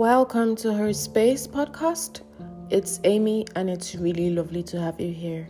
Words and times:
Welcome 0.00 0.56
to 0.56 0.72
her 0.72 0.94
space 0.94 1.46
podcast. 1.46 2.22
It's 2.70 3.00
Amy, 3.04 3.44
and 3.54 3.68
it's 3.68 3.94
really 3.94 4.30
lovely 4.30 4.62
to 4.62 4.80
have 4.80 4.98
you 4.98 5.12
here. 5.12 5.46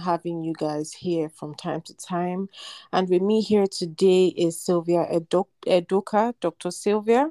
Having 0.00 0.44
you 0.44 0.54
guys 0.58 0.94
here 0.94 1.28
from 1.28 1.54
time 1.54 1.82
to 1.82 1.94
time, 1.94 2.48
and 2.90 3.06
with 3.10 3.20
me 3.20 3.42
here 3.42 3.66
today 3.66 4.28
is 4.28 4.58
Sylvia 4.58 5.04
Edoka, 5.66 6.32
Dr. 6.40 6.70
Sylvia. 6.70 7.30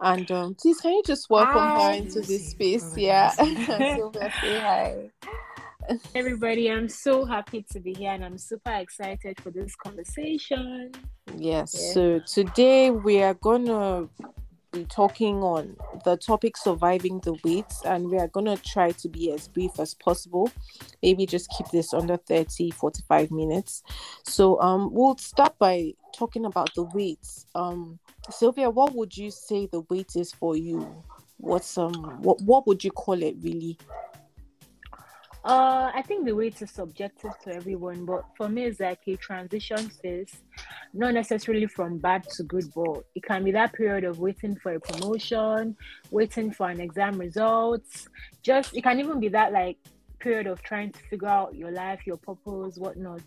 And 0.00 0.30
um, 0.30 0.54
please, 0.54 0.80
can 0.80 0.92
you 0.92 1.02
just 1.04 1.28
welcome 1.28 1.52
hi. 1.52 1.88
her 1.88 1.92
into 1.92 2.22
this 2.22 2.52
space? 2.52 2.96
Yeah, 2.96 3.28
Sylvia, 3.32 4.32
say 4.40 4.58
hi. 4.58 5.10
Everybody, 6.14 6.70
I'm 6.70 6.88
so 6.88 7.24
happy 7.24 7.64
to 7.72 7.80
be 7.80 7.94
here 7.94 8.12
and 8.12 8.24
I'm 8.24 8.38
super 8.38 8.72
excited 8.72 9.40
for 9.40 9.50
this 9.50 9.74
conversation. 9.74 10.92
Yes, 11.36 11.74
yeah. 11.78 11.92
so 11.92 12.18
today 12.20 12.90
we 12.90 13.22
are 13.22 13.34
going 13.34 13.66
to 13.66 14.08
be 14.72 14.84
talking 14.86 15.42
on 15.42 15.76
the 16.04 16.16
topic 16.16 16.56
surviving 16.56 17.20
the 17.20 17.34
weights 17.44 17.82
and 17.84 18.10
we 18.10 18.18
are 18.18 18.28
going 18.28 18.46
to 18.46 18.56
try 18.56 18.90
to 18.90 19.08
be 19.08 19.30
as 19.32 19.48
brief 19.48 19.78
as 19.78 19.94
possible. 19.94 20.50
Maybe 21.02 21.26
just 21.26 21.50
keep 21.56 21.68
this 21.68 21.92
under 21.92 22.16
30 22.16 22.70
45 22.70 23.30
minutes. 23.30 23.82
So 24.24 24.60
um 24.60 24.88
we'll 24.92 25.18
start 25.18 25.58
by 25.58 25.92
talking 26.14 26.46
about 26.46 26.74
the 26.74 26.84
weights 26.84 27.46
um 27.54 27.98
sylvia 28.30 28.68
what 28.68 28.94
would 28.94 29.16
you 29.16 29.30
say 29.30 29.66
the 29.66 29.80
weight 29.90 30.16
is 30.16 30.32
for 30.32 30.56
you? 30.56 30.86
What's 31.36 31.76
um 31.76 31.92
what, 32.22 32.40
what 32.40 32.66
would 32.66 32.82
you 32.82 32.92
call 32.92 33.22
it 33.22 33.36
really 33.42 33.78
uh, 35.44 35.90
I 35.92 36.02
think 36.02 36.24
the 36.24 36.34
weight 36.34 36.62
is 36.62 36.70
subjective 36.70 37.32
to 37.44 37.54
everyone, 37.54 38.04
but 38.04 38.24
for 38.36 38.48
me, 38.48 38.64
it's 38.64 38.78
like 38.78 39.00
a 39.08 39.16
transition 39.16 39.88
phase, 39.88 40.32
not 40.94 41.14
necessarily 41.14 41.66
from 41.66 41.98
bad 41.98 42.24
to 42.36 42.44
good, 42.44 42.72
but 42.74 43.04
it 43.16 43.24
can 43.24 43.42
be 43.42 43.50
that 43.52 43.72
period 43.72 44.04
of 44.04 44.20
waiting 44.20 44.54
for 44.56 44.74
a 44.74 44.80
promotion, 44.80 45.76
waiting 46.12 46.52
for 46.52 46.68
an 46.68 46.80
exam 46.80 47.18
results. 47.18 48.08
Just 48.42 48.76
it 48.76 48.82
can 48.82 49.00
even 49.00 49.18
be 49.18 49.28
that 49.28 49.52
like 49.52 49.78
period 50.20 50.46
of 50.46 50.62
trying 50.62 50.92
to 50.92 51.00
figure 51.10 51.28
out 51.28 51.56
your 51.56 51.72
life, 51.72 52.06
your 52.06 52.16
purpose, 52.16 52.78
whatnot. 52.78 53.22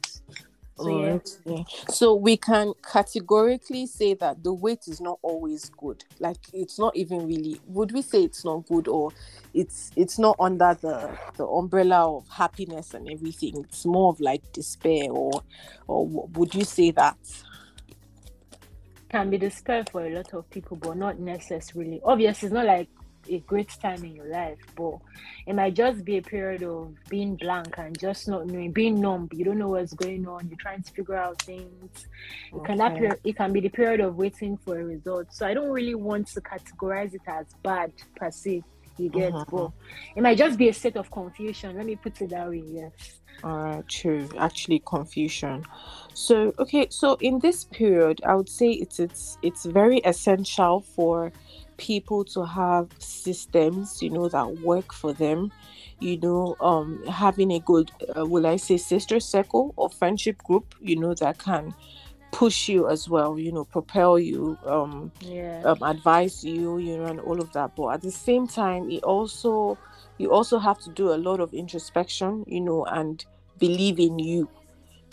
So, 0.78 1.22
yeah. 1.46 1.64
so 1.90 2.16
we 2.16 2.36
can 2.36 2.74
categorically 2.92 3.86
say 3.88 4.14
that 4.16 4.44
the 4.44 4.54
weight 4.54 4.88
is 4.88 5.00
not 5.00 5.20
always 5.22 5.70
good. 5.78 6.04
Like 6.20 6.38
it's 6.54 6.78
not 6.78 6.96
even 6.98 7.28
really. 7.28 7.62
Would 7.68 7.94
we 7.94 8.02
say 8.02 8.24
it's 8.24 8.44
not 8.44 8.68
good 8.68 8.90
or 8.90 9.12
it's 9.54 9.92
it's 9.96 10.20
not 10.20 10.36
under 10.38 10.78
the 10.82 11.18
the 11.38 11.48
umbrella 11.48 12.18
of 12.18 12.28
happiness 12.28 12.94
and 12.94 13.10
everything? 13.10 13.64
It's 13.64 13.86
more 13.86 14.10
of 14.10 14.20
like 14.20 14.52
despair 14.52 15.10
or 15.12 15.44
or 15.88 16.08
would 16.08 16.54
you 16.54 16.66
say 16.66 16.92
that? 16.92 17.18
Can 19.08 19.30
be 19.30 19.38
despair 19.38 19.86
for 19.90 20.06
a 20.06 20.10
lot 20.10 20.34
of 20.34 20.50
people, 20.50 20.76
but 20.76 20.98
not 20.98 21.20
necessarily. 21.20 22.02
Obviously, 22.04 22.48
it's 22.48 22.54
not 22.54 22.66
like 22.66 22.90
a 23.30 23.40
great 23.40 23.70
time 23.82 24.04
in 24.04 24.16
your 24.16 24.28
life, 24.28 24.60
but 24.76 25.00
it 25.48 25.54
might 25.54 25.74
just 25.74 26.04
be 26.04 26.18
a 26.18 26.22
period 26.22 26.64
of 26.64 26.94
being 27.10 27.36
blank 27.36 27.78
and 27.78 27.98
just 28.00 28.28
not 28.28 28.48
knowing, 28.48 28.72
being 28.72 29.00
numb. 29.00 29.30
You 29.34 29.46
don't 29.46 29.58
know 29.58 29.70
what's 29.70 29.94
going 29.94 30.28
on. 30.28 30.48
You're 30.50 30.58
trying 30.58 30.84
to 30.84 30.92
figure 30.92 31.16
out 31.16 31.42
things. 31.42 32.08
It 32.52 32.56
okay. 32.56 32.66
can 32.66 32.78
that 32.78 32.96
period, 32.96 33.20
it 33.24 33.36
can 33.36 33.54
be 33.54 33.60
the 33.60 33.70
period 33.70 34.00
of 34.00 34.16
waiting 34.16 34.58
for 34.58 34.80
a 34.80 34.84
result. 34.84 35.34
So 35.34 35.46
I 35.46 35.54
don't 35.54 35.70
really 35.70 35.96
want 35.96 36.28
to 36.28 36.42
categorize 36.42 37.14
it 37.14 37.22
as 37.28 37.46
bad 37.64 37.92
per 38.16 38.32
se. 38.32 38.64
You 38.98 39.10
get, 39.10 39.34
uh 39.34 39.44
but 39.50 39.72
it 40.16 40.22
might 40.22 40.38
just 40.38 40.58
be 40.58 40.70
a 40.70 40.74
state 40.74 40.96
of 40.96 41.12
confusion. 41.12 41.76
Let 41.76 41.86
me 41.86 41.98
put 41.98 42.22
it 42.22 42.30
that 42.30 42.48
way. 42.48 42.64
Yes. 42.66 43.20
Right, 43.44 43.88
true. 43.90 44.30
Actually, 44.38 44.82
confusion. 44.86 45.66
So, 46.14 46.54
okay, 46.58 46.88
so 46.90 47.16
in 47.20 47.40
this 47.40 47.66
period, 47.66 48.22
I 48.26 48.36
would 48.36 48.50
say 48.50 48.70
it's 48.70 49.00
it's 49.00 49.38
it's 49.42 49.66
very 49.66 49.98
essential 50.00 50.82
for 50.82 51.32
people 51.78 52.24
to 52.24 52.44
have 52.46 52.90
systems 53.00 54.02
you 54.02 54.10
know 54.10 54.30
that 54.30 54.60
work 54.62 54.94
for 54.94 55.14
them 55.14 55.52
you 56.00 56.18
know 56.20 56.56
um 56.60 57.04
having 57.08 57.52
a 57.52 57.60
good 57.60 57.92
uh, 58.18 58.26
will 58.26 58.46
i 58.46 58.56
say 58.56 58.78
sister 58.78 59.20
circle 59.20 59.74
or 59.76 59.90
friendship 59.90 60.38
group 60.44 60.76
you 60.80 60.96
know 61.00 61.14
that 61.14 61.38
can 61.38 61.74
push 62.36 62.68
you 62.68 62.90
as 62.90 63.08
well 63.08 63.40
you 63.40 63.50
know 63.50 63.64
propel 63.64 64.20
you 64.20 64.58
um, 64.66 65.10
yeah. 65.22 65.62
um 65.64 65.82
advise 65.84 66.44
you 66.44 66.78
you 66.80 66.98
know 66.98 67.06
and 67.06 67.22
all 67.22 67.40
of 67.42 67.50
that. 67.54 67.72
But 67.78 67.88
at 67.94 68.02
the 68.02 68.12
same 68.12 68.46
time 68.46 68.92
it 68.92 69.04
also 69.04 69.78
you 70.18 70.34
also 70.34 70.60
have 70.60 70.78
to 70.80 70.90
do 70.90 71.14
a 71.14 71.16
lot 71.16 71.40
of 71.40 71.54
introspection 71.54 72.44
you 72.46 72.60
know 72.60 72.84
and 72.86 73.24
believe 73.58 74.00
in 74.00 74.20
you 74.20 74.50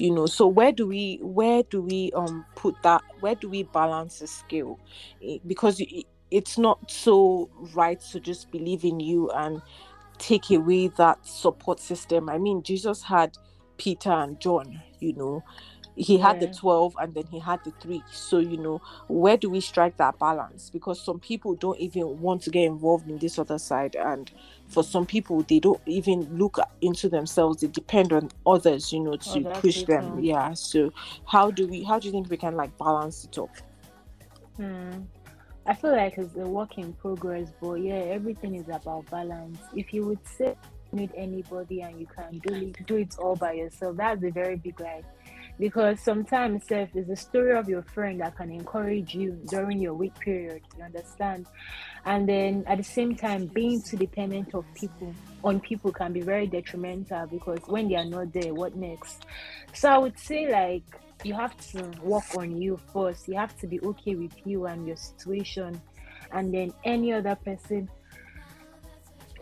you 0.00 0.10
know. 0.12 0.26
So 0.26 0.48
where 0.48 0.72
do 0.72 0.84
we 0.88 1.20
where 1.22 1.62
do 1.70 1.80
we 1.80 2.10
um 2.16 2.44
put 2.56 2.74
that 2.82 3.02
where 3.20 3.36
do 3.36 3.48
we 3.48 3.62
balance 3.62 4.18
the 4.18 4.26
scale 4.26 4.80
eh, 5.22 5.38
because 5.46 5.80
it's 6.32 6.56
not 6.56 6.91
so 6.91 7.50
right 7.75 8.00
to 8.00 8.19
just 8.19 8.50
believe 8.50 8.84
in 8.84 8.98
you 9.00 9.31
and 9.32 9.60
take 10.19 10.50
away 10.50 10.88
that 10.88 11.25
support 11.26 11.78
system. 11.78 12.28
I 12.31 12.38
mean, 12.38 12.62
Jesus 12.62 13.03
had 13.03 13.37
Peter 13.76 14.10
and 14.10 14.41
John, 14.41 14.81
you 14.98 15.12
know, 15.12 15.44
he 15.94 16.16
had 16.16 16.41
yeah. 16.41 16.48
the 16.48 16.54
12 16.54 16.97
and 16.98 17.15
then 17.15 17.26
he 17.26 17.38
had 17.38 17.62
the 17.65 17.71
three. 17.72 18.03
So, 18.10 18.38
you 18.38 18.56
know, 18.56 18.81
where 19.09 19.37
do 19.37 19.50
we 19.50 19.60
strike 19.60 19.98
that 19.98 20.19
balance? 20.19 20.71
Because 20.71 21.04
some 21.04 21.21
people 21.21 21.54
don't 21.54 21.78
even 21.78 22.19
want 22.19 22.41
to 22.42 22.50
get 22.50 22.65
involved 22.65 23.10
in 23.10 23.19
this 23.19 23.38
other 23.38 23.59
side. 23.59 23.94
And 23.97 24.31
for 24.69 24.82
some 24.82 25.04
people, 25.04 25.42
they 25.42 25.60
don't 25.60 25.81
even 25.84 26.22
look 26.38 26.59
into 26.81 27.10
themselves, 27.10 27.60
they 27.60 27.66
depend 27.66 28.12
on 28.12 28.31
others, 28.47 28.91
you 28.91 29.00
know, 29.00 29.16
to 29.16 29.47
oh, 29.47 29.60
push 29.60 29.82
them. 29.82 30.19
Yeah. 30.21 30.54
So, 30.54 30.92
how 31.26 31.50
do 31.50 31.66
we, 31.66 31.82
how 31.82 31.98
do 31.98 32.06
you 32.09 32.12
think 32.12 32.31
we 32.31 32.38
can 32.38 32.56
like 32.56 32.76
balance 32.78 33.25
it 33.25 33.38
up? 33.38 33.54
Hmm. 34.56 35.03
I 35.64 35.74
feel 35.74 35.92
like 35.92 36.18
it's 36.18 36.36
a 36.36 36.40
work 36.40 36.76
in 36.78 36.92
progress, 36.94 37.52
but 37.60 37.74
yeah, 37.74 37.94
everything 37.94 38.56
is 38.56 38.68
about 38.68 39.08
balance. 39.10 39.58
If 39.74 39.94
you 39.94 40.04
would 40.06 40.26
say 40.26 40.56
need 40.92 41.10
anybody 41.16 41.80
and 41.82 41.98
you 41.98 42.06
can 42.06 42.38
do 42.46 42.54
it, 42.54 42.86
do 42.86 42.96
it 42.96 43.14
all 43.18 43.36
by 43.36 43.52
yourself, 43.52 43.96
that's 43.96 44.22
a 44.24 44.30
very 44.30 44.56
big 44.56 44.78
lie. 44.80 45.02
Because 45.58 46.00
sometimes 46.00 46.66
self 46.66 46.88
is 46.96 47.08
a 47.08 47.16
story 47.16 47.56
of 47.56 47.68
your 47.68 47.82
friend 47.82 48.20
that 48.20 48.36
can 48.36 48.50
encourage 48.50 49.14
you 49.14 49.38
during 49.48 49.78
your 49.78 49.94
weak 49.94 50.18
period. 50.18 50.62
You 50.76 50.84
understand? 50.84 51.46
And 52.04 52.28
then 52.28 52.64
at 52.66 52.78
the 52.78 52.84
same 52.84 53.14
time, 53.14 53.46
being 53.46 53.82
too 53.82 53.96
dependent 53.96 54.54
of 54.54 54.64
people 54.74 55.14
on 55.44 55.60
people 55.60 55.92
can 55.92 56.12
be 56.12 56.20
very 56.20 56.46
detrimental 56.46 57.26
because 57.26 57.60
when 57.66 57.88
they 57.88 57.96
are 57.96 58.04
not 58.04 58.32
there, 58.32 58.54
what 58.54 58.76
next? 58.76 59.26
So 59.74 59.88
I 59.88 59.98
would 59.98 60.18
say 60.18 60.50
like 60.50 60.84
you 61.25 61.34
have 61.34 61.56
to 61.72 61.91
work 62.03 62.25
on 62.37 62.60
you 62.60 62.78
first. 62.93 63.28
You 63.28 63.34
have 63.34 63.56
to 63.60 63.66
be 63.66 63.81
okay 63.81 64.15
with 64.15 64.34
you 64.44 64.66
and 64.66 64.87
your 64.87 64.97
situation, 64.97 65.81
and 66.33 66.53
then 66.53 66.72
any 66.84 67.12
other 67.12 67.37
person. 67.37 67.88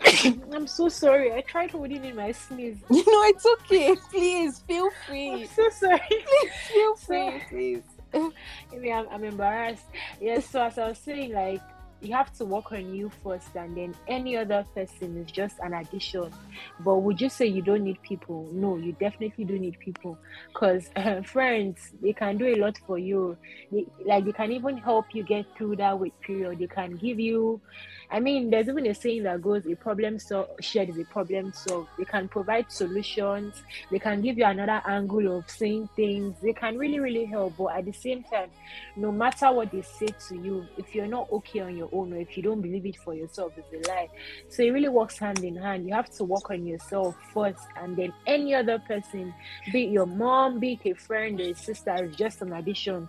I'm 0.53 0.67
so 0.67 0.89
sorry. 0.89 1.33
I 1.33 1.43
tried 1.43 1.71
holding 1.71 2.05
in 2.05 2.17
my 2.17 2.33
sneeze. 2.33 2.79
You 2.91 2.97
know, 2.97 3.23
it's 3.25 3.47
okay. 3.47 3.95
Please 4.11 4.61
feel 4.61 4.91
free. 5.07 5.43
I'm 5.43 5.47
so 5.47 5.69
sorry. 5.71 6.01
Please 6.09 6.53
feel 6.69 6.97
free, 6.97 7.43
please. 7.49 7.83
Maybe 8.73 8.93
I'm, 8.93 9.07
I'm 9.11 9.25
embarrassed. 9.25 9.85
Yes. 10.21 10.49
So 10.49 10.63
as 10.63 10.79
I 10.79 10.89
was 10.89 10.99
saying, 10.99 11.33
like 11.33 11.61
you 12.01 12.15
have 12.15 12.33
to 12.33 12.45
work 12.45 12.73
on 12.73 12.95
you 12.95 13.11
first 13.23 13.55
and 13.55 13.77
then 13.77 13.95
any 14.09 14.37
other 14.37 14.65
person 14.75 15.17
is 15.19 15.31
just 15.31 15.59
an 15.61 15.75
addition 15.75 16.31
but 16.81 16.97
would 16.97 17.21
you 17.21 17.29
say 17.29 17.47
you 17.47 17.63
don't 17.63 17.85
need 17.85 18.01
people 18.03 18.49
no 18.53 18.77
you 18.77 18.93
definitely 18.93 19.45
do 19.45 19.59
need 19.59 19.79
people 19.79 20.19
because 20.53 20.89
uh, 20.97 21.21
friends 21.23 21.93
they 22.01 22.13
can 22.13 22.37
do 22.37 22.47
a 22.47 22.57
lot 22.57 22.79
for 22.87 22.99
you 22.99 23.37
they, 23.71 23.85
like 24.05 24.25
they 24.25 24.33
can 24.33 24.51
even 24.53 24.77
help 24.77 25.07
you 25.15 25.23
get 25.23 25.45
through 25.57 25.77
that 25.77 25.99
wait 25.99 26.19
period 26.21 26.59
they 26.59 26.67
can 26.67 26.97
give 26.97 27.21
you 27.21 27.61
I 28.13 28.19
mean, 28.19 28.51
there's 28.51 28.69
even 28.69 28.87
a 28.87 28.95
saying 28.95 29.23
that 29.23 29.41
goes, 29.41 29.67
a 29.67 29.77
problem 29.77 30.19
so- 30.19 30.49
shared 30.61 30.89
is 30.89 30.99
a 30.99 31.05
problem 31.05 31.53
solved. 31.53 31.91
They 31.97 32.05
can 32.05 32.29
provide 32.29 32.71
solutions. 32.73 33.63
They 33.91 34.01
can 34.01 34.21
give 34.21 34.37
you 34.37 34.45
another 34.45 34.83
angle 34.85 35.39
of 35.39 35.49
seeing 35.49 35.89
things. 35.95 36.35
They 36.43 36.53
can 36.53 36.77
really, 36.77 36.99
really 36.99 37.25
help. 37.25 37.57
But 37.57 37.67
at 37.67 37.85
the 37.85 37.93
same 37.93 38.25
time, 38.25 38.51
no 38.97 39.13
matter 39.13 39.53
what 39.53 39.71
they 39.71 39.83
say 39.83 40.09
to 40.29 40.37
you, 40.37 40.67
if 40.77 40.93
you're 40.93 41.07
not 41.07 41.31
okay 41.31 41.61
on 41.61 41.77
your 41.77 41.89
own 41.93 42.13
or 42.13 42.19
if 42.19 42.37
you 42.37 42.43
don't 42.43 42.61
believe 42.61 42.87
it 42.87 42.97
for 42.97 43.15
yourself, 43.15 43.53
it's 43.57 43.73
a 43.73 43.91
lie. 43.91 44.09
So 44.49 44.63
it 44.63 44.71
really 44.71 44.89
works 44.89 45.19
hand 45.19 45.45
in 45.45 45.57
hand. 45.57 45.87
You 45.87 45.95
have 45.95 46.11
to 46.17 46.25
work 46.25 46.51
on 46.51 46.67
yourself 46.67 47.17
first, 47.33 47.61
and 47.77 47.97
then 47.97 48.13
any 48.27 48.55
other 48.55 48.79
person, 48.79 49.35
be 49.73 49.85
it 49.85 49.91
your 49.91 50.07
mom, 50.07 50.61
be 50.61 50.79
it 50.83 50.91
a 50.91 50.95
friend 50.95 51.41
or 51.41 51.45
a 51.45 51.55
sister, 51.55 52.05
is 52.05 52.17
just 52.17 52.43
an 52.43 52.53
addition. 52.53 53.09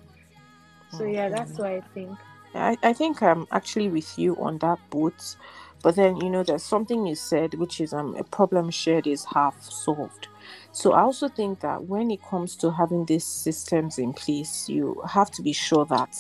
So 0.92 1.06
yeah, 1.06 1.30
that's 1.30 1.54
what 1.54 1.68
I 1.68 1.82
think. 1.94 2.18
I, 2.54 2.78
I 2.84 2.94
think 2.94 3.24
I'm 3.24 3.48
actually 3.52 3.88
with 3.88 4.20
you 4.20 4.36
on 4.38 4.58
that 4.60 4.80
boat. 4.90 5.38
But 5.84 5.96
then, 5.96 6.18
you 6.18 6.30
know, 6.30 6.44
there's 6.44 6.64
something 6.64 7.08
you 7.08 7.16
said, 7.16 7.56
which 7.56 7.82
is 7.82 7.92
um, 7.92 8.16
a 8.16 8.24
problem 8.24 8.70
shared 8.70 9.08
is 9.08 9.26
half 9.26 9.60
solved. 9.64 10.28
So 10.74 10.94
I 10.94 11.02
also 11.02 11.28
think 11.28 11.62
that 11.62 11.86
when 11.86 12.12
it 12.12 12.22
comes 12.22 12.56
to 12.58 12.72
having 12.72 13.06
these 13.06 13.26
systems 13.26 13.98
in 13.98 14.14
place, 14.14 14.70
you 14.70 15.02
have 15.08 15.32
to 15.32 15.42
be 15.42 15.54
sure 15.54 15.86
that 15.86 16.16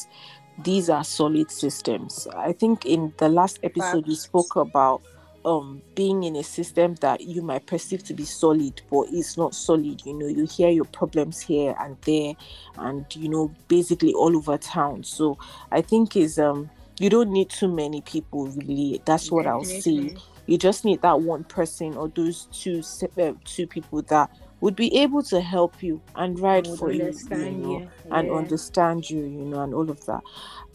these 0.58 0.90
are 0.90 1.04
solid 1.04 1.52
systems. 1.52 2.28
I 2.36 2.54
think 2.54 2.86
in 2.86 3.14
the 3.18 3.30
last 3.30 3.60
episode, 3.64 4.08
we 4.08 4.16
spoke 4.16 4.56
about 4.56 5.02
um 5.44 5.82
being 5.96 6.24
in 6.24 6.36
a 6.36 6.44
system 6.44 6.94
that 7.02 7.22
you 7.22 7.42
might 7.42 7.66
perceive 7.66 8.04
to 8.04 8.14
be 8.14 8.24
solid 8.26 8.80
but 8.92 9.08
it's 9.12 9.38
not 9.38 9.56
solid. 9.56 10.06
You 10.06 10.14
know 10.14 10.28
you 10.28 10.46
hear 10.46 10.70
your 10.70 10.86
problems 10.86 11.40
here 11.42 11.76
and 11.80 11.98
there 12.02 12.34
and 12.78 13.06
you 13.16 13.28
know 13.30 13.52
basically 13.68 14.14
all 14.14 14.36
over 14.38 14.58
town. 14.58 15.04
So 15.04 15.38
i 15.72 15.82
think 15.82 16.16
is 16.16 16.38
um 16.38 16.70
you 17.00 17.10
don't 17.10 17.32
need 17.32 17.50
too 17.50 17.68
many 17.68 18.02
people 18.02 18.48
really. 18.48 19.02
That's 19.06 19.32
what 19.32 19.48
i'll 19.48 19.64
say. 19.64 20.16
You 20.46 20.58
just 20.58 20.86
need 20.86 21.02
that 21.02 21.22
one 21.22 21.44
person 21.46 21.96
or 21.96 22.10
those 22.10 22.48
two 22.52 22.84
uh, 23.18 23.34
two 23.46 23.66
people 23.66 24.02
that 24.04 24.30
would 24.62 24.76
be 24.76 24.96
able 24.98 25.24
to 25.24 25.42
help 25.42 25.82
you 25.84 26.00
and 26.16 26.40
ride 26.40 26.68
for 26.68 26.92
you, 26.92 27.12
you 27.32 27.52
know, 27.52 27.80
you. 27.80 27.90
and 28.12 28.28
yeah. 28.28 28.34
understand 28.34 29.10
you, 29.10 29.22
you 29.22 29.44
know, 29.44 29.62
and 29.62 29.74
all 29.74 29.90
of 29.90 30.06
that. 30.06 30.22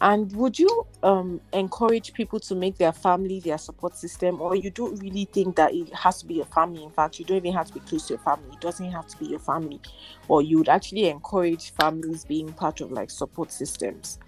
And 0.01 0.31
would 0.35 0.59
you 0.59 0.85
um, 1.03 1.41
encourage 1.53 2.13
people 2.13 2.39
to 2.41 2.53
make 2.53 2.77
their 2.77 2.91
family 2.91 3.39
their 3.39 3.57
support 3.57 3.95
system, 3.95 4.41
or 4.41 4.55
you 4.55 4.69
don't 4.69 4.99
really 4.99 5.25
think 5.25 5.55
that 5.55 5.73
it 5.73 5.91
has 5.93 6.19
to 6.19 6.25
be 6.25 6.35
your 6.35 6.45
family? 6.45 6.83
In 6.83 6.91
fact, 6.91 7.17
you 7.17 7.25
don't 7.25 7.37
even 7.37 7.53
have 7.53 7.67
to 7.67 7.73
be 7.73 7.79
close 7.79 8.07
to 8.07 8.13
your 8.13 8.23
family. 8.23 8.49
It 8.53 8.61
doesn't 8.61 8.91
have 8.91 9.07
to 9.07 9.17
be 9.17 9.25
your 9.25 9.39
family, 9.39 9.79
or 10.27 10.41
you 10.41 10.57
would 10.57 10.69
actually 10.69 11.07
encourage 11.07 11.71
families 11.71 12.25
being 12.25 12.51
part 12.53 12.81
of 12.81 12.91
like 12.91 13.09
support 13.09 13.51
systems. 13.51 14.19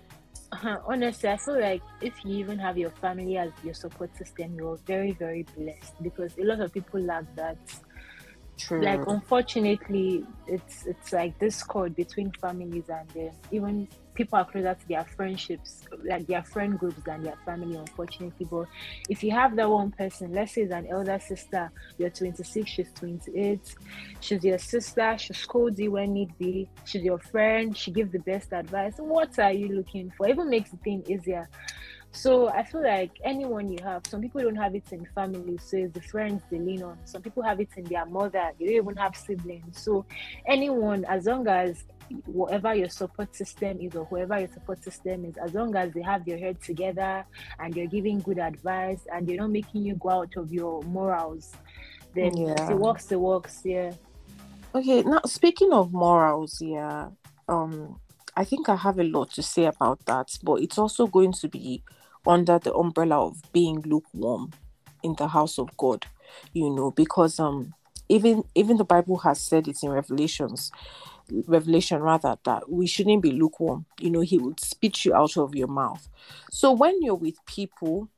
Uh, 0.51 0.77
honestly, 0.87 1.29
I 1.29 1.37
feel 1.37 1.59
like 1.59 1.83
if 2.01 2.13
you 2.25 2.35
even 2.37 2.57
have 2.57 2.77
your 2.77 2.89
family 2.89 3.37
as 3.37 3.51
your 3.63 3.75
support 3.75 4.15
system, 4.17 4.55
you're 4.55 4.77
very, 4.77 5.11
very 5.11 5.45
blessed 5.55 6.01
because 6.01 6.35
a 6.37 6.43
lot 6.43 6.59
of 6.59 6.73
people 6.73 6.99
lack 7.01 7.23
that 7.35 7.57
True. 8.59 8.81
Like 8.81 9.07
unfortunately, 9.07 10.25
it's 10.45 10.85
it's 10.85 11.13
like 11.13 11.39
discord 11.39 11.95
between 11.95 12.31
families 12.41 12.83
and 12.89 13.09
uh, 13.29 13.31
even 13.51 13.87
people 14.13 14.37
are 14.37 14.43
closer 14.43 14.75
to 14.75 14.87
their 14.89 15.05
friendships, 15.05 15.85
like 16.03 16.27
their 16.27 16.43
friend 16.43 16.77
groups 16.77 17.01
than 17.05 17.23
their 17.23 17.37
family. 17.45 17.77
Unfortunately, 17.77 18.45
but 18.51 18.65
if 19.07 19.23
you 19.23 19.31
have 19.31 19.55
that 19.55 19.69
one 19.69 19.91
person, 19.91 20.33
let's 20.33 20.55
say 20.55 20.63
it's 20.63 20.73
an 20.73 20.87
elder 20.87 21.17
sister, 21.19 21.71
you're 21.97 22.09
26, 22.09 22.69
she's 22.69 22.91
28, 22.91 23.75
she's 24.19 24.43
your 24.43 24.57
sister, 24.57 25.15
she 25.17 25.33
scolds 25.33 25.79
you 25.79 25.91
when 25.91 26.11
need 26.11 26.37
be, 26.37 26.67
she's 26.83 27.03
your 27.03 27.19
friend, 27.19 27.77
she 27.77 27.91
gives 27.91 28.11
the 28.11 28.19
best 28.19 28.51
advice. 28.51 28.95
What 28.97 29.39
are 29.39 29.53
you 29.53 29.69
looking 29.69 30.11
for? 30.17 30.27
It 30.27 30.31
even 30.31 30.49
makes 30.49 30.71
the 30.71 30.77
thing 30.77 31.01
easier. 31.07 31.47
So 32.11 32.49
I 32.49 32.63
feel 32.63 32.83
like 32.83 33.11
anyone 33.23 33.71
you 33.71 33.77
have, 33.83 34.01
some 34.07 34.21
people 34.21 34.41
don't 34.41 34.55
have 34.55 34.73
it 34.73 34.85
in 34.91 35.05
family, 35.13 35.57
so 35.63 35.77
it's 35.77 35.93
the 35.93 36.01
friends 36.01 36.41
they 36.49 36.59
lean 36.59 36.81
on. 36.81 36.97
Some 37.05 37.21
people 37.21 37.43
have 37.43 37.59
it 37.59 37.69
in 37.77 37.83
their 37.85 38.05
mother, 38.05 38.51
they 38.59 38.65
don't 38.65 38.75
even 38.75 38.95
have 38.95 39.15
siblings. 39.15 39.79
So 39.79 40.05
anyone, 40.47 41.05
as 41.05 41.25
long 41.25 41.47
as 41.47 41.83
whatever 42.25 42.73
your 42.73 42.89
support 42.89 43.35
system 43.35 43.79
is 43.79 43.95
or 43.95 44.05
whoever 44.05 44.39
your 44.39 44.47
support 44.47 44.83
system 44.83 45.25
is, 45.25 45.37
as 45.37 45.53
long 45.53 45.75
as 45.75 45.93
they 45.93 46.01
have 46.01 46.25
their 46.25 46.39
head 46.39 46.59
together 46.61 47.23
and 47.59 47.73
they're 47.73 47.87
giving 47.87 48.19
good 48.19 48.39
advice 48.39 49.01
and 49.13 49.27
they're 49.27 49.37
not 49.37 49.51
making 49.51 49.83
you 49.85 49.95
go 49.95 50.09
out 50.09 50.35
of 50.35 50.51
your 50.51 50.81
morals, 50.83 51.53
then 52.15 52.35
yeah. 52.35 52.71
it 52.71 52.75
works, 52.75 53.11
it 53.11 53.19
works, 53.19 53.61
yeah. 53.63 53.91
Okay, 54.73 55.03
now 55.03 55.21
speaking 55.25 55.71
of 55.73 55.93
morals, 55.93 56.59
yeah, 56.59 57.09
um, 57.47 57.99
I 58.35 58.43
think 58.45 58.67
I 58.67 58.75
have 58.75 58.99
a 58.99 59.03
lot 59.03 59.31
to 59.31 59.43
say 59.43 59.65
about 59.65 60.05
that, 60.05 60.37
but 60.43 60.55
it's 60.61 60.77
also 60.77 61.05
going 61.07 61.33
to 61.33 61.47
be 61.47 61.83
under 62.25 62.59
the 62.59 62.73
umbrella 62.73 63.25
of 63.27 63.41
being 63.53 63.81
lukewarm 63.81 64.51
in 65.03 65.15
the 65.15 65.27
house 65.29 65.57
of 65.57 65.75
God, 65.77 66.05
you 66.53 66.69
know, 66.69 66.91
because 66.91 67.39
um 67.39 67.73
even 68.07 68.43
even 68.55 68.77
the 68.77 68.83
Bible 68.83 69.17
has 69.19 69.39
said 69.39 69.67
it 69.67 69.83
in 69.83 69.89
Revelations, 69.89 70.71
Revelation 71.47 72.01
rather, 72.01 72.37
that 72.43 72.69
we 72.69 72.87
shouldn't 72.87 73.21
be 73.21 73.31
lukewarm. 73.31 73.85
You 73.99 74.09
know, 74.09 74.21
he 74.21 74.37
would 74.39 74.59
spit 74.59 75.05
you 75.05 75.13
out 75.13 75.37
of 75.37 75.55
your 75.55 75.67
mouth. 75.67 76.07
So 76.51 76.71
when 76.71 77.01
you're 77.01 77.15
with 77.15 77.35
people 77.45 78.09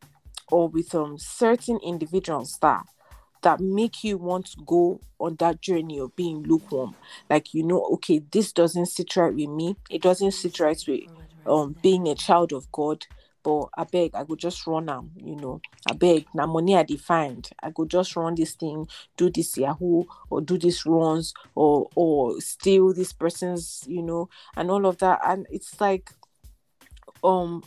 or 0.49 0.67
with 0.67 0.93
um 0.93 1.17
certain 1.17 1.79
individuals 1.83 2.57
that 2.61 2.85
that 3.41 3.59
make 3.59 4.03
you 4.03 4.17
want 4.17 4.45
to 4.45 4.57
go 4.65 5.01
on 5.19 5.35
that 5.37 5.61
journey 5.61 5.99
of 5.99 6.15
being 6.15 6.43
lukewarm. 6.43 6.95
Like 7.29 7.53
you 7.53 7.63
know, 7.63 7.83
okay, 7.93 8.21
this 8.31 8.51
doesn't 8.51 8.85
sit 8.87 9.15
right 9.15 9.33
with 9.33 9.49
me. 9.49 9.77
It 9.89 10.01
doesn't 10.01 10.31
sit 10.31 10.59
right 10.59 10.81
with 10.87 11.01
um 11.45 11.75
being 11.81 12.07
a 12.07 12.15
child 12.15 12.53
of 12.53 12.71
God 12.71 13.05
but 13.43 13.67
I 13.77 13.83
beg, 13.85 14.15
I 14.15 14.23
could 14.23 14.39
just 14.39 14.65
run 14.67 14.85
them, 14.85 15.11
you 15.15 15.35
know. 15.35 15.61
I 15.89 15.93
beg, 15.93 16.25
now 16.33 16.45
money 16.45 16.75
I 16.75 16.83
defined. 16.83 17.49
I 17.61 17.71
could 17.71 17.89
just 17.89 18.15
run 18.15 18.35
this 18.35 18.53
thing, 18.53 18.87
do 19.17 19.29
this 19.29 19.57
Yahoo, 19.57 20.03
or 20.29 20.41
do 20.41 20.57
this 20.57 20.85
runs, 20.85 21.33
or 21.55 21.89
or 21.95 22.39
steal 22.41 22.93
this 22.93 23.13
person's, 23.13 23.83
you 23.87 24.03
know, 24.03 24.29
and 24.55 24.69
all 24.69 24.85
of 24.85 24.97
that. 24.99 25.19
And 25.25 25.47
it's 25.49 25.79
like, 25.81 26.11
um, 27.23 27.63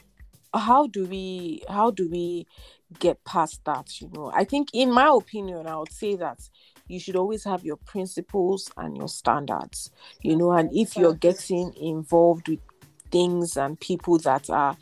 how 0.53 0.87
do 0.87 1.07
we 1.07 1.63
how 1.69 1.91
do 1.91 2.09
we 2.09 2.47
get 2.99 3.25
past 3.25 3.65
that? 3.65 4.01
You 4.01 4.11
know, 4.15 4.31
I 4.35 4.45
think 4.45 4.69
in 4.73 4.93
my 4.93 5.11
opinion, 5.13 5.67
I 5.67 5.77
would 5.77 5.93
say 5.93 6.17
that 6.17 6.39
you 6.87 7.01
should 7.01 7.17
always 7.17 7.45
have 7.45 7.65
your 7.65 7.77
principles 7.77 8.71
and 8.77 8.97
your 8.97 9.09
standards, 9.09 9.91
you 10.21 10.37
know, 10.37 10.53
and 10.53 10.71
if 10.73 10.97
you're 10.97 11.15
getting 11.15 11.73
involved 11.81 12.49
with 12.49 12.61
things 13.11 13.57
and 13.57 13.79
people 13.79 14.19
that 14.19 14.51
are 14.51 14.77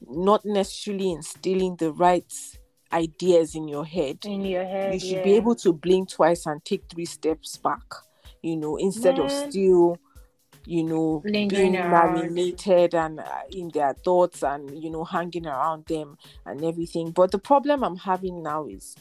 not 0.00 0.44
necessarily 0.44 1.12
instilling 1.12 1.76
the 1.76 1.92
right 1.92 2.32
ideas 2.92 3.54
in 3.54 3.68
your 3.68 3.84
head. 3.84 4.18
In 4.24 4.44
your 4.44 4.64
head, 4.64 4.94
you 4.94 5.00
should 5.00 5.18
yeah. 5.18 5.24
be 5.24 5.34
able 5.34 5.54
to 5.56 5.72
blink 5.72 6.10
twice 6.10 6.46
and 6.46 6.64
take 6.64 6.84
three 6.90 7.04
steps 7.04 7.56
back. 7.56 7.82
You 8.42 8.56
know, 8.56 8.76
instead 8.76 9.16
Man. 9.16 9.26
of 9.26 9.32
still, 9.32 9.98
you 10.64 10.84
know, 10.84 11.22
Lingering 11.24 11.72
being 11.72 11.90
marinated 11.90 12.94
and 12.94 13.20
uh, 13.20 13.40
in 13.50 13.70
their 13.70 13.94
thoughts 13.94 14.42
and 14.42 14.82
you 14.82 14.90
know 14.90 15.04
hanging 15.04 15.46
around 15.46 15.86
them 15.86 16.16
and 16.44 16.64
everything. 16.64 17.10
But 17.10 17.32
the 17.32 17.38
problem 17.38 17.82
I'm 17.82 17.96
having 17.96 18.42
now 18.42 18.66
is, 18.66 18.94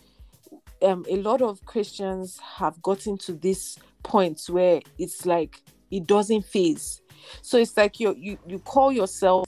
um, 0.82 1.06
a 1.10 1.18
lot 1.18 1.42
of 1.42 1.64
Christians 1.66 2.40
have 2.58 2.82
gotten 2.82 3.18
to 3.20 3.34
this 3.34 3.78
point 4.04 4.42
where 4.48 4.82
it's 4.98 5.26
like 5.26 5.62
it 5.92 6.08
doesn't 6.08 6.46
phase. 6.46 7.02
So 7.42 7.58
it's 7.58 7.76
like 7.78 8.00
you 8.00 8.16
you 8.18 8.38
you 8.48 8.60
call 8.60 8.92
yourself 8.92 9.48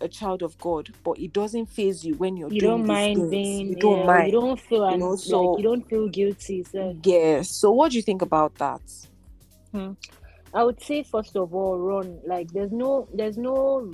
a 0.00 0.08
child 0.08 0.42
of 0.42 0.56
God, 0.58 0.90
but 1.02 1.18
it 1.18 1.32
doesn't 1.32 1.66
phase 1.66 2.04
you 2.04 2.14
when 2.14 2.36
you're 2.36 2.52
you 2.52 2.60
doing 2.60 2.78
don't 2.78 2.86
mind 2.86 3.30
being 3.30 3.68
you 3.70 3.76
don't 3.76 4.00
yeah, 4.00 4.06
mind 4.06 4.26
you 4.32 4.40
don't 4.40 4.60
feel 4.60 4.90
you 4.90 4.98
know, 4.98 5.16
so 5.16 5.42
like 5.42 5.58
you 5.58 5.64
don't 5.64 5.88
feel 5.88 6.08
guilty 6.08 6.64
so. 6.64 6.96
Yeah 7.02 7.42
so 7.42 7.70
what 7.72 7.90
do 7.90 7.96
you 7.96 8.02
think 8.02 8.22
about 8.22 8.54
that? 8.56 8.80
Hmm. 9.72 9.92
I 10.54 10.64
would 10.64 10.82
say 10.82 11.02
first 11.02 11.36
of 11.36 11.54
all 11.54 11.78
run. 11.78 12.20
Like 12.26 12.50
there's 12.52 12.72
no 12.72 13.08
there's 13.12 13.36
no 13.36 13.92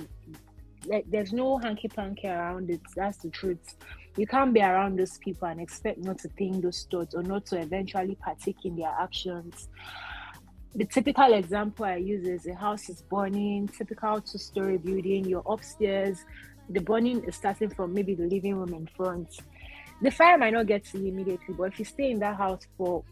like 0.85 1.05
there's 1.09 1.33
no 1.33 1.57
hanky 1.57 1.87
panky 1.87 2.27
around 2.27 2.69
it. 2.69 2.81
That's 2.95 3.17
the 3.17 3.29
truth. 3.29 3.75
You 4.17 4.25
can't 4.25 4.53
be 4.53 4.61
around 4.61 4.97
those 4.97 5.17
people 5.17 5.47
and 5.49 5.59
expect 5.59 5.99
not 5.99 6.19
to 6.19 6.29
think 6.29 6.63
those 6.63 6.87
thoughts 6.89 7.15
or 7.15 7.23
not 7.23 7.45
to 7.47 7.59
eventually 7.59 8.15
partake 8.15 8.63
in 8.63 8.77
their 8.77 8.93
actions 8.97 9.67
the 10.75 10.85
typical 10.85 11.33
example 11.33 11.85
I 11.85 11.95
use 11.95 12.27
is 12.27 12.47
a 12.47 12.55
house 12.55 12.89
is 12.89 13.01
burning, 13.03 13.69
typical 13.69 14.19
two 14.19 14.37
story 14.37 14.77
building, 14.77 15.25
you're 15.25 15.43
upstairs, 15.45 16.25
the 16.69 16.81
burning 16.81 17.23
is 17.23 17.35
starting 17.35 17.69
from 17.69 17.93
maybe 17.93 18.13
the 18.13 18.25
living 18.25 18.55
room 18.55 18.73
in 18.73 18.87
front. 18.87 19.29
The 20.01 20.11
fire 20.11 20.37
might 20.37 20.53
not 20.53 20.67
get 20.67 20.83
to 20.85 20.99
you 20.99 21.07
immediately, 21.07 21.55
but 21.57 21.71
if 21.71 21.79
you 21.79 21.85
stay 21.85 22.11
in 22.11 22.19
that 22.19 22.35
house 22.35 22.67
for 22.77 23.03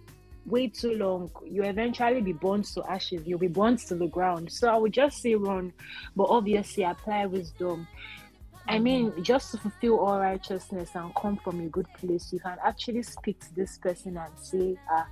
way 0.46 0.68
too 0.68 0.96
long, 0.96 1.32
you 1.46 1.64
eventually 1.64 2.20
be 2.20 2.34
burnt 2.34 2.66
to 2.74 2.84
ashes, 2.84 3.22
you'll 3.26 3.40
be 3.40 3.48
burnt 3.48 3.80
to 3.88 3.96
the 3.96 4.08
ground. 4.08 4.52
So 4.52 4.68
I 4.68 4.76
would 4.76 4.92
just 4.92 5.22
say 5.22 5.36
run, 5.36 5.72
but 6.18 6.26
obviously 6.26 6.84
apply 6.84 7.28
wisdom. 7.28 7.88
I 8.68 8.80
mean, 8.80 9.24
just 9.24 9.52
to 9.52 9.58
fulfill 9.58 10.00
all 10.00 10.20
righteousness 10.20 10.90
and 10.96 11.14
come 11.16 11.38
from 11.38 11.62
a 11.62 11.68
good 11.68 11.88
place, 11.94 12.32
you 12.34 12.40
can 12.40 12.58
actually 12.64 13.04
speak 13.04 13.40
to 13.42 13.56
this 13.56 13.78
person 13.78 14.18
and 14.18 14.32
say, 14.38 14.78
ah, 14.90 15.06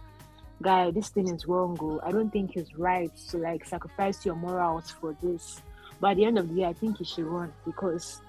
guy, 0.62 0.92
this 0.92 1.10
thing 1.10 1.28
is 1.28 1.46
wrong. 1.48 1.76
Go. 1.76 2.00
Oh. 2.04 2.08
I 2.08 2.12
don't 2.12 2.32
think 2.32 2.56
it's 2.56 2.74
right 2.76 3.12
to 3.30 3.38
like 3.38 3.66
sacrifice 3.66 4.26
your 4.26 4.36
morals 4.36 4.92
for 4.92 5.16
this. 5.22 5.62
But 6.00 6.12
at 6.12 6.18
the 6.18 6.26
end 6.26 6.40
of 6.40 6.50
the 6.50 6.56
day, 6.56 6.66
I 6.66 6.74
think 6.74 7.00
you 7.00 7.06
should 7.06 7.26
run 7.26 7.54
because 7.66 8.22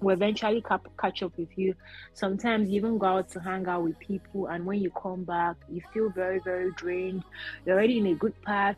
will 0.00 0.14
eventually 0.14 0.62
cap- 0.62 0.88
catch 0.98 1.22
up 1.22 1.32
with 1.36 1.56
you. 1.56 1.74
Sometimes 2.12 2.70
you 2.70 2.76
even 2.76 2.98
go 2.98 3.06
out 3.06 3.28
to 3.30 3.40
hang 3.40 3.66
out 3.66 3.82
with 3.82 3.98
people, 3.98 4.46
and 4.46 4.64
when 4.64 4.80
you 4.80 4.90
come 4.90 5.24
back, 5.24 5.56
you 5.70 5.82
feel 5.92 6.10
very, 6.10 6.40
very 6.40 6.70
drained. 6.72 7.24
You're 7.64 7.76
already 7.76 7.98
in 7.98 8.06
a 8.06 8.14
good 8.14 8.40
path. 8.42 8.76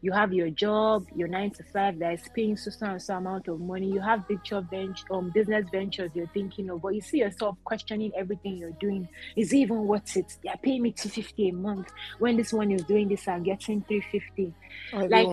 You 0.00 0.12
have 0.12 0.32
your 0.32 0.50
job, 0.50 1.06
your 1.14 1.28
nine 1.28 1.50
to 1.52 1.62
five 1.72 1.98
that 2.00 2.14
is 2.14 2.28
paying 2.34 2.56
so 2.56 2.70
and 2.84 3.00
so 3.00 3.14
amount 3.16 3.48
of 3.48 3.60
money. 3.60 3.86
You 3.86 4.00
have 4.00 4.26
big 4.26 4.42
job 4.42 4.70
bench, 4.70 5.04
um, 5.10 5.30
business 5.30 5.64
ventures 5.70 6.10
you're 6.14 6.26
thinking 6.28 6.70
of, 6.70 6.82
but 6.82 6.94
you 6.94 7.00
see 7.00 7.18
yourself 7.18 7.56
questioning 7.64 8.12
everything 8.16 8.56
you're 8.56 8.70
doing. 8.72 9.08
Is 9.36 9.52
it 9.52 9.58
even 9.58 9.86
worth 9.86 10.16
it? 10.16 10.36
They're 10.42 10.56
paying 10.62 10.82
me 10.82 10.92
two 10.92 11.08
fifty 11.08 11.48
a 11.48 11.52
month. 11.52 11.92
When 12.18 12.36
this 12.36 12.52
one 12.52 12.70
is 12.72 12.82
doing 12.84 13.08
this, 13.08 13.28
I'm 13.28 13.42
getting 13.42 13.82
three 13.82 14.04
fifty. 14.10 14.52
Like 14.92 15.26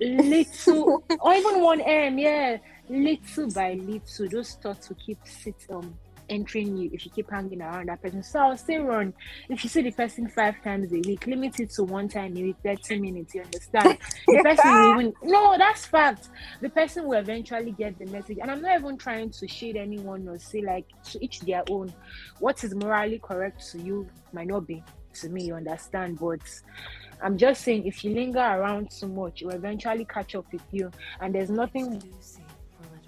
little, 0.00 1.04
or 1.20 1.34
even 1.34 1.60
one 1.60 1.80
M, 1.80 2.18
yeah 2.18 2.58
little 2.88 3.50
by 3.50 3.74
little, 3.74 4.28
those 4.28 4.54
thoughts 4.54 4.88
will 4.88 4.96
keep 4.96 5.18
sit 5.24 5.54
um 5.70 5.98
entering 6.28 6.76
you 6.76 6.90
if 6.92 7.04
you 7.04 7.10
keep 7.10 7.30
hanging 7.30 7.62
around 7.62 7.88
that 7.88 8.02
person. 8.02 8.22
So 8.22 8.40
I'll 8.40 8.56
say 8.56 8.78
run. 8.78 9.14
If 9.48 9.64
you 9.64 9.70
see 9.70 9.82
the 9.82 9.90
person 9.90 10.28
five 10.28 10.62
times 10.62 10.92
a 10.92 10.96
week, 10.96 11.26
limit 11.26 11.58
it 11.60 11.70
to 11.70 11.84
one 11.84 12.08
time 12.08 12.34
maybe 12.34 12.54
30 12.64 13.00
minutes, 13.00 13.34
you 13.34 13.42
understand? 13.42 13.98
The 14.26 14.42
person 14.44 14.70
will 14.70 15.00
even 15.00 15.14
no, 15.22 15.56
that's 15.58 15.86
fact. 15.86 16.28
The 16.60 16.68
person 16.68 17.06
will 17.06 17.18
eventually 17.18 17.72
get 17.72 17.98
the 17.98 18.06
message. 18.06 18.38
And 18.40 18.50
I'm 18.50 18.60
not 18.60 18.78
even 18.78 18.98
trying 18.98 19.30
to 19.30 19.48
shade 19.48 19.76
anyone 19.76 20.28
or 20.28 20.38
say 20.38 20.60
like 20.60 20.86
to 21.10 21.24
each 21.24 21.40
their 21.40 21.62
own. 21.70 21.92
What 22.40 22.62
is 22.62 22.74
morally 22.74 23.18
correct 23.18 23.70
to 23.72 23.78
you 23.78 24.08
might 24.32 24.48
not 24.48 24.66
be 24.66 24.82
to 25.14 25.28
me, 25.28 25.44
you 25.44 25.54
understand, 25.54 26.18
but 26.18 26.40
I'm 27.20 27.36
just 27.36 27.62
saying 27.62 27.86
if 27.86 28.04
you 28.04 28.14
linger 28.14 28.38
around 28.38 28.90
too 28.90 29.08
much, 29.08 29.42
it 29.42 29.46
will 29.46 29.54
eventually 29.54 30.04
catch 30.04 30.34
up 30.34 30.46
with 30.52 30.62
you. 30.70 30.90
And 31.20 31.34
there's 31.34 31.50
nothing 31.50 32.00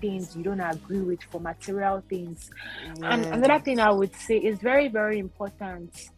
things 0.01 0.37
you 0.37 0.43
don't 0.43 0.61
agree 0.61 1.01
with 1.01 1.23
for 1.25 1.41
material 1.41 2.03
things. 2.09 2.51
Yeah. 2.99 3.15
And 3.15 3.27
another 3.27 3.63
thing 3.63 3.81
I 3.81 3.91
would 3.91 4.15
say 4.15 4.39
is 4.39 4.59
very, 4.59 4.89
very 4.89 5.19
important. 5.19 6.11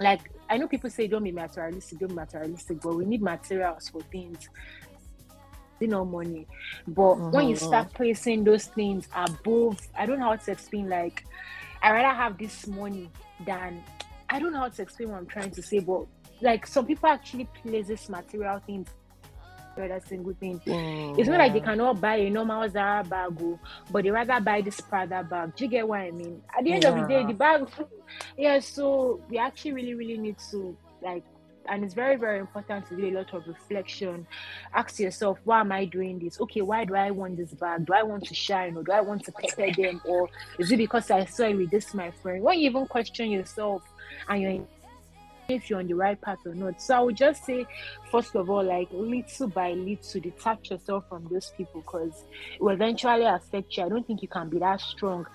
Like 0.00 0.30
I 0.48 0.56
know 0.58 0.68
people 0.68 0.90
say 0.90 1.06
don't 1.06 1.24
be 1.24 1.32
materialistic, 1.32 1.98
don't 1.98 2.08
be 2.08 2.14
materialistic, 2.14 2.80
but 2.80 2.94
we 2.94 3.04
need 3.04 3.22
materials 3.22 3.88
for 3.88 4.02
things. 4.02 4.48
You 5.78 5.88
know, 5.88 6.06
money. 6.06 6.46
But 6.88 7.16
mm-hmm. 7.16 7.30
when 7.32 7.48
you 7.48 7.54
mm-hmm. 7.54 7.66
start 7.66 7.92
placing 7.92 8.44
those 8.44 8.64
things 8.64 9.08
above, 9.14 9.78
I 9.94 10.06
don't 10.06 10.18
know 10.18 10.30
how 10.30 10.36
to 10.36 10.52
explain. 10.52 10.88
Like, 10.88 11.26
I 11.82 11.90
rather 11.90 12.16
have 12.16 12.38
this 12.38 12.66
money 12.66 13.10
than 13.44 13.84
I 14.30 14.38
don't 14.38 14.52
know 14.52 14.60
how 14.60 14.68
to 14.68 14.82
explain 14.82 15.10
what 15.10 15.18
I'm 15.18 15.26
trying 15.26 15.50
to 15.50 15.62
say, 15.62 15.80
but 15.80 16.06
like 16.40 16.66
some 16.66 16.86
people 16.86 17.08
actually 17.08 17.48
place 17.62 17.88
this 17.88 18.08
material 18.08 18.58
things 18.66 18.88
a 19.84 20.00
single 20.06 20.34
thing. 20.34 20.60
Mm, 20.60 21.18
it's 21.18 21.28
not 21.28 21.38
like 21.38 21.52
they 21.52 21.60
cannot 21.60 22.00
buy 22.00 22.16
a 22.16 22.30
normal 22.30 22.68
Zara 22.68 23.04
bag, 23.04 23.36
oh, 23.40 23.58
but 23.90 24.04
they 24.04 24.10
rather 24.10 24.40
buy 24.40 24.60
this 24.60 24.80
Prada 24.80 25.22
bag. 25.22 25.54
Do 25.56 25.64
you 25.64 25.70
get 25.70 25.86
what 25.86 26.00
I 26.00 26.10
mean? 26.10 26.42
At 26.56 26.64
the 26.64 26.72
end 26.72 26.82
yeah. 26.82 26.88
of 26.90 27.00
the 27.00 27.06
day, 27.06 27.24
the 27.26 27.34
bag, 27.34 27.68
yeah. 28.38 28.58
So 28.60 29.20
we 29.28 29.38
actually 29.38 29.72
really, 29.72 29.94
really 29.94 30.18
need 30.18 30.36
to 30.50 30.76
like 31.02 31.24
and 31.68 31.84
it's 31.84 31.94
very 31.94 32.16
very 32.16 32.38
important 32.38 32.86
to 32.86 32.96
do 32.96 33.08
a 33.08 33.10
lot 33.10 33.32
of 33.34 33.46
reflection 33.46 34.26
ask 34.74 34.98
yourself 34.98 35.38
why 35.44 35.60
am 35.60 35.72
i 35.72 35.84
doing 35.84 36.18
this 36.18 36.40
okay 36.40 36.60
why 36.60 36.84
do 36.84 36.94
i 36.94 37.10
want 37.10 37.36
this 37.36 37.52
bag 37.54 37.84
do 37.84 37.92
i 37.92 38.02
want 38.02 38.24
to 38.24 38.34
shine 38.34 38.76
or 38.76 38.82
do 38.82 38.92
i 38.92 39.00
want 39.00 39.24
to 39.24 39.32
pepper 39.32 39.70
them 39.72 40.00
or 40.04 40.28
is 40.58 40.70
it 40.70 40.76
because 40.76 41.10
i 41.10 41.24
saw 41.24 41.44
it 41.44 41.56
with 41.56 41.70
this 41.70 41.94
my 41.94 42.10
friend 42.10 42.42
when 42.42 42.58
you 42.58 42.70
even 42.70 42.86
question 42.86 43.30
yourself 43.30 43.82
and 44.28 44.42
you're 44.42 44.66
if 45.48 45.70
you're 45.70 45.78
on 45.78 45.86
the 45.86 45.94
right 45.94 46.20
path 46.20 46.38
or 46.46 46.54
not. 46.54 46.80
So 46.80 46.96
I 46.96 47.00
would 47.00 47.16
just 47.16 47.44
say, 47.44 47.66
first 48.10 48.34
of 48.34 48.50
all, 48.50 48.64
like 48.64 48.88
little 48.92 49.48
by 49.48 49.72
little, 49.72 50.20
detach 50.20 50.70
yourself 50.70 51.04
from 51.08 51.26
those 51.30 51.52
people 51.56 51.82
because 51.82 52.24
it 52.54 52.60
will 52.60 52.70
eventually 52.70 53.24
affect 53.24 53.76
you. 53.76 53.84
I 53.84 53.88
don't 53.88 54.06
think 54.06 54.22
you 54.22 54.28
can 54.28 54.48
be 54.48 54.58
that 54.58 54.80
strong. 54.80 55.26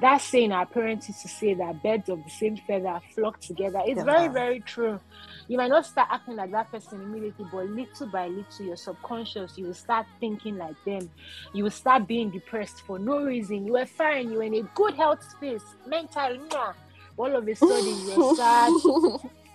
That 0.00 0.18
saying 0.20 0.52
our 0.52 0.66
parents 0.66 1.08
used 1.08 1.22
to 1.22 1.28
say 1.28 1.54
that 1.54 1.82
birds 1.82 2.08
of 2.08 2.22
the 2.22 2.30
same 2.30 2.56
feather 2.56 3.00
flock 3.14 3.40
together. 3.40 3.80
It's 3.84 3.98
yeah. 3.98 4.04
very, 4.04 4.28
very 4.28 4.60
true. 4.60 5.00
You 5.48 5.56
might 5.58 5.70
not 5.70 5.86
start 5.86 6.08
acting 6.10 6.36
like 6.36 6.50
that 6.52 6.70
person 6.70 7.00
immediately, 7.00 7.46
but 7.52 7.66
little 7.66 8.06
by 8.08 8.28
little, 8.28 8.66
your 8.66 8.76
subconscious, 8.76 9.56
you 9.56 9.66
will 9.66 9.74
start 9.74 10.06
thinking 10.20 10.58
like 10.58 10.76
them. 10.84 11.10
You 11.52 11.64
will 11.64 11.70
start 11.70 12.06
being 12.06 12.30
depressed 12.30 12.82
for 12.82 12.98
no 12.98 13.22
reason. 13.22 13.66
You 13.66 13.74
were 13.74 13.86
fine, 13.86 14.30
you 14.30 14.38
were 14.38 14.44
in 14.44 14.54
a 14.54 14.62
good 14.74 14.94
health 14.94 15.22
space, 15.30 15.62
mentally, 15.86 16.40
all 17.16 17.34
of 17.34 17.48
a 17.48 17.54
sudden 17.54 18.06
you're 18.06 18.36
sad 18.36 18.72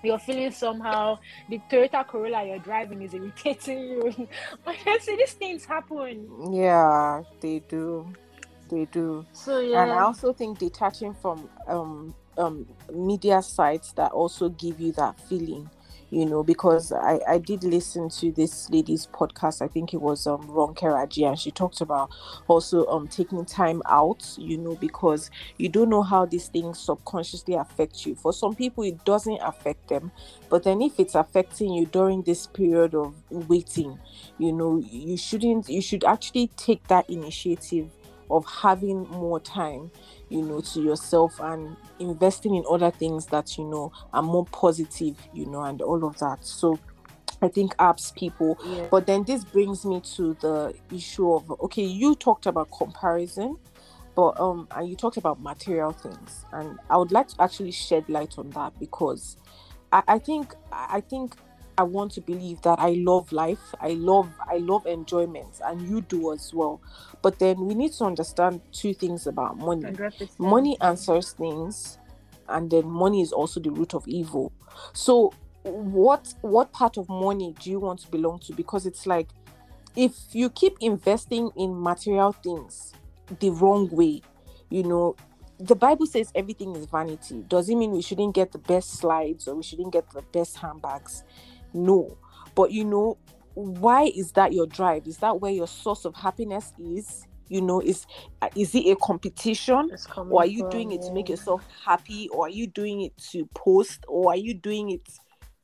you're 0.03 0.19
feeling 0.19 0.51
somehow 0.51 1.17
the 1.49 1.59
Toyota 1.69 2.05
Corolla 2.07 2.45
you're 2.45 2.59
driving 2.59 3.01
is 3.01 3.13
irritating 3.13 3.79
you. 3.79 4.27
Honestly, 4.65 5.15
these 5.15 5.33
things 5.33 5.65
happen. 5.65 6.27
Yeah, 6.51 7.23
they 7.39 7.59
do. 7.67 8.11
They 8.69 8.85
do. 8.85 9.25
So 9.33 9.59
yeah. 9.59 9.83
And 9.83 9.91
I 9.91 9.99
also 9.99 10.33
think 10.33 10.59
detaching 10.59 11.13
from 11.13 11.49
um 11.67 12.15
um 12.37 12.65
media 12.93 13.41
sites 13.41 13.91
that 13.93 14.11
also 14.11 14.49
give 14.49 14.79
you 14.79 14.91
that 14.93 15.19
feeling 15.19 15.69
you 16.11 16.25
know, 16.25 16.43
because 16.43 16.91
I, 16.91 17.19
I 17.27 17.37
did 17.37 17.63
listen 17.63 18.09
to 18.09 18.31
this 18.33 18.69
lady's 18.69 19.07
podcast. 19.07 19.61
I 19.61 19.67
think 19.67 19.93
it 19.93 20.01
was 20.01 20.27
um 20.27 20.47
Ronke 20.47 20.83
Raji, 20.83 21.23
and 21.23 21.39
she 21.39 21.51
talked 21.51 21.81
about 21.81 22.11
also 22.47 22.85
um 22.87 23.07
taking 23.07 23.43
time 23.45 23.81
out, 23.87 24.35
you 24.37 24.57
know, 24.57 24.75
because 24.75 25.31
you 25.57 25.69
don't 25.69 25.89
know 25.89 26.03
how 26.03 26.25
these 26.25 26.49
things 26.49 26.79
subconsciously 26.79 27.55
affect 27.55 28.05
you. 28.05 28.15
For 28.15 28.33
some 28.33 28.55
people, 28.55 28.83
it 28.83 29.03
doesn't 29.05 29.39
affect 29.41 29.87
them, 29.87 30.11
but 30.49 30.63
then 30.63 30.81
if 30.81 30.99
it's 30.99 31.15
affecting 31.15 31.73
you 31.73 31.85
during 31.85 32.21
this 32.23 32.45
period 32.45 32.93
of 32.93 33.15
waiting, 33.31 33.97
you 34.37 34.51
know, 34.51 34.83
you 34.91 35.17
shouldn't. 35.17 35.69
You 35.69 35.81
should 35.81 36.03
actually 36.03 36.47
take 36.57 36.85
that 36.89 37.09
initiative 37.09 37.89
of 38.29 38.45
having 38.45 39.07
more 39.09 39.39
time 39.39 39.91
you 40.31 40.41
know 40.41 40.61
to 40.61 40.81
yourself 40.81 41.39
and 41.41 41.75
investing 41.99 42.55
in 42.55 42.63
other 42.69 42.89
things 42.89 43.25
that 43.27 43.57
you 43.57 43.65
know 43.65 43.91
are 44.13 44.23
more 44.23 44.45
positive 44.45 45.15
you 45.33 45.45
know 45.45 45.61
and 45.63 45.81
all 45.81 46.03
of 46.05 46.17
that 46.19 46.43
so 46.45 46.79
I 47.41 47.47
think 47.47 47.75
apps 47.77 48.13
people. 48.13 48.59
Yeah. 48.63 48.87
But 48.91 49.07
then 49.07 49.23
this 49.23 49.43
brings 49.43 49.83
me 49.83 49.99
to 50.15 50.35
the 50.35 50.75
issue 50.93 51.33
of 51.33 51.49
okay, 51.49 51.83
you 51.83 52.15
talked 52.15 52.45
about 52.45 52.69
comparison, 52.71 53.57
but 54.15 54.39
um 54.39 54.67
and 54.75 54.87
you 54.87 54.95
talked 54.95 55.17
about 55.17 55.41
material 55.41 55.91
things. 55.91 56.45
And 56.51 56.77
I 56.89 56.97
would 56.97 57.11
like 57.11 57.29
to 57.29 57.41
actually 57.41 57.71
shed 57.71 58.07
light 58.09 58.35
on 58.37 58.51
that 58.51 58.77
because 58.79 59.37
I, 59.91 60.03
I 60.07 60.19
think 60.19 60.53
I 60.71 61.01
think 61.01 61.35
I 61.81 61.83
want 61.83 62.11
to 62.11 62.21
believe 62.21 62.61
that 62.61 62.77
I 62.77 62.91
love 62.91 63.31
life. 63.31 63.73
I 63.79 63.93
love 63.93 64.29
I 64.47 64.57
love 64.57 64.85
enjoyment 64.85 65.59
and 65.65 65.81
you 65.81 66.01
do 66.01 66.31
as 66.31 66.53
well. 66.53 66.79
But 67.23 67.39
then 67.39 67.65
we 67.65 67.73
need 67.73 67.93
to 67.93 68.03
understand 68.03 68.61
two 68.71 68.93
things 68.93 69.25
about 69.25 69.57
money. 69.57 69.81
100%. 69.81 70.39
Money 70.39 70.77
answers 70.79 71.31
things 71.31 71.97
and 72.47 72.69
then 72.69 72.87
money 72.87 73.21
is 73.23 73.31
also 73.31 73.59
the 73.59 73.71
root 73.71 73.95
of 73.95 74.07
evil. 74.07 74.53
So 74.93 75.33
what 75.63 76.35
what 76.41 76.71
part 76.71 76.97
of 76.97 77.09
money 77.09 77.55
do 77.59 77.71
you 77.71 77.79
want 77.79 78.01
to 78.01 78.11
belong 78.11 78.37
to 78.41 78.53
because 78.53 78.85
it's 78.85 79.07
like 79.07 79.29
if 79.95 80.13
you 80.33 80.51
keep 80.51 80.77
investing 80.81 81.49
in 81.55 81.81
material 81.81 82.31
things 82.31 82.93
the 83.39 83.49
wrong 83.49 83.89
way, 83.89 84.21
you 84.69 84.83
know, 84.83 85.15
the 85.59 85.75
Bible 85.75 86.05
says 86.05 86.31
everything 86.35 86.75
is 86.75 86.85
vanity. 86.85 87.43
Does 87.47 87.69
it 87.69 87.75
mean 87.75 87.91
we 87.91 88.03
shouldn't 88.03 88.35
get 88.35 88.51
the 88.51 88.59
best 88.59 88.99
slides 88.99 89.47
or 89.47 89.55
we 89.55 89.63
shouldn't 89.63 89.93
get 89.93 90.11
the 90.11 90.21
best 90.21 90.57
handbags? 90.57 91.23
No. 91.73 92.17
But 92.55 92.71
you 92.71 92.83
know, 92.85 93.17
why 93.53 94.11
is 94.15 94.31
that 94.33 94.53
your 94.53 94.67
drive? 94.67 95.07
Is 95.07 95.17
that 95.17 95.39
where 95.39 95.51
your 95.51 95.67
source 95.67 96.05
of 96.05 96.15
happiness 96.15 96.73
is? 96.79 97.27
You 97.49 97.61
know, 97.61 97.81
is 97.81 98.05
is 98.55 98.73
it 98.73 98.85
a 98.87 98.95
competition? 98.95 99.91
Or 100.17 100.43
are 100.43 100.45
you 100.45 100.69
doing 100.69 100.91
it 100.93 101.01
to 101.01 101.11
make 101.11 101.27
yourself 101.29 101.65
happy? 101.83 102.29
Or 102.29 102.45
are 102.45 102.49
you 102.49 102.67
doing 102.67 103.01
it 103.01 103.17
to 103.31 103.45
post? 103.53 104.05
Or 104.07 104.31
are 104.31 104.37
you 104.37 104.53
doing 104.53 104.91
it 104.91 105.01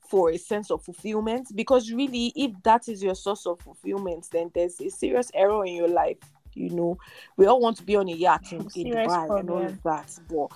for 0.08 0.30
a 0.30 0.36
sense 0.36 0.70
of 0.70 0.82
fulfillment? 0.84 1.48
Because 1.54 1.90
really, 1.90 2.32
if 2.36 2.52
that 2.64 2.88
is 2.88 3.02
your 3.02 3.14
source 3.14 3.46
of 3.46 3.60
fulfillment, 3.60 4.28
then 4.32 4.50
there's 4.54 4.80
a 4.80 4.90
serious 4.90 5.30
error 5.32 5.64
in 5.64 5.74
your 5.74 5.88
life. 5.88 6.18
You 6.54 6.70
know, 6.70 6.98
we 7.36 7.46
all 7.46 7.60
want 7.60 7.76
to 7.78 7.84
be 7.84 7.96
on 7.96 8.08
a 8.08 8.12
yacht 8.12 8.52
in, 8.52 8.60
in 8.74 8.92
Dubai 8.92 9.40
and 9.40 9.50
all 9.50 9.64
of 9.64 9.82
that. 9.84 10.18
But 10.28 10.48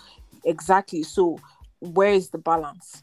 exactly, 0.45 1.03
so 1.03 1.39
where 1.81 2.13
is 2.13 2.31
the 2.31 2.39
balance? 2.39 3.03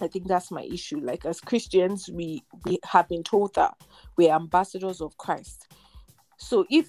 I 0.00 0.08
think 0.08 0.28
that's 0.28 0.50
my 0.50 0.62
issue. 0.62 1.00
Like 1.00 1.24
as 1.24 1.40
Christians, 1.40 2.08
we 2.12 2.42
we 2.64 2.78
have 2.84 3.08
been 3.08 3.22
told 3.22 3.54
that 3.54 3.74
we're 4.16 4.32
ambassadors 4.34 5.00
of 5.00 5.16
Christ. 5.16 5.68
So 6.38 6.66
if 6.70 6.88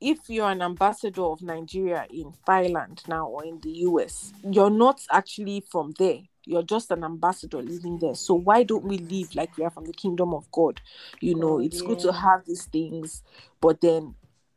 if 0.00 0.18
you're 0.28 0.50
an 0.50 0.62
ambassador 0.62 1.22
of 1.22 1.42
Nigeria 1.42 2.06
in 2.10 2.32
Thailand 2.48 3.06
now 3.06 3.26
or 3.26 3.44
in 3.44 3.60
the 3.60 3.70
US, 3.70 4.32
you're 4.42 4.70
not 4.70 5.00
actually 5.12 5.62
from 5.70 5.92
there. 5.98 6.18
You're 6.46 6.62
just 6.62 6.90
an 6.90 7.04
ambassador 7.04 7.60
living 7.60 7.98
there. 7.98 8.14
So 8.14 8.34
why 8.34 8.62
don't 8.62 8.84
we 8.84 8.96
live 8.98 9.34
like 9.34 9.56
we 9.58 9.64
are 9.64 9.70
from 9.70 9.84
the 9.84 9.92
kingdom 9.92 10.32
of 10.32 10.50
God? 10.50 10.80
You 11.20 11.34
know, 11.34 11.56
oh, 11.56 11.60
it's 11.60 11.82
yeah. 11.82 11.88
good 11.88 11.98
to 12.00 12.12
have 12.12 12.46
these 12.46 12.64
things, 12.64 13.22
but 13.60 13.82
then 13.82 14.14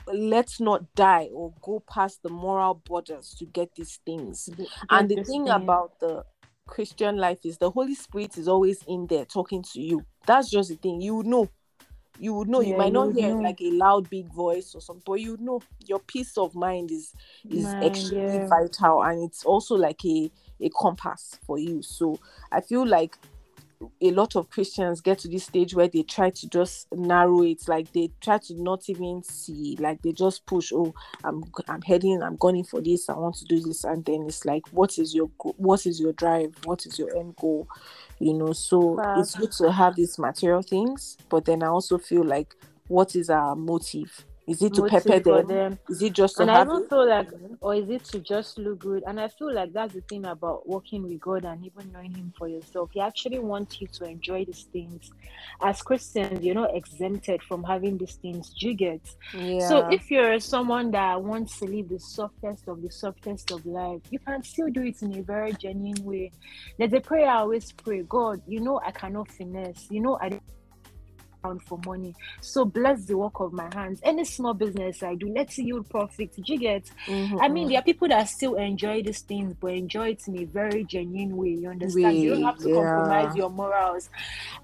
let's 0.08 0.60
not 0.60 0.96
die 0.96 1.30
or 1.34 1.54
go 1.62 1.84
past 1.90 2.24
the 2.24 2.30
moral 2.30 2.76
borders 2.86 3.36
to 3.40 3.46
get 3.46 3.76
these 3.76 4.00
things. 4.06 4.50
And 4.90 5.10
the 5.10 5.16
thing 5.24 5.46
thing. 5.46 5.50
about 5.50 6.00
the 6.00 6.24
Christian 6.68 7.18
life 7.18 7.40
is 7.44 7.58
the 7.58 7.70
Holy 7.70 7.96
Spirit 7.96 8.38
is 8.38 8.48
always 8.48 8.84
in 8.88 9.08
there 9.08 9.26
talking 9.26 9.64
to 9.74 9.82
you. 9.82 10.06
That's 10.26 10.50
just 10.50 10.70
the 10.70 10.76
thing. 10.76 11.02
You 11.02 11.16
would 11.16 11.28
know. 11.28 11.50
You 12.20 12.34
would 12.36 12.48
know. 12.48 12.62
Yeah, 12.62 12.70
you 12.70 12.78
might 12.78 12.94
not 12.94 13.14
hear 13.14 13.30
know. 13.32 13.42
like 13.42 13.62
a 13.62 13.72
loud 13.72 14.10
big 14.10 14.32
voice 14.34 14.74
or 14.76 14.82
something, 14.82 15.04
but 15.06 15.20
you 15.20 15.38
know 15.40 15.62
your 15.86 16.00
peace 16.00 16.38
of 16.38 16.56
mind 16.56 16.92
is 16.92 17.14
is 17.50 17.64
mind, 17.64 17.84
extremely 17.84 18.40
yeah. 18.40 18.48
vital 18.48 19.04
and 19.04 19.24
it's 19.24 19.44
also 19.46 19.76
like 19.76 20.04
a 20.06 20.32
a 20.62 20.70
compass 20.70 21.40
for 21.46 21.58
you. 21.58 21.82
So 21.82 22.20
I 22.52 22.62
feel 22.62 22.88
like 22.88 23.18
a 24.02 24.12
lot 24.12 24.36
of 24.36 24.50
Christians 24.50 25.02
get 25.02 25.20
to 25.20 25.28
this 25.28 25.46
stage 25.46 25.74
where 25.74 25.88
they 25.88 26.04
try 26.04 26.30
to 26.30 26.50
just 26.50 26.88
narrow 26.92 27.44
it, 27.44 27.68
like 27.68 27.92
they 27.94 28.12
try 28.22 28.38
to 28.40 28.62
not 28.62 28.90
even 28.90 29.24
see, 29.24 29.78
like 29.80 30.02
they 30.02 30.12
just 30.12 30.46
push. 30.46 30.72
Oh, 30.74 30.94
I'm 31.24 31.44
I'm 31.68 31.82
heading, 31.82 32.22
I'm 32.22 32.36
going 32.36 32.64
for 32.64 32.82
this. 32.82 33.10
I 33.10 33.14
want 33.14 33.36
to 33.36 33.46
do 33.46 33.60
this, 33.60 33.84
and 33.84 34.04
then 34.06 34.26
it's 34.28 34.46
like, 34.46 34.64
what 34.72 34.98
is 34.98 35.14
your 35.14 35.28
what 35.58 35.86
is 35.86 36.00
your 36.00 36.14
drive? 36.14 36.54
What 36.66 36.86
is 36.86 36.98
your 37.00 37.16
end 37.16 37.36
goal? 37.36 37.68
You 38.20 38.34
know, 38.34 38.54
so 38.54 38.80
wow. 38.80 39.20
it's 39.20 39.36
good 39.36 39.52
to 39.54 39.72
have 39.72 39.96
these 39.96 40.18
material 40.18 40.62
things, 40.62 41.18
but 41.30 41.46
then 41.46 41.64
I 41.64 41.68
also 41.68 41.98
feel 41.98 42.24
like, 42.24 42.56
what 42.88 43.16
is 43.16 43.30
our 43.30 43.56
motive? 43.56 44.26
Is 44.46 44.62
it 44.62 44.74
to 44.74 44.84
pepper 44.84 45.20
them? 45.20 45.48
them? 45.48 45.80
Is 45.90 46.02
it 46.02 46.14
just 46.14 46.36
to 46.36 46.42
and 46.42 46.52
have 46.52 46.70
I 46.70 46.76
even 46.76 46.90
feel 46.90 47.08
like, 47.08 47.30
or 47.62 47.76
is 47.76 47.90
it 47.90 48.04
to 48.06 48.20
just 48.20 48.58
look 48.58 48.80
good? 48.80 49.04
And 49.08 49.20
I 49.20 49.30
feel 49.30 49.54
like 49.54 49.72
that's 49.72 49.94
the 49.94 50.02
thing 50.02 50.26
about 50.26 50.68
working 50.68 51.04
with 51.04 51.20
God 51.22 51.46
and 51.46 51.66
even 51.66 51.92
knowing 51.94 52.14
Him 52.14 52.34
for 52.38 52.50
yourself. 52.50 52.90
He 52.94 53.00
actually 53.00 53.40
wants 53.40 53.80
you 53.80 53.88
to 53.88 54.06
enjoy 54.06 54.44
these 54.44 54.68
things. 54.74 55.12
As 55.62 55.82
Christians, 55.82 56.44
you're 56.44 56.56
not 56.56 56.76
exempted 56.76 57.42
from 57.44 57.64
having 57.64 57.98
these 57.98 58.16
things. 58.16 58.54
You 58.58 58.74
get? 58.74 59.02
Yeah. 59.34 59.68
So 59.68 59.88
if 59.90 60.12
you're 60.12 60.40
someone 60.40 60.92
that 60.92 61.22
wants 61.22 61.60
to 61.60 61.66
live 61.66 61.88
the 61.88 62.00
softest 62.00 62.68
of 62.68 62.82
the 62.82 62.92
softest 62.92 63.52
of 63.52 63.66
life, 63.66 64.02
you 64.10 64.20
can 64.20 64.44
still 64.44 64.68
do 64.70 64.82
it 64.82 65.02
in 65.02 65.18
a 65.18 65.22
very 65.22 65.54
genuine 65.54 66.04
way. 66.04 66.32
There's 66.78 66.94
a 66.94 67.00
prayer 67.00 67.30
I 67.30 67.38
always 67.38 67.72
pray. 67.72 68.04
God, 68.04 68.42
you 68.46 68.60
know 68.60 68.82
I 68.86 68.92
cannot 68.92 69.32
finesse. 69.32 69.88
You 69.90 70.02
know 70.02 70.18
I 70.22 70.42
for 71.44 71.80
money. 71.86 72.16
So 72.42 72.66
bless 72.66 73.06
the 73.06 73.18
work 73.18 73.40
of 73.40 73.54
my 73.54 73.70
hands. 73.74 74.00
Any 74.04 74.24
small 74.24 74.54
business 74.54 75.04
I 75.04 75.16
do, 75.16 75.32
let's 75.34 75.58
yield 75.58 75.90
profit. 75.90 76.34
Did 76.36 76.48
you 76.48 76.58
get? 76.58 76.90
Mm-hmm. 77.06 77.40
I 77.42 77.50
mean, 77.50 77.68
there 77.68 77.80
are 77.80 77.84
people 77.84 78.08
that 78.08 78.30
still 78.30 78.56
enjoy 78.56 79.04
these 79.04 79.22
things, 79.22 79.56
but 79.60 79.74
enjoy 79.74 80.10
it 80.10 80.22
in 80.28 80.40
a 80.40 80.46
very 80.46 80.84
genuine 80.86 81.36
way. 81.36 81.50
You 81.50 81.70
understand? 81.70 82.18
you 82.18 82.30
don't 82.32 82.44
have 82.44 82.58
to 82.60 82.70
yeah. 82.70 82.76
compromise 82.76 83.36
your 83.36 83.50
morals. 83.50 84.10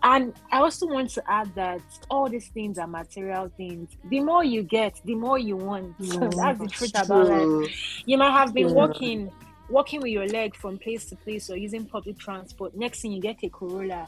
And 0.03 0.33
I 0.51 0.59
also 0.59 0.87
want 0.87 1.09
to 1.11 1.23
add 1.29 1.53
that 1.55 1.81
all 2.09 2.29
these 2.29 2.47
things 2.47 2.77
are 2.77 2.87
material 2.87 3.51
things. 3.57 3.89
The 4.05 4.21
more 4.21 4.43
you 4.43 4.63
get, 4.63 5.01
the 5.03 5.15
more 5.15 5.37
you 5.37 5.55
want. 5.55 5.97
Mm, 6.09 6.35
that's 6.35 6.59
the 6.59 6.67
truth 6.67 6.93
true. 6.93 7.01
about 7.03 7.29
it. 7.29 7.71
You 8.05 8.17
might 8.17 8.31
have 8.31 8.53
been 8.53 8.69
yeah. 8.69 8.73
working 8.73 9.31
walking 9.69 10.01
with 10.01 10.11
your 10.11 10.27
leg 10.27 10.55
from 10.55 10.77
place 10.77 11.05
to 11.05 11.15
place 11.15 11.49
or 11.49 11.55
using 11.55 11.85
public 11.85 12.17
transport. 12.17 12.75
Next 12.75 13.01
thing 13.01 13.11
you 13.11 13.21
get 13.21 13.37
a 13.43 13.49
Corolla 13.49 14.07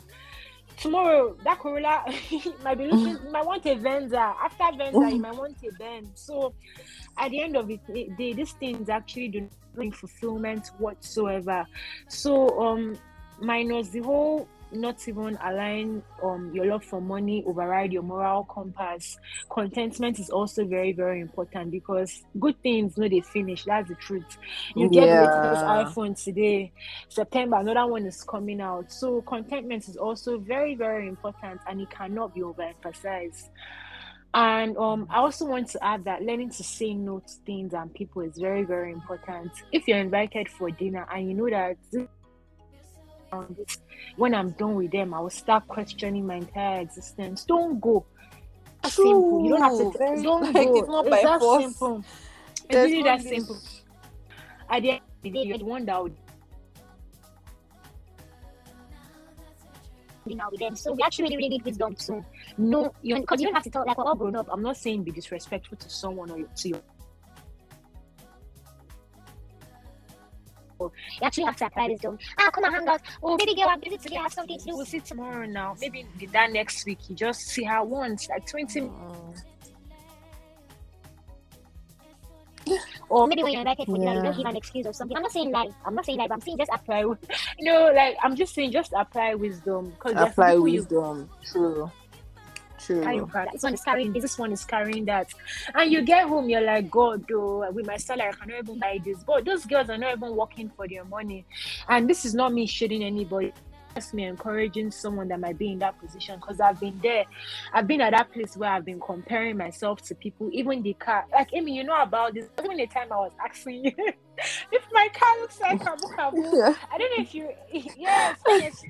tomorrow 0.77 1.35
that 1.43 1.59
Corolla 1.59 2.03
might 2.63 2.77
be 2.77 2.85
looking, 2.85 3.23
you 3.23 3.31
might 3.31 3.45
want 3.45 3.65
a 3.65 3.75
Venza. 3.75 4.17
After 4.17 4.77
Venza, 4.77 5.09
you 5.09 5.21
might 5.21 5.35
want 5.35 5.57
a 5.63 5.71
Benz. 5.77 6.09
So 6.15 6.53
at 7.17 7.31
the 7.31 7.41
end 7.41 7.55
of 7.57 7.69
it, 7.69 7.79
they, 7.87 8.33
these 8.33 8.53
things 8.53 8.89
actually 8.89 9.29
do 9.29 9.41
not 9.41 9.51
bring 9.73 9.91
fulfillment 9.91 10.71
whatsoever. 10.77 11.65
So 12.07 12.59
um 12.59 12.97
minus 13.39 13.89
the 13.89 14.01
whole 14.01 14.47
not 14.71 15.07
even 15.07 15.37
allowing 15.43 16.03
um 16.23 16.51
your 16.53 16.65
love 16.65 16.83
for 16.83 17.01
money 17.01 17.43
override 17.45 17.91
your 17.91 18.03
moral 18.03 18.43
compass. 18.45 19.17
Contentment 19.49 20.19
is 20.19 20.29
also 20.29 20.65
very, 20.65 20.93
very 20.93 21.19
important 21.19 21.71
because 21.71 22.23
good 22.39 22.61
things 22.61 22.97
no 22.97 23.07
they 23.07 23.21
finish. 23.21 23.65
That's 23.65 23.89
the 23.89 23.95
truth. 23.95 24.37
You 24.75 24.89
get 24.89 25.07
yeah. 25.07 25.21
the 25.21 25.27
latest 25.27 25.65
iPhone 25.65 26.23
today, 26.23 26.71
September, 27.09 27.57
another 27.57 27.85
one 27.87 28.05
is 28.05 28.23
coming 28.23 28.61
out. 28.61 28.91
So 28.91 29.21
contentment 29.21 29.87
is 29.87 29.97
also 29.97 30.39
very, 30.39 30.75
very 30.75 31.07
important 31.07 31.61
and 31.67 31.81
it 31.81 31.89
cannot 31.89 32.33
be 32.33 32.41
overemphasized. 32.41 33.49
And 34.33 34.77
um, 34.77 35.07
I 35.09 35.17
also 35.17 35.45
want 35.45 35.69
to 35.71 35.83
add 35.83 36.05
that 36.05 36.21
learning 36.21 36.51
to 36.51 36.63
say 36.63 36.93
no 36.93 37.19
to 37.19 37.33
things 37.45 37.73
and 37.73 37.93
people 37.93 38.21
is 38.21 38.37
very, 38.37 38.63
very 38.63 38.93
important. 38.93 39.51
If 39.73 39.87
you're 39.87 39.97
invited 39.97 40.47
for 40.47 40.71
dinner 40.71 41.05
and 41.13 41.27
you 41.27 41.33
know 41.33 41.49
that 41.49 41.75
when 44.17 44.33
I'm 44.33 44.51
done 44.51 44.75
with 44.75 44.91
them, 44.91 45.13
I 45.13 45.19
will 45.19 45.29
start 45.29 45.67
questioning 45.67 46.25
my 46.25 46.35
entire 46.35 46.81
existence. 46.81 47.45
Don't 47.45 47.79
go. 47.79 48.05
True. 48.83 48.89
Simple. 48.89 49.43
You 49.43 49.50
don't 49.51 49.61
have 49.61 49.77
to. 49.93 49.97
Very, 49.97 50.23
don't 50.23 50.43
like, 50.53 50.67
go. 50.67 50.77
It's 50.77 50.88
not 50.88 51.05
it's 51.05 51.15
by 51.15 51.21
that 51.23 51.39
force. 51.39 51.63
simple. 51.63 52.03
It's 52.51 52.65
There's 52.69 52.91
really 52.91 53.03
that 53.03 53.21
simple. 53.21 53.57
At 54.69 54.81
the 54.81 54.91
end 54.91 55.00
of 55.00 55.23
the 55.23 55.29
day, 55.29 55.43
you're 55.43 55.57
the 55.57 55.65
one 55.65 55.85
that 55.85 56.03
would. 56.03 56.15
You 60.25 60.35
know, 60.35 60.50
with 60.51 60.59
them. 60.59 60.75
So 60.75 60.93
we 60.93 61.01
actually 61.03 61.35
really 61.35 61.50
need 61.50 61.65
wisdom 61.65 61.95
to 61.95 62.23
know 62.57 62.93
you 63.01 63.19
because 63.19 63.41
you 63.41 63.47
don't 63.47 63.55
have 63.55 63.63
to 63.63 63.71
talk 63.71 63.88
like 63.88 63.97
all 63.97 64.15
grown 64.15 64.35
up. 64.35 64.47
I'm 64.51 64.61
not 64.61 64.77
saying 64.77 65.03
be 65.03 65.11
disrespectful 65.11 65.77
to 65.77 65.89
someone 65.89 66.29
or 66.29 66.43
to 66.43 66.69
your 66.69 66.81
You 70.89 71.27
actually 71.27 71.43
have 71.45 71.55
to 71.57 71.65
apply 71.65 71.88
wisdom. 71.88 72.17
Ah, 72.39 72.50
come 72.51 72.65
on, 72.65 72.73
hang 72.73 72.88
out. 72.88 73.01
Oh, 73.21 73.38
baby 73.38 73.55
girl, 73.55 73.67
I'm 73.69 73.79
busy 73.79 73.97
today. 73.97 74.17
I 74.17 74.23
have 74.23 74.33
something 74.33 74.57
to 74.57 74.65
do. 74.65 74.75
We'll 74.75 74.85
see 74.85 75.00
tomorrow 75.00 75.45
now. 75.45 75.75
Maybe 75.79 76.05
that 76.31 76.51
next 76.51 76.85
week. 76.85 77.00
You 77.09 77.15
just 77.15 77.41
see 77.41 77.63
her 77.63 77.83
once, 77.83 78.29
like 78.29 78.45
20 78.45 78.81
minutes. 78.81 79.45
or 83.09 83.27
maybe 83.27 83.43
when 83.43 83.51
you're 83.51 83.61
invited 83.61 83.85
for 83.85 83.97
dinner, 83.97 84.13
you 84.15 84.21
don't 84.21 84.38
give 84.38 84.45
an 84.45 84.55
excuse 84.55 84.85
or 84.88 84.93
something. 84.93 85.17
I'm 85.17 85.23
not 85.23 85.31
saying 85.31 85.51
like 85.51 85.69
I'm 85.85 85.95
not 85.95 86.05
saying 86.05 86.17
like 86.17 86.31
I'm 86.31 86.41
saying 86.41 86.57
just 86.57 86.71
apply. 86.73 87.01
You 87.59 87.65
know, 87.65 87.91
like 87.93 88.15
I'm 88.23 88.35
just 88.35 88.53
saying 88.55 88.71
just 88.71 88.93
apply 88.95 89.35
wisdom 89.35 89.91
because 89.91 90.13
apply 90.15 90.55
wisdom. 90.55 91.29
You, 91.44 91.51
True. 91.51 91.91
True. 92.85 93.29
This 93.51 93.63
one 93.63 93.74
is 93.74 93.81
carrying 93.81 94.13
this, 94.13 94.22
this 94.24 94.37
one 94.39 94.51
is 94.51 94.65
carrying 94.65 95.05
that. 95.05 95.33
And 95.75 95.91
you 95.91 96.01
get 96.01 96.27
home, 96.27 96.50
you're 96.50 96.61
like, 96.61 96.89
God, 96.89 97.25
though, 97.29 97.70
with 97.72 97.85
my 97.85 97.98
salary, 97.98 98.29
I 98.29 98.31
cannot 98.31 98.59
even 98.59 98.79
buy 98.79 99.00
this. 99.03 99.24
But 99.24 99.46
those 99.46 99.65
girls 99.65 99.89
are 99.89 99.98
not 99.98 100.17
even 100.17 100.35
working 100.35 100.72
for 100.75 100.87
their 100.87 101.05
money. 101.05 101.46
And 101.87 102.09
this 102.09 102.25
is 102.25 102.33
not 102.33 102.53
me 102.53 102.67
shitting 102.67 103.03
anybody 103.03 103.53
Just 103.96 104.13
me 104.13 104.24
encouraging 104.25 104.91
someone 104.91 105.27
that 105.29 105.39
might 105.39 105.57
be 105.57 105.72
in 105.74 105.79
that 105.79 106.00
position 106.00 106.39
because 106.39 106.59
I've 106.59 106.79
been 106.79 106.98
there. 107.03 107.25
I've 107.74 107.87
been 107.87 108.01
at 108.01 108.11
that 108.11 108.31
place 108.31 108.55
where 108.55 108.70
I've 108.70 108.85
been 108.85 109.00
comparing 109.00 109.57
myself 109.57 110.01
to 110.03 110.15
people, 110.15 110.50
even 110.53 110.81
the 110.81 110.94
car. 110.94 111.25
Like 111.31 111.53
Amy, 111.53 111.75
you 111.75 111.83
know 111.83 112.01
about 112.01 112.33
this. 112.33 112.48
Even 112.63 112.77
the 112.77 112.87
time 112.87 113.11
I 113.11 113.17
was 113.17 113.33
asking 113.44 113.85
you 113.85 113.91
if 114.72 114.83
my 114.91 115.09
car 115.13 115.39
looks 115.41 115.59
like 115.59 115.79
Kabu 115.85 116.15
Kabu. 116.15 116.37
Yeah. 116.53 116.74
I 116.91 116.98
don't 116.98 117.17
know 117.17 117.24
if 117.24 117.35
you 117.35 117.50
yes, 117.98 118.39
yes. 118.48 118.83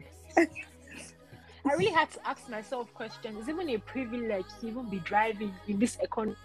I 1.66 1.74
really 1.74 1.92
had 1.92 2.10
to 2.12 2.28
ask 2.28 2.50
myself 2.50 2.94
questions. 2.94 3.38
It's 3.40 3.50
even 3.50 3.70
a 3.70 3.78
privilege 3.78 4.46
to 4.60 4.68
even 4.68 4.90
be 4.90 5.00
driving 5.00 5.54
in 5.68 5.80
this 5.80 5.98
economy. 6.02 6.36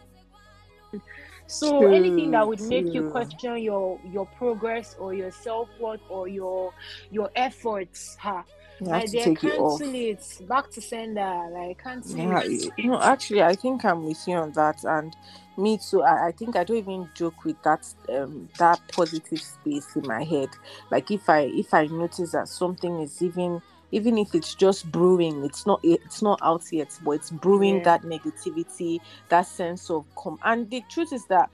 So 1.47 1.81
true, 1.81 1.95
anything 1.95 2.33
that 2.33 2.47
would 2.47 2.61
make 2.61 2.93
you 2.93 3.09
question 3.11 3.59
your 3.59 4.01
your 4.11 4.27
progress 4.27 4.97
or 4.99 5.15
your 5.15 5.31
self 5.31 5.69
worth 5.79 6.01
or 6.09 6.29
your 6.29 6.75
your 7.11 7.31
efforts, 7.37 8.17
ha. 8.17 8.45
You 8.81 8.89
like 8.89 9.11
they 9.11 9.35
cancel 9.35 9.95
it, 9.95 10.39
it 10.41 10.49
back 10.49 10.71
to 10.73 10.81
sender. 10.83 11.49
Like 11.51 11.83
cancel 11.83 12.19
yeah, 12.19 12.43
it. 12.45 12.73
No, 12.85 13.01
actually, 13.01 13.43
I 13.43 13.55
think 13.55 13.85
I'm 13.85 14.05
with 14.05 14.23
you 14.27 14.37
on 14.37 14.53
that, 14.53 14.85
and 14.85 15.17
me 15.57 15.79
too. 15.79 16.03
I, 16.03 16.29
I 16.29 16.33
think 16.33 16.57
I 16.57 16.65
don't 16.65 16.77
even 16.77 17.09
joke 17.15 17.45
with 17.45 17.63
that 17.63 17.87
um 18.11 18.49
that 18.59 18.81
positive 18.93 19.41
space 19.41 19.95
in 19.97 20.07
my 20.07 20.25
head. 20.25 20.51
Like 20.91 21.11
if 21.11 21.31
I 21.31 21.43
if 21.43 21.73
I 21.73 21.87
notice 21.87 22.33
that 22.33 22.49
something 22.49 23.01
is 23.01 23.23
even 23.23 23.63
even 23.97 24.19
if 24.19 24.35
it's 24.35 24.55
just 24.55 24.91
brewing 24.93 25.43
it's 25.43 25.65
not 25.67 25.81
it's 25.83 26.21
not 26.21 26.39
out 26.43 26.63
yet 26.71 26.89
but 27.03 27.13
it's 27.13 27.31
brewing 27.31 27.79
yeah. 27.79 27.85
that 27.85 28.03
negativity 28.03 29.01
that 29.31 29.47
sense 29.47 29.91
of 29.91 30.05
com 30.17 30.39
and 30.45 30.69
the 30.71 30.83
truth 30.91 31.13
is 31.15 31.25
that 31.25 31.49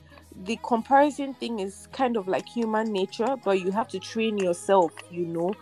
the 0.44 0.58
comparison 0.64 1.34
thing 1.34 1.60
is 1.60 1.88
kind 1.92 2.16
of 2.16 2.26
like 2.26 2.48
human 2.48 2.92
nature 2.92 3.36
but 3.44 3.60
you 3.60 3.70
have 3.70 3.86
to 3.86 4.00
train 4.00 4.36
yourself 4.36 4.92
you 5.10 5.24
know 5.24 5.52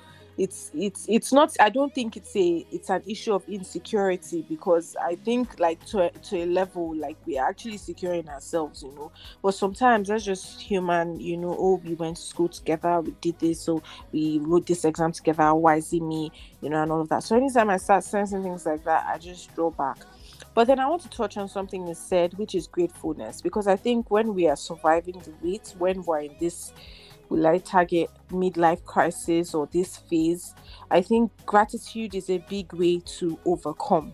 it's 0.40 0.70
it's 0.74 1.04
it's 1.06 1.34
not 1.34 1.54
i 1.60 1.68
don't 1.68 1.94
think 1.94 2.16
it's 2.16 2.34
a 2.34 2.66
it's 2.72 2.88
an 2.88 3.02
issue 3.06 3.34
of 3.34 3.46
insecurity 3.46 4.42
because 4.48 4.96
i 5.02 5.14
think 5.16 5.60
like 5.60 5.84
to 5.84 5.98
a, 6.00 6.10
to 6.20 6.38
a 6.38 6.46
level 6.46 6.96
like 6.96 7.18
we're 7.26 7.44
actually 7.44 7.76
securing 7.76 8.26
ourselves 8.28 8.82
you 8.82 8.90
know. 8.94 9.12
But 9.42 9.52
sometimes 9.52 10.08
that's 10.08 10.24
just 10.24 10.58
human 10.62 11.20
you 11.20 11.36
know 11.36 11.54
oh 11.58 11.82
we 11.84 11.94
went 11.94 12.16
to 12.16 12.22
school 12.22 12.48
together 12.48 13.02
we 13.02 13.12
did 13.20 13.38
this 13.38 13.60
so 13.60 13.82
we 14.12 14.38
wrote 14.42 14.66
this 14.66 14.86
exam 14.86 15.12
together 15.12 15.54
why 15.54 15.76
is 15.76 15.92
it 15.92 16.00
me 16.00 16.32
you 16.62 16.70
know 16.70 16.82
and 16.82 16.90
all 16.90 17.02
of 17.02 17.10
that. 17.10 17.22
So 17.22 17.36
anytime 17.36 17.68
i 17.68 17.76
start 17.76 18.02
sensing 18.02 18.42
things 18.42 18.64
like 18.64 18.82
that 18.84 19.06
i 19.08 19.18
just 19.18 19.54
draw 19.54 19.70
back. 19.70 19.98
But 20.54 20.66
then 20.68 20.80
I 20.80 20.88
want 20.88 21.02
to 21.02 21.08
touch 21.10 21.36
on 21.36 21.48
something 21.48 21.86
you 21.86 21.94
said, 21.94 22.34
which 22.34 22.54
is 22.56 22.66
gratefulness, 22.66 23.40
because 23.40 23.68
I 23.68 23.76
think 23.76 24.10
when 24.10 24.34
we 24.34 24.48
are 24.48 24.56
surviving 24.56 25.20
the 25.20 25.32
wait, 25.42 25.74
when 25.78 26.02
we're 26.02 26.20
in 26.20 26.36
this 26.40 26.72
will 27.30 27.46
I 27.46 27.58
target 27.58 28.10
midlife 28.28 28.84
crisis 28.84 29.54
or 29.54 29.66
this 29.72 29.96
phase? 29.96 30.54
I 30.90 31.00
think 31.00 31.32
gratitude 31.46 32.14
is 32.14 32.28
a 32.28 32.38
big 32.48 32.72
way 32.74 33.00
to 33.18 33.38
overcome 33.46 34.12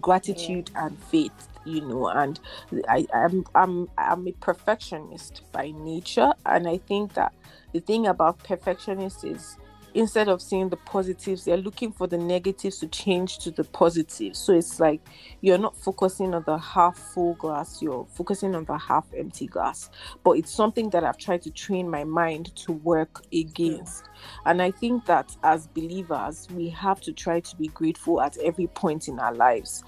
gratitude 0.00 0.70
yeah. 0.72 0.86
and 0.86 1.04
faith 1.04 1.48
you 1.64 1.80
know 1.80 2.06
and 2.08 2.40
I, 2.88 3.06
I'm 3.12 3.44
I'm 3.54 3.88
I'm 3.98 4.26
a 4.28 4.32
perfectionist 4.32 5.42
by 5.52 5.72
nature 5.72 6.32
and 6.46 6.68
I 6.68 6.78
think 6.78 7.14
that 7.14 7.34
the 7.72 7.80
thing 7.80 8.06
about 8.06 8.38
perfectionist 8.38 9.24
is 9.24 9.56
instead 9.94 10.28
of 10.28 10.40
seeing 10.40 10.68
the 10.68 10.76
positives, 10.76 11.44
they're 11.44 11.56
looking 11.56 11.92
for 11.92 12.06
the 12.06 12.18
negatives 12.18 12.78
to 12.78 12.88
change 12.88 13.38
to 13.38 13.50
the 13.50 13.64
positives. 13.64 14.38
So 14.38 14.52
it's 14.52 14.80
like 14.80 15.00
you're 15.40 15.58
not 15.58 15.76
focusing 15.76 16.34
on 16.34 16.44
the 16.46 16.58
half 16.58 16.96
full 16.96 17.34
glass, 17.34 17.82
you're 17.82 18.06
focusing 18.14 18.54
on 18.54 18.64
the 18.64 18.78
half 18.78 19.06
empty 19.16 19.46
glass. 19.46 19.90
But 20.22 20.32
it's 20.32 20.52
something 20.52 20.90
that 20.90 21.04
I've 21.04 21.18
tried 21.18 21.42
to 21.42 21.50
train 21.50 21.88
my 21.88 22.04
mind 22.04 22.54
to 22.56 22.72
work 22.72 23.24
against. 23.32 24.08
And 24.46 24.62
I 24.62 24.70
think 24.70 25.06
that 25.06 25.36
as 25.42 25.66
believers, 25.66 26.48
we 26.54 26.68
have 26.70 27.00
to 27.02 27.12
try 27.12 27.40
to 27.40 27.56
be 27.56 27.68
grateful 27.68 28.20
at 28.20 28.36
every 28.38 28.68
point 28.68 29.08
in 29.08 29.18
our 29.18 29.34
lives 29.34 29.84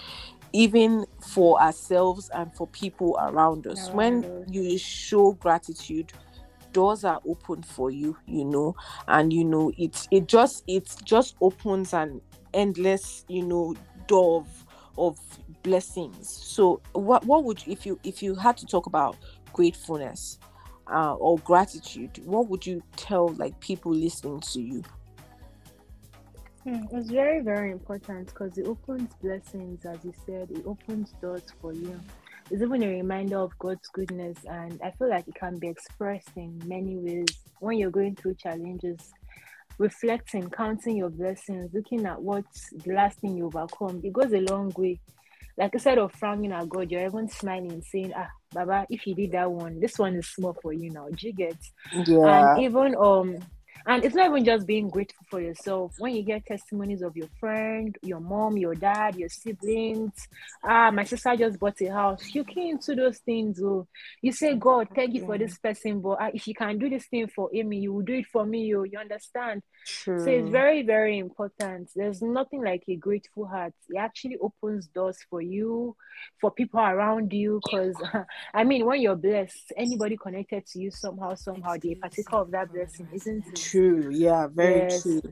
even 0.55 1.07
for 1.19 1.59
ourselves 1.63 2.31
and 2.35 2.55
for 2.55 2.67
people 2.67 3.19
around 3.23 3.67
us. 3.67 3.91
When 3.91 4.45
you 4.51 4.77
show 4.77 5.33
gratitude, 5.33 6.13
doors 6.73 7.05
are 7.05 7.21
open 7.27 7.63
for 7.63 7.91
you 7.91 8.17
you 8.27 8.45
know 8.45 8.75
and 9.09 9.33
you 9.33 9.45
know 9.45 9.73
it 9.79 10.07
it 10.11 10.27
just 10.27 10.65
it 10.67 10.95
just 11.05 11.37
opens 11.41 11.93
an 11.93 12.21
endless 12.55 13.25
you 13.29 13.43
know 13.43 13.75
door 14.07 14.41
of, 14.41 14.67
of 14.99 15.19
blessings. 15.63 16.29
So 16.29 16.81
what 16.93 17.25
what 17.25 17.45
would 17.45 17.63
if 17.67 17.87
you 17.87 17.99
if 18.05 18.23
you 18.23 18.35
had 18.35 18.57
to 18.59 18.67
talk 18.67 18.87
about 18.87 19.17
gratefulness 19.53 20.39
uh, 20.93 21.15
or 21.15 21.39
gratitude, 21.39 22.21
what 22.25 22.49
would 22.49 22.67
you 22.67 22.83
tell 22.97 23.29
like 23.35 23.59
people 23.61 23.93
listening 23.93 24.41
to 24.41 24.61
you? 24.61 24.83
Hmm, 26.65 26.85
it's 26.93 27.11
very, 27.11 27.41
very 27.41 27.73
important 27.73 28.29
because 28.29 28.57
it 28.57 28.67
opens 28.69 29.13
blessings, 29.21 29.85
as 29.85 30.05
you 30.05 30.13
said, 30.25 30.49
it 30.51 30.65
opens 30.65 31.11
doors 31.21 31.43
for 31.61 31.73
you. 31.73 31.99
It's 32.53 32.61
even 32.61 32.83
a 32.83 32.89
reminder 32.89 33.39
of 33.39 33.59
God's 33.59 33.89
goodness, 33.95 34.37
and 34.45 34.79
I 34.85 34.91
feel 34.91 35.09
like 35.09 35.27
it 35.27 35.35
can 35.37 35.59
be 35.59 35.69
expressed 35.69 36.29
in 36.37 36.61
many 36.67 36.99
ways 36.99 37.25
when 37.61 37.79
you're 37.79 37.91
going 37.91 38.15
through 38.15 38.35
challenges. 38.35 39.11
Reflecting, 39.79 40.51
counting 40.51 40.99
your 40.99 41.09
blessings, 41.09 41.71
looking 41.73 42.05
at 42.05 42.21
what's 42.21 42.69
the 42.85 42.93
last 42.93 43.21
thing 43.21 43.39
you 43.39 43.47
overcome, 43.47 44.03
it 44.05 44.13
goes 44.13 44.35
a 44.35 44.41
long 44.53 44.71
way. 44.77 45.01
Like 45.57 45.73
instead 45.73 45.97
of 45.97 46.13
frowning 46.13 46.53
at 46.53 46.69
God, 46.69 46.91
you're 46.91 47.07
even 47.07 47.27
smiling, 47.27 47.83
saying, 47.91 48.13
Ah, 48.15 48.29
Baba, 48.53 48.87
if 48.91 49.07
you 49.07 49.15
did 49.15 49.33
that 49.33 49.51
one, 49.51 49.81
this 49.81 49.99
one 49.99 50.17
is 50.17 50.29
small 50.29 50.55
for 50.61 50.75
you 50.75 50.91
now. 50.91 51.09
Do 51.09 51.27
you 51.27 51.33
get? 51.33 51.57
Yeah. 52.07 52.51
And 52.55 52.65
even 52.65 52.95
um 52.97 53.39
and 53.87 54.05
it's 54.05 54.15
not 54.15 54.31
even 54.31 54.45
just 54.45 54.67
being 54.67 54.89
grateful 54.89 55.25
for 55.29 55.41
yourself. 55.41 55.95
When 55.99 56.15
you 56.15 56.23
get 56.23 56.47
testimonies 56.47 57.03
of 57.03 57.17
your 57.17 57.29
friend, 57.41 57.97
your 58.03 58.21
mom, 58.21 58.57
your 58.57 58.75
dad, 58.75 59.17
your 59.17 59.29
siblings, 59.29 60.13
ah, 60.63 60.91
my 60.91 61.05
sister 61.05 61.37
just 61.37 61.59
bought 61.59 61.81
a 61.81 61.93
house. 61.93 62.35
You 62.35 62.45
key 62.45 62.71
into 62.71 62.95
those 62.95 63.19
things. 63.19 63.61
Oh, 63.63 63.87
you 64.21 64.33
say, 64.33 64.55
God, 64.55 64.89
thank 64.95 65.15
you 65.15 65.25
for 65.25 65.37
this 65.39 65.59
person, 65.59 66.01
but 66.01 66.19
ah, 66.21 66.31
if 66.33 66.47
you 66.47 66.55
can 66.55 66.79
do 66.79 66.89
this 66.89 67.07
thing 67.07 67.27
for 67.29 67.51
Amy, 67.53 67.81
you 67.81 67.93
will 67.93 68.03
do 68.03 68.15
it 68.15 68.27
for 68.27 68.45
me. 68.45 68.63
You, 68.63 68.85
you 68.85 68.99
understand? 68.99 69.63
True. 69.87 70.19
So 70.19 70.31
it's 70.31 70.49
very, 70.49 70.83
very 70.83 71.19
important. 71.19 71.91
There's 71.95 72.23
nothing 72.23 72.63
like 72.63 72.85
a 72.89 72.97
grateful 72.97 73.47
heart. 73.47 73.75
It 73.89 73.97
actually 73.99 74.37
opens 74.41 74.87
doors 74.89 75.19
for 75.29 75.41
you, 75.41 75.97
for 76.41 76.51
people 76.51 76.81
around 76.81 77.33
you. 77.33 77.61
Because 77.65 77.97
I 78.55 78.65
mean, 78.65 78.87
when 78.87 79.01
you're 79.01 79.17
blessed, 79.17 79.73
anybody 79.77 80.17
connected 80.17 80.67
to 80.67 80.79
you 80.79 80.91
somehow, 80.91 81.35
somehow, 81.35 81.77
they 81.83 81.95
partaker 81.95 82.37
of 82.37 82.51
that 82.53 82.73
blessing, 82.73 83.09
isn't 83.13 83.45
it? 83.49 83.59
True. 83.73 84.11
Yeah, 84.11 84.49
very 84.49 84.81
Yes. 84.81 85.03
true. 85.03 85.23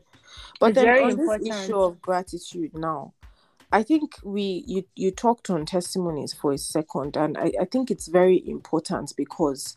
But 0.59 0.71
It's 0.71 0.75
then 0.77 0.85
very 0.87 1.05
on 1.05 1.11
important. 1.13 1.49
this 1.49 1.65
issue 1.65 1.79
of 1.81 2.01
gratitude 2.01 2.75
now, 2.75 3.13
I 3.73 3.83
think 3.85 4.17
we 4.25 4.65
you 4.67 4.85
you 4.97 5.11
talked 5.13 5.51
on 5.51 5.67
testimonies 5.67 6.33
for 6.33 6.53
a 6.53 6.59
second, 6.59 7.17
and 7.17 7.39
I, 7.39 7.53
I 7.61 7.67
think 7.67 7.91
it's 7.91 8.09
very 8.09 8.43
important 8.49 9.13
because 9.17 9.77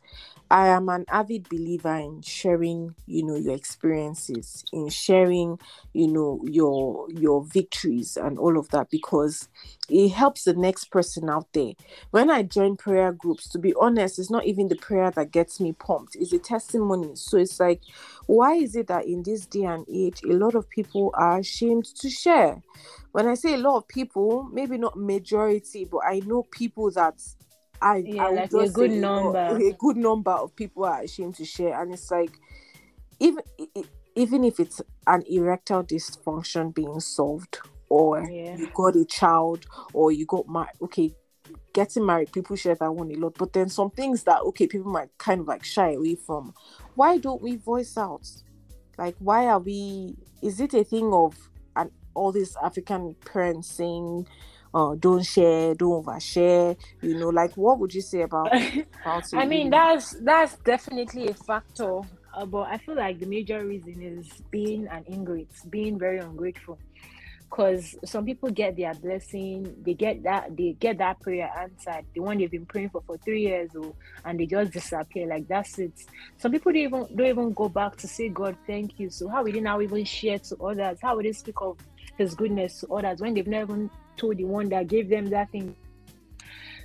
I 0.49 0.69
am 0.69 0.89
an 0.89 1.05
avid 1.09 1.49
believer 1.49 1.95
in 1.95 2.21
sharing, 2.21 2.95
you 3.05 3.25
know, 3.25 3.35
your 3.35 3.55
experiences, 3.55 4.65
in 4.73 4.89
sharing, 4.89 5.59
you 5.93 6.07
know, 6.07 6.41
your 6.45 7.07
your 7.11 7.43
victories 7.45 8.17
and 8.17 8.39
all 8.39 8.57
of 8.57 8.69
that 8.69 8.89
because 8.89 9.49
it 9.89 10.09
helps 10.09 10.45
the 10.45 10.53
next 10.55 10.85
person 10.91 11.29
out 11.29 11.47
there. 11.53 11.73
When 12.11 12.31
I 12.31 12.43
join 12.43 12.77
prayer 12.77 13.11
groups, 13.11 13.49
to 13.49 13.59
be 13.59 13.73
honest, 13.79 14.19
it's 14.19 14.31
not 14.31 14.45
even 14.45 14.69
the 14.69 14.77
prayer 14.77 15.11
that 15.11 15.31
gets 15.31 15.59
me 15.59 15.73
pumped, 15.73 16.15
it's 16.15 16.31
the 16.31 16.39
testimony. 16.39 17.15
So 17.15 17.37
it's 17.37 17.59
like, 17.59 17.81
why 18.27 18.55
is 18.55 18.75
it 18.75 18.87
that 18.87 19.05
in 19.05 19.23
this 19.23 19.45
day 19.45 19.65
and 19.65 19.85
age 19.93 20.21
a 20.23 20.33
lot 20.33 20.55
of 20.55 20.69
people 20.69 21.11
are 21.15 21.39
ashamed 21.39 21.85
to 21.97 22.09
share? 22.09 22.63
When 23.13 23.27
I 23.27 23.35
say 23.35 23.53
a 23.53 23.57
lot 23.57 23.77
of 23.77 23.87
people, 23.87 24.49
maybe 24.51 24.75
not 24.79 24.97
majority, 24.97 25.85
but 25.85 25.99
I 25.99 26.19
know 26.25 26.43
people 26.51 26.89
that 26.91 27.13
I, 27.79 27.97
Yeah, 28.07 28.23
I 28.23 28.29
like 28.31 28.53
a 28.53 28.69
good 28.69 28.91
number. 28.91 29.37
a 29.61 29.71
good 29.77 29.97
number 29.97 30.31
of 30.31 30.55
people 30.55 30.83
are 30.83 31.01
ashamed 31.03 31.35
to 31.35 31.45
share, 31.45 31.79
and 31.79 31.93
it's 31.93 32.09
like 32.09 32.31
even 33.19 33.43
even 34.15 34.43
if 34.43 34.59
it's 34.59 34.81
an 35.05 35.23
erectile 35.29 35.83
dysfunction 35.83 36.73
being 36.73 36.99
solved, 36.99 37.59
or 37.87 38.27
Yeah. 38.27 38.57
you 38.57 38.67
got 38.73 38.95
a 38.95 39.05
child, 39.05 39.63
or 39.93 40.11
you 40.11 40.25
got 40.25 40.49
married. 40.49 40.69
Okay, 40.81 41.13
getting 41.71 42.07
married, 42.07 42.31
people 42.31 42.55
share 42.55 42.75
that 42.75 42.91
one 42.95 43.11
a 43.11 43.15
lot, 43.15 43.35
but 43.37 43.53
then 43.53 43.69
some 43.69 43.91
things 43.91 44.23
that 44.23 44.41
okay, 44.41 44.65
people 44.65 44.91
might 44.91 45.15
kind 45.19 45.41
of 45.41 45.47
like 45.47 45.63
shy 45.63 45.91
away 45.91 46.15
from. 46.15 46.55
Why 46.95 47.19
don't 47.19 47.43
we 47.43 47.57
voice 47.57 47.95
out? 47.95 48.27
Like, 48.97 49.15
why 49.19 49.45
are 49.45 49.59
we? 49.59 50.15
Is 50.41 50.59
it 50.59 50.73
a 50.73 50.83
thing 50.83 51.13
of 51.13 51.35
all 52.13 52.31
these 52.31 52.55
African 52.63 53.15
parents 53.25 53.69
saying? 53.69 54.27
Uh, 54.75 54.95
don't 54.95 55.23
share, 55.23 55.75
don't 55.75 56.03
overshare. 56.03 56.75
You 57.01 57.13
know, 57.19 57.29
like 57.29 57.55
what 57.55 57.77
would 57.79 57.93
you 57.93 58.01
say 58.01 58.21
about 58.21 58.47
about 59.01 59.23
it? 59.31 59.35
I 59.35 59.45
mean, 59.45 59.69
that's 59.69 60.15
that's 60.21 60.55
definitely 60.57 61.27
a 61.27 61.33
factor. 61.35 62.01
Uh, 62.33 62.45
but 62.45 62.63
I 62.63 62.77
feel 62.79 62.95
like 62.95 63.19
the 63.19 63.27
major 63.27 63.63
reason 63.65 64.01
is 64.01 64.27
being 64.49 64.87
an 64.87 65.05
ingrate, 65.11 65.49
being 65.69 65.99
very 65.99 66.19
ungrateful. 66.19 66.79
Because 67.47 67.93
some 68.03 68.25
people 68.25 68.49
get 68.49 68.75
their 68.75 68.95
blessing, 68.95 69.75
they 69.85 69.93
get 69.93 70.23
that 70.23 70.57
they 70.57 70.75
get 70.79 70.97
that 70.97 71.19
prayer 71.19 71.51
answered, 71.55 72.03
the 72.15 72.21
one 72.21 72.39
they've 72.39 72.49
been 72.49 72.65
praying 72.65 72.89
for 72.89 73.03
for 73.05 73.15
three 73.19 73.43
years, 73.43 73.75
or 73.75 73.93
and 74.25 74.39
they 74.39 74.47
just 74.47 74.71
disappear. 74.71 75.27
Like 75.27 75.47
that's 75.47 75.77
it. 75.77 75.93
Some 76.37 76.51
people 76.51 76.71
don't 76.71 76.81
even 76.81 77.15
don't 77.15 77.27
even 77.27 77.53
go 77.53 77.69
back 77.69 77.95
to 77.97 78.07
say 78.07 78.29
God, 78.29 78.57
thank 78.65 78.99
you. 78.99 79.11
So 79.11 79.27
how 79.27 79.43
will 79.43 79.51
they 79.51 79.59
now 79.59 79.79
even 79.81 80.03
share 80.03 80.39
to 80.39 80.57
others? 80.63 80.97
How 80.99 81.15
will 81.15 81.21
they 81.21 81.31
speak 81.33 81.61
of 81.61 81.77
His 82.17 82.35
goodness 82.35 82.81
to 82.81 82.93
others 82.93 83.21
when 83.21 83.33
they've 83.33 83.47
never 83.47 83.73
even 83.73 83.89
told 84.17 84.37
the 84.37 84.45
one 84.45 84.69
that 84.69 84.87
gave 84.87 85.09
them 85.09 85.25
that 85.27 85.51
thing? 85.51 85.75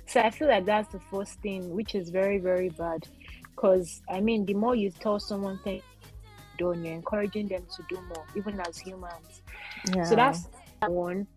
So 0.05 0.21
I 0.21 0.31
feel 0.31 0.47
like 0.47 0.65
that's 0.65 0.91
the 0.91 0.99
first 1.11 1.39
thing, 1.41 1.69
which 1.69 1.93
is 1.95 2.09
very 2.09 2.39
very 2.39 2.69
bad. 2.69 3.07
Because 3.55 4.01
I 4.09 4.21
mean, 4.21 4.45
the 4.45 4.53
more 4.53 4.75
you 4.75 4.89
tell 4.91 5.19
someone 5.19 5.59
you, 5.59 5.83
done, 6.57 6.83
you're 6.83 6.95
encouraging 6.95 7.47
them 7.47 7.65
to 7.75 7.83
do 7.89 8.01
more, 8.01 8.25
even 8.35 8.59
as 8.61 8.77
humans. 8.77 9.41
yeah. 9.95 10.03
So 10.03 10.15
that's 10.15 10.47
one. 10.87 11.27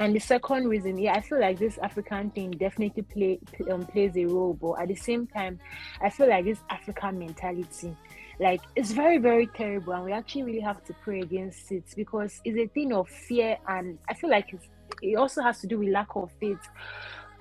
And 0.00 0.16
the 0.16 0.18
second 0.18 0.66
reason, 0.66 0.96
yeah, 0.96 1.12
I 1.12 1.20
feel 1.20 1.38
like 1.38 1.58
this 1.58 1.76
African 1.76 2.30
thing 2.30 2.52
definitely 2.52 3.02
play 3.02 3.38
um, 3.70 3.84
plays 3.84 4.16
a 4.16 4.24
role, 4.24 4.54
but 4.54 4.80
at 4.80 4.88
the 4.88 4.94
same 4.94 5.26
time, 5.26 5.60
I 6.00 6.08
feel 6.08 6.26
like 6.26 6.46
this 6.46 6.58
African 6.70 7.18
mentality, 7.18 7.94
like 8.40 8.62
it's 8.74 8.92
very 8.92 9.18
very 9.18 9.46
terrible, 9.48 9.92
and 9.92 10.04
we 10.06 10.12
actually 10.12 10.44
really 10.44 10.60
have 10.60 10.82
to 10.84 10.94
pray 11.04 11.20
against 11.20 11.70
it 11.70 11.84
because 11.94 12.40
it's 12.46 12.56
a 12.56 12.66
thing 12.68 12.94
of 12.94 13.10
fear, 13.10 13.58
and 13.68 13.98
I 14.08 14.14
feel 14.14 14.30
like 14.30 14.54
it's, 14.54 14.66
it 15.02 15.16
also 15.16 15.42
has 15.42 15.60
to 15.60 15.66
do 15.66 15.78
with 15.78 15.90
lack 15.90 16.16
of 16.16 16.30
faith. 16.40 16.66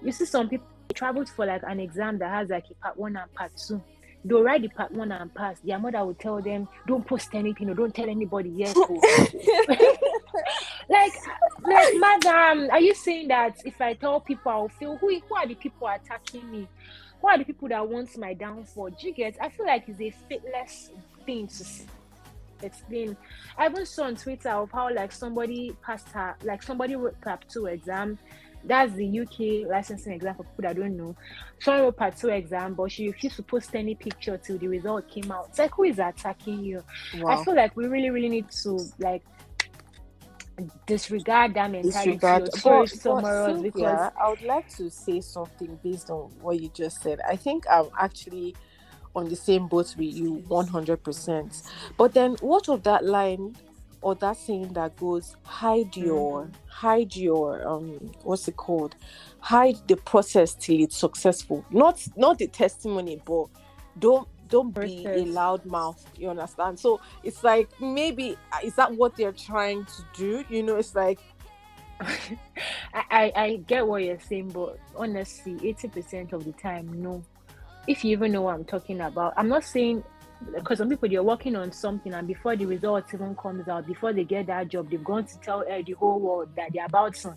You 0.04 0.12
see, 0.12 0.26
some 0.26 0.50
people 0.50 0.67
traveled 0.93 1.30
for 1.30 1.45
like 1.45 1.63
an 1.65 1.80
exam 1.80 2.19
that 2.19 2.30
has 2.30 2.50
like 2.50 2.65
a 2.72 2.74
part 2.74 2.98
one 2.98 3.15
and 3.15 3.34
part 3.36 3.54
two. 3.56 3.82
They'll 4.26 4.43
write 4.43 4.63
the 4.63 4.67
part 4.67 4.91
one 4.91 5.13
and 5.13 5.34
pass. 5.34 5.62
Their 5.62 5.80
mother 5.80 6.04
will 6.04 6.13
tell 6.13 6.41
them, 6.41 6.67
"Don't 6.86 7.08
post 7.08 7.30
anything 7.34 7.69
or 7.69 7.74
don't 7.74 7.95
tell 7.95 8.10
anybody 8.10 8.50
yet." 8.50 8.76
oh." 10.89 10.93
like 10.93 11.13
like 11.63 11.93
madam 11.97 12.69
are 12.71 12.80
you 12.80 12.95
saying 12.95 13.28
that 13.28 13.58
if 13.65 13.80
i 13.82 13.93
tell 13.93 14.19
people 14.19 14.52
i'll 14.52 14.67
feel 14.69 14.97
who, 14.97 15.19
who 15.19 15.36
are 15.36 15.47
the 15.47 15.56
people 15.56 15.88
attacking 15.88 16.49
me? 16.49 16.67
Who 17.21 17.28
are 17.28 17.38
the 17.38 17.43
people 17.43 17.67
that 17.69 17.88
want 17.88 18.17
my 18.17 18.34
downfall? 18.34 18.89
Do 18.91 19.08
you 19.08 19.13
get? 19.13 19.36
I 19.41 19.49
feel 19.49 19.65
like 19.65 19.88
it's 19.88 19.99
a 19.99 20.13
faithless 20.30 20.91
thing 21.25 21.47
to 21.47 21.65
explain. 22.62 23.17
I 23.58 23.67
even 23.67 23.86
saw 23.86 24.04
on 24.04 24.15
twitter 24.15 24.49
of 24.49 24.71
how 24.71 24.93
like 24.93 25.12
somebody 25.12 25.75
passed 25.82 26.10
her 26.10 26.36
like 26.43 26.63
somebody 26.63 26.95
wrote 26.95 27.19
part 27.21 27.45
two 27.49 27.65
exam. 27.65 28.17
That's 28.65 28.93
the 28.93 29.21
uk 29.21 29.69
licensing 29.69 30.13
exam 30.13 30.36
for 30.36 30.43
people 30.43 30.63
that 30.63 30.75
don't 30.75 30.97
know. 30.97 31.15
Someone 31.60 31.84
wrote 31.84 31.97
part 31.97 32.17
two 32.17 32.30
exam 32.30 32.73
but 32.73 32.91
she 32.91 33.08
refused 33.08 33.38
to 33.38 33.43
post 33.43 33.75
any 33.75 33.95
picture 33.95 34.38
till 34.38 34.58
the 34.58 34.67
result 34.67 35.10
came 35.10 35.32
out. 35.32 35.47
It's 35.49 35.60
like 35.60 35.71
who 35.73 35.84
is 35.84 35.99
attacking 35.99 36.63
you? 36.63 36.84
Wow. 37.17 37.39
I 37.39 37.43
feel 37.43 37.56
like 37.56 37.75
we 37.75 37.88
really, 37.88 38.10
really 38.10 38.30
need 38.30 38.49
to 38.63 38.80
like 38.99 39.23
disregard 40.86 41.54
that 41.54 41.72
mentality 41.72 42.12
disregard. 42.12 42.50
But, 42.52 42.63
but 42.63 42.89
somewhere 42.89 43.38
else 43.39 43.62
Cynthia, 43.62 43.72
because 43.72 44.12
I 44.19 44.30
would 44.30 44.41
like 44.41 44.69
to 44.78 44.89
say 44.89 45.22
something 45.22 45.80
based 45.84 46.10
on 46.10 46.32
what 46.41 46.60
you 46.60 46.69
just 46.74 47.02
said. 47.02 47.19
I 47.28 47.36
think 47.36 47.65
I'm 47.69 47.89
actually 48.00 48.56
on 49.15 49.30
the 49.30 49.36
same 49.36 49.67
boat 49.67 49.95
with 49.98 50.13
you 50.13 50.43
100%. 50.48 51.72
But 51.98 52.13
then, 52.13 52.36
what 52.41 52.69
of 52.69 52.84
that 52.84 53.06
line 53.06 53.56
or 54.02 54.15
that 54.15 54.38
saying 54.38 54.74
that 54.74 54.95
goes, 54.98 55.36
hide 55.43 55.95
your, 55.95 56.50
hide 56.67 57.15
your, 57.15 57.67
um, 57.67 58.12
what's 58.24 58.48
it 58.48 58.56
called? 58.56 58.95
Hide 59.39 59.76
the 59.88 59.98
process 59.98 60.54
till 60.54 60.80
it's 60.80 60.98
successful. 60.98 61.65
Not, 61.69 62.02
not 62.15 62.38
the 62.38 62.48
testimony, 62.48 63.22
but 63.26 63.48
don't 63.98 64.28
don't 64.50 64.72
be 64.74 65.06
a 65.06 65.26
loud 65.26 65.66
mouth 65.66 66.04
you 66.18 66.30
understand? 66.30 66.80
So 66.80 67.00
it's 67.24 67.44
like 67.44 67.70
maybe 67.80 68.38
uh, 68.52 68.60
is 68.64 68.76
that 68.76 68.94
what 68.94 69.16
they're 69.16 69.32
trying 69.32 69.86
to 69.86 70.04
do? 70.14 70.44
You 70.50 70.64
know 70.64 70.78
it's 70.78 70.96
like 70.96 71.20
I, 72.02 72.14
I, 72.94 73.32
I 73.36 73.56
get 73.68 73.86
what 73.86 74.04
you're 74.04 74.20
saying, 74.20 74.50
but 74.50 74.80
honestly, 74.96 75.56
80% 75.56 76.34
of 76.34 76.46
the 76.46 76.54
time, 76.54 77.02
no. 77.02 77.24
If 77.88 78.06
you 78.06 78.12
even 78.12 78.32
know 78.32 78.44
what 78.44 78.56
I'm 78.56 78.66
talking 78.66 79.02
about, 79.02 79.34
I'm 79.36 79.50
not 79.50 79.64
saying 79.64 80.04
because 80.54 80.78
some 80.78 80.89
people 80.89 81.10
they're 81.10 81.23
working 81.23 81.56
on 81.56 81.71
something 81.71 82.13
and 82.13 82.28
before 82.28 82.56
the 82.56 82.65
results 82.65 83.13
even 83.13 83.36
comes 83.36 83.67
out, 83.67 83.86
before 83.86 84.13
they 84.13 84.23
get 84.23 84.47
that 84.47 84.69
job, 84.69 84.89
they've 84.89 85.04
gone 85.04 85.25
to 85.25 85.39
tell 85.39 85.60
uh, 85.62 85.82
the 85.86 85.93
whole 85.93 86.19
world 86.19 86.49
that 86.56 86.69
they're 86.73 86.86
about 86.86 87.13
to 87.15 87.36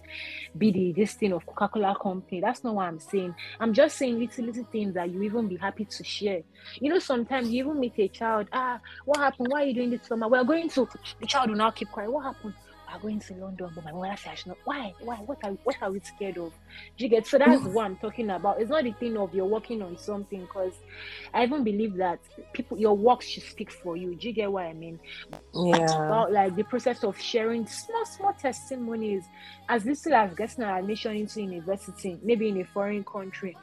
be 0.57 0.71
the 0.71 0.93
this 0.93 1.15
thing 1.15 1.33
of 1.33 1.45
Coca-Cola 1.47 1.97
company. 2.01 2.41
That's 2.41 2.63
not 2.65 2.75
what 2.75 2.87
I'm 2.87 3.01
saying. 3.01 3.35
I'm 3.61 3.73
just 3.73 3.97
saying 3.97 4.19
little 4.19 4.45
little 4.45 4.67
things 4.71 4.95
that 4.95 5.11
you 5.11 5.23
even 5.23 5.49
be 5.49 5.57
happy 5.57 5.85
to 5.85 6.05
share. 6.05 6.43
You 6.81 6.91
know, 6.91 6.99
sometimes 6.99 7.51
you 7.51 7.65
even 7.65 7.81
meet 7.81 7.95
a 7.99 8.09
child, 8.09 8.49
ah, 8.53 8.81
what 9.05 9.19
happened? 9.19 9.49
Why 9.51 9.63
are 9.63 9.67
you 9.67 9.75
doing 9.75 9.91
this 9.91 10.11
me? 10.11 10.27
We're 10.29 10.45
going 10.45 10.69
to 10.71 10.89
the 11.21 11.27
child 11.27 11.51
will 11.51 11.57
now 11.57 11.71
keep 11.71 11.91
quiet. 11.91 12.11
What 12.11 12.25
happened? 12.25 12.55
We're 12.95 13.11
going 13.11 13.21
to 13.21 13.35
London, 13.35 13.71
but 13.75 13.85
my 13.85 13.93
mother 13.93 14.17
says 14.17 14.47
no. 14.47 14.57
Why? 14.65 14.95
Why? 15.01 15.17
What 15.17 15.39
are 15.45 15.53
what 15.65 15.77
are 15.83 15.91
we 15.91 16.01
scared 16.01 16.39
of? 16.39 16.53
Do 16.97 17.05
you 17.05 17.09
get 17.09 17.27
so 17.27 17.39
that's 17.39 17.63
what 17.65 17.85
I'm 17.85 17.97
talking 17.97 18.31
about. 18.31 18.61
It's 18.61 18.71
not 18.71 18.85
the 18.85 18.93
thing 18.93 19.17
of 19.17 19.35
you're 19.35 19.47
working 19.47 19.83
on 19.83 19.97
something 19.97 20.41
because 20.41 20.75
I 21.33 21.45
even 21.45 21.65
believe 21.65 21.97
that 21.97 22.21
people 22.53 22.79
your 22.79 22.97
work 22.97 23.23
should 23.23 23.43
speak 23.43 23.71
for 23.71 23.97
you. 23.97 24.15
Do 24.15 24.29
you 24.29 24.35
get 24.35 24.51
what 24.51 24.65
I 24.65 24.73
mean? 24.73 24.99
Yeah. 25.55 26.07
About 26.07 26.33
like 26.33 26.57
the 26.57 26.65
process 26.65 27.05
of 27.05 27.19
sharing 27.21 27.67
small, 27.67 28.05
small 28.05 28.33
testimonies 28.33 29.25
as 29.69 29.85
little 29.85 30.15
as 30.15 30.35
getting 30.35 30.65
an 30.65 30.71
admission 30.71 31.17
into 31.17 31.43
university, 31.43 32.19
maybe 32.23 32.49
in 32.49 32.61
a 32.61 32.65
foreign 32.65 33.05
country 33.05 33.57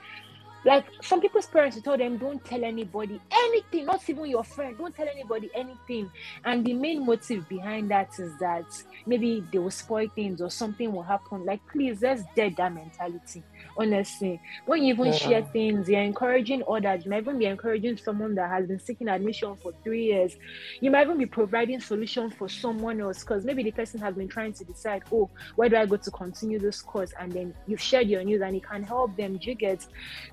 like 0.66 0.86
some 1.02 1.22
people's 1.22 1.46
parents 1.46 1.82
told 1.82 2.00
them 2.00 2.18
don't 2.18 2.44
tell 2.44 2.64
anybody 2.64 3.22
anything 3.32 3.86
not 3.86 4.08
even 4.10 4.26
your 4.26 4.44
friend. 4.44 4.78
Don't 4.78 4.96
tell 4.96 5.08
anybody 5.08 5.50
anything. 5.56 6.12
And 6.44 6.66
the 6.66 6.74
main 6.74 7.06
motive 7.06 7.48
behind 7.48 7.90
that 7.92 8.20
is 8.20 8.38
that 8.40 8.66
maybe 9.06 9.44
they 9.52 9.58
will 9.58 9.72
spoil 9.72 10.08
things 10.16 10.42
or 10.42 10.50
something 10.50 10.92
will 10.92 11.04
happen. 11.04 11.46
Like 11.46 11.62
please 11.72 12.02
let's 12.02 12.24
dead 12.36 12.56
that 12.58 12.74
mentality 12.74 13.44
honestly. 13.78 14.42
When 14.66 14.84
you 14.84 14.94
even 14.94 15.08
yeah. 15.08 15.14
share 15.14 15.42
things 15.44 15.90
you're 15.90 16.02
encouraging 16.02 16.64
others. 16.68 17.06
You 17.06 17.12
might 17.12 17.24
even 17.24 17.40
be 17.40 17.46
encouraging 17.46 17.98
someone 17.98 18.36
that 18.36 18.50
has 18.50 18.68
been 18.68 18.80
seeking 18.80 19.08
admission 19.08 19.56
for 19.56 19.72
three 19.84 20.06
years. 20.06 20.36
You 20.82 20.92
might 20.92 21.06
even 21.06 21.18
be 21.18 21.26
providing 21.26 21.80
solution 21.80 22.30
for 22.30 22.50
someone 22.50 23.00
else 23.02 23.24
because 23.24 23.46
maybe 23.46 23.64
the 23.64 23.72
person 23.72 24.00
has 24.02 24.16
been 24.16 24.28
trying 24.28 24.54
to 24.54 24.64
decide 24.64 25.04
oh 25.12 25.30
where 25.56 25.70
do 25.70 25.76
i 25.76 25.86
go 25.86 25.96
to 25.96 26.12
continue 26.12 26.60
this 26.60 26.82
course? 26.82 27.14
And 27.20 27.32
then 27.32 27.54
you've 27.68 27.82
shared 27.82 28.08
your 28.08 28.24
news 28.24 28.42
and 28.42 28.56
it 28.56 28.64
can 28.64 28.84
help 28.84 29.16
them. 29.16 29.38
Do 29.38 29.50
you 29.50 29.56
get? 29.56 29.86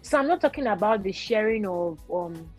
So 0.02 0.15
i'm 0.16 0.28
not 0.28 0.40
talking 0.40 0.66
about 0.66 1.02
the 1.02 1.12
sharing 1.12 1.66
of 1.66 2.00
um 2.12 2.55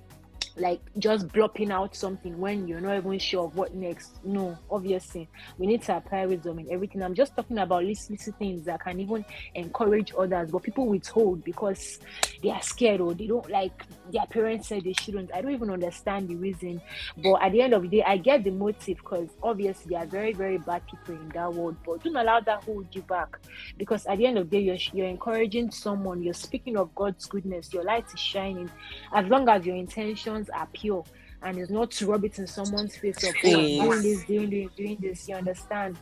like 0.60 0.82
just 0.98 1.28
blopping 1.30 1.72
out 1.72 1.96
something 1.96 2.38
when 2.39 2.67
you're 2.67 2.82
not 2.82 2.98
even 2.98 3.20
sure 3.20 3.46
of 3.46 3.56
what 3.56 3.74
next. 3.74 4.24
No, 4.24 4.58
obviously, 4.70 5.30
we 5.58 5.67
need 5.67 5.84
to 5.84 5.98
apply 5.98 6.26
wisdom 6.26 6.60
in 6.60 6.72
everything. 6.72 7.04
I'm 7.04 7.13
just 7.13 7.36
talking 7.36 7.58
about 7.58 7.84
little, 7.84 8.06
little 8.10 8.34
things 8.34 8.65
that 8.65 8.82
can 8.82 9.00
even 9.00 9.26
encourage 9.56 10.13
others, 10.17 10.52
but 10.52 10.63
people 10.63 10.88
withhold 10.88 11.43
because 11.43 12.00
they 12.41 12.50
are 12.50 12.62
scared 12.62 13.02
or 13.02 13.13
they 13.13 13.28
don't 13.28 13.50
like 13.50 13.84
their 14.12 14.26
parents 14.26 14.67
said 14.67 14.84
they 14.84 14.93
shouldn't. 14.93 15.34
I 15.34 15.41
don't 15.41 15.54
even 15.54 15.70
understand 15.70 16.30
the 16.30 16.36
reason, 16.36 16.82
but 17.17 17.36
at 17.41 17.52
the 17.52 17.62
end 17.62 17.74
of 17.74 17.84
the 17.84 17.88
day, 17.88 18.04
I 18.04 18.17
get 18.17 18.43
the 18.43 18.52
motive 18.52 18.98
because 18.98 19.30
obviously 19.43 19.89
there 19.89 20.04
are 20.04 20.06
very, 20.06 20.34
very 20.34 20.58
bad 20.58 20.84
people 20.88 21.15
in 21.15 21.30
that 21.30 21.54
world, 21.54 21.76
but 21.86 22.04
don't 22.04 22.15
allow 22.15 22.39
that 22.39 22.63
hold 22.63 22.88
you 22.93 23.02
back 23.04 23.39
because 23.78 24.06
at 24.06 24.17
the 24.17 24.26
end 24.26 24.38
of 24.38 24.50
the 24.50 24.58
day, 24.58 24.63
you're, 24.63 24.78
you're 24.93 25.08
encouraging 25.08 25.72
someone, 25.72 26.22
you're 26.22 26.34
speaking 26.34 26.78
of 26.78 26.93
God's 26.96 27.26
goodness, 27.26 27.74
your 27.74 27.84
light 27.84 28.06
is 28.13 28.20
shining 28.20 28.70
as 29.13 29.28
long 29.28 29.48
as 29.50 29.65
your 29.65 29.76
intentions 29.76 30.46
are 30.49 30.67
pure 30.73 31.03
and 31.43 31.57
it's 31.57 31.69
not 31.69 31.91
to 31.91 32.07
rub 32.07 32.25
it 32.25 32.39
in 32.39 32.47
someone's 32.47 32.95
face 32.97 33.23
of 33.23 33.36
oh, 33.43 33.49
doing 33.49 34.01
this, 34.01 34.23
doing 34.25 34.49
this, 34.49 34.69
doing 34.75 34.97
this. 34.99 35.27
You 35.27 35.36
understand? 35.36 35.97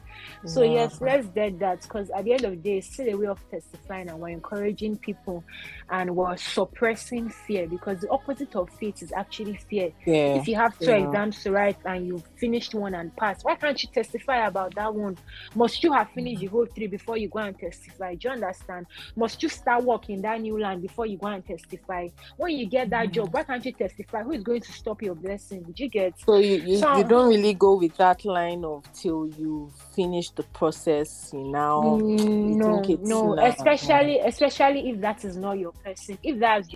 So 0.45 0.63
yes, 0.63 1.01
let's 1.01 1.27
get 1.27 1.59
that 1.59 1.81
because 1.81 2.09
at 2.11 2.23
the 2.23 2.33
end 2.33 2.45
of 2.45 2.51
the 2.51 2.57
day, 2.57 2.77
it's 2.77 2.93
still 2.93 3.09
a 3.09 3.15
way 3.15 3.27
of 3.27 3.39
testifying 3.49 4.09
and 4.09 4.19
we're 4.19 4.29
encouraging 4.29 4.97
people 4.97 5.43
and 5.89 6.15
we're 6.15 6.37
suppressing 6.37 7.29
fear 7.29 7.67
because 7.67 8.01
the 8.01 8.09
opposite 8.09 8.55
of 8.55 8.69
faith 8.69 9.01
is 9.01 9.11
actually 9.11 9.57
fear. 9.69 9.91
Yeah. 10.05 10.35
If 10.35 10.47
you 10.47 10.55
have 10.55 10.77
two 10.79 10.91
yeah. 10.91 11.07
exams 11.07 11.43
to 11.43 11.51
write 11.51 11.77
and 11.85 12.07
you 12.07 12.23
finished 12.37 12.73
one 12.73 12.95
and 12.95 13.15
passed, 13.15 13.43
why 13.43 13.55
can't 13.55 13.81
you 13.81 13.89
testify 13.93 14.47
about 14.47 14.75
that 14.75 14.93
one? 14.93 15.17
Must 15.53 15.83
you 15.83 15.93
have 15.93 16.09
finished 16.11 16.41
the 16.41 16.47
whole 16.47 16.65
three 16.65 16.87
before 16.87 17.17
you 17.17 17.29
go 17.29 17.39
and 17.39 17.57
testify? 17.57 18.15
Do 18.15 18.27
you 18.27 18.33
understand? 18.33 18.87
Must 19.15 19.41
you 19.43 19.49
start 19.49 19.83
working 19.83 20.21
that 20.21 20.41
new 20.41 20.59
land 20.59 20.81
before 20.81 21.05
you 21.05 21.17
go 21.17 21.27
and 21.27 21.45
testify? 21.45 22.07
When 22.37 22.55
you 22.57 22.65
get 22.67 22.89
that 22.89 23.11
job, 23.11 23.33
why 23.33 23.43
can't 23.43 23.63
you 23.65 23.71
testify? 23.71 24.23
Who 24.23 24.31
is 24.31 24.43
going 24.43 24.61
to 24.61 24.71
stop 24.71 25.01
your 25.01 25.15
blessing. 25.15 25.63
Did 25.63 25.79
you 25.79 25.89
get? 25.89 26.19
So 26.19 26.37
you 26.37 26.57
you, 26.57 26.77
so, 26.77 26.97
you 26.97 27.03
don't 27.03 27.29
really 27.29 27.53
go 27.53 27.75
with 27.75 27.95
that 27.97 28.25
line 28.25 28.63
of 28.63 28.83
till 28.93 29.27
you 29.27 29.71
finish 29.95 30.29
the 30.31 30.43
process. 30.43 31.31
You 31.33 31.43
now 31.51 31.81
mm, 31.81 32.55
no 32.55 32.81
no, 32.81 33.33
now. 33.33 33.45
especially 33.47 34.19
especially 34.19 34.89
if 34.89 35.01
that 35.01 35.25
is 35.25 35.37
not 35.37 35.57
your 35.57 35.73
person. 35.83 36.17
If 36.23 36.39
that's 36.39 36.69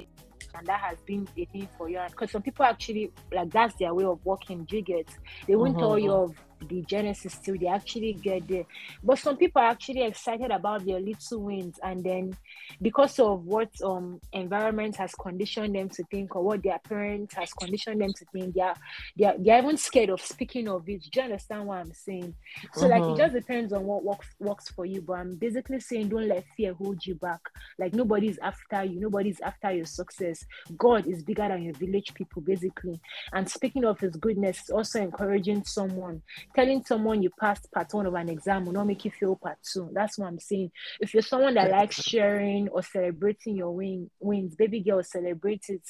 and 0.56 0.66
that 0.66 0.80
has 0.80 0.98
been 1.06 1.28
a 1.38 1.46
thing 1.46 1.68
for 1.78 1.90
you, 1.90 2.00
because 2.10 2.32
some 2.32 2.42
people 2.42 2.66
actually 2.66 3.12
like 3.32 3.52
that's 3.52 3.76
their 3.76 3.94
way 3.94 4.06
of 4.06 4.20
working. 4.26 4.64
Do 4.66 4.78
you 4.78 4.82
get? 4.82 5.08
They 5.48 5.56
won't 5.56 5.74
mm-hmm. 5.74 5.80
tell 5.80 6.00
you 6.00 6.12
of 6.12 6.36
the 6.68 6.82
genesis 6.84 7.38
till 7.38 7.58
they 7.58 7.68
actually 7.68 8.14
get 8.14 8.48
there. 8.48 8.66
But 9.04 9.20
some 9.20 9.38
people 9.38 9.62
are 9.62 9.70
actually 9.70 10.04
excited 10.04 10.52
about 10.52 10.86
their 10.86 11.00
little 11.00 11.42
wins, 11.42 11.80
and 11.84 12.04
then 12.04 12.36
because 12.82 13.20
of 13.20 13.46
what 13.46 13.70
um 13.84 14.20
environment 14.34 14.96
has 14.98 15.14
conditioned 15.16 15.76
them 15.76 15.90
to 15.90 16.04
think, 16.06 16.36
or 16.36 16.44
what 16.44 16.64
their 16.64 16.80
parents 16.80 17.36
has 17.36 17.52
conditioned 17.54 18.02
them 18.02 18.14
to 18.14 18.26
think, 18.34 18.56
they 18.56 18.62
are 18.62 18.76
they 19.18 19.26
are, 19.26 19.38
they 19.38 19.52
are 19.52 19.60
even 19.60 19.78
scared 19.78 20.10
of 20.10 20.22
speaking 20.22 20.68
of 20.68 20.88
it. 20.88 21.04
Do 21.12 21.20
you 21.20 21.24
understand 21.24 21.68
what 21.68 21.80
I'm 21.80 21.94
saying? 21.94 22.36
So 22.74 22.88
like 22.88 23.02
it 23.02 23.04
mm-hmm. 23.04 23.18
just 23.18 23.34
depends 23.34 23.74
on 23.74 23.84
what 23.86 24.04
works 24.04 24.28
works 24.40 24.70
for 24.70 24.86
you. 24.86 25.02
But 25.02 25.14
I'm 25.14 25.36
basically 25.36 25.80
saying 25.80 26.10
don't 26.10 26.28
let 26.28 26.46
fear 26.56 26.74
hold 26.74 27.06
you 27.06 27.16
back. 27.16 27.42
Like 27.78 27.94
nobody's 27.94 28.38
after 28.40 28.84
you, 28.84 29.00
nobody's 29.00 29.40
after 29.42 29.72
your 29.72 29.86
success. 29.86 30.46
God 30.78 31.08
is 31.08 31.24
bigger 31.24 31.48
than 31.48 31.64
your 31.64 31.74
village 31.74 32.14
people, 32.14 32.42
basically. 32.42 33.00
And 33.34 33.50
speaking 33.50 33.86
of 33.86 34.00
his 34.00 34.16
goodness, 34.16 34.70
also 34.70 35.02
encouraging 35.02 35.64
someone 35.64 36.22
telling 36.56 36.84
someone 36.84 37.22
you 37.22 37.30
passed 37.40 37.72
part 37.72 37.94
one 37.94 38.06
of 38.06 38.14
an 38.14 38.30
exam 38.30 38.66
will 38.66 38.74
not 38.74 38.88
make 38.88 39.06
you 39.06 39.12
feel 39.12 39.36
part 39.36 39.58
two. 39.62 39.90
That's 39.94 40.18
what 40.18 40.28
I'm 40.28 40.40
saying. 40.40 40.72
If 41.00 41.14
you're 41.14 41.24
someone 41.24 41.54
that 41.56 41.72
likes 41.72 42.02
sharing 42.02 42.70
or 42.70 42.84
celebrating 42.84 43.56
your 43.56 43.72
win, 43.72 44.10
wins, 44.20 44.56
baby 44.56 44.82
girl, 44.82 45.04
celebrate 45.04 45.66
it. 45.70 45.84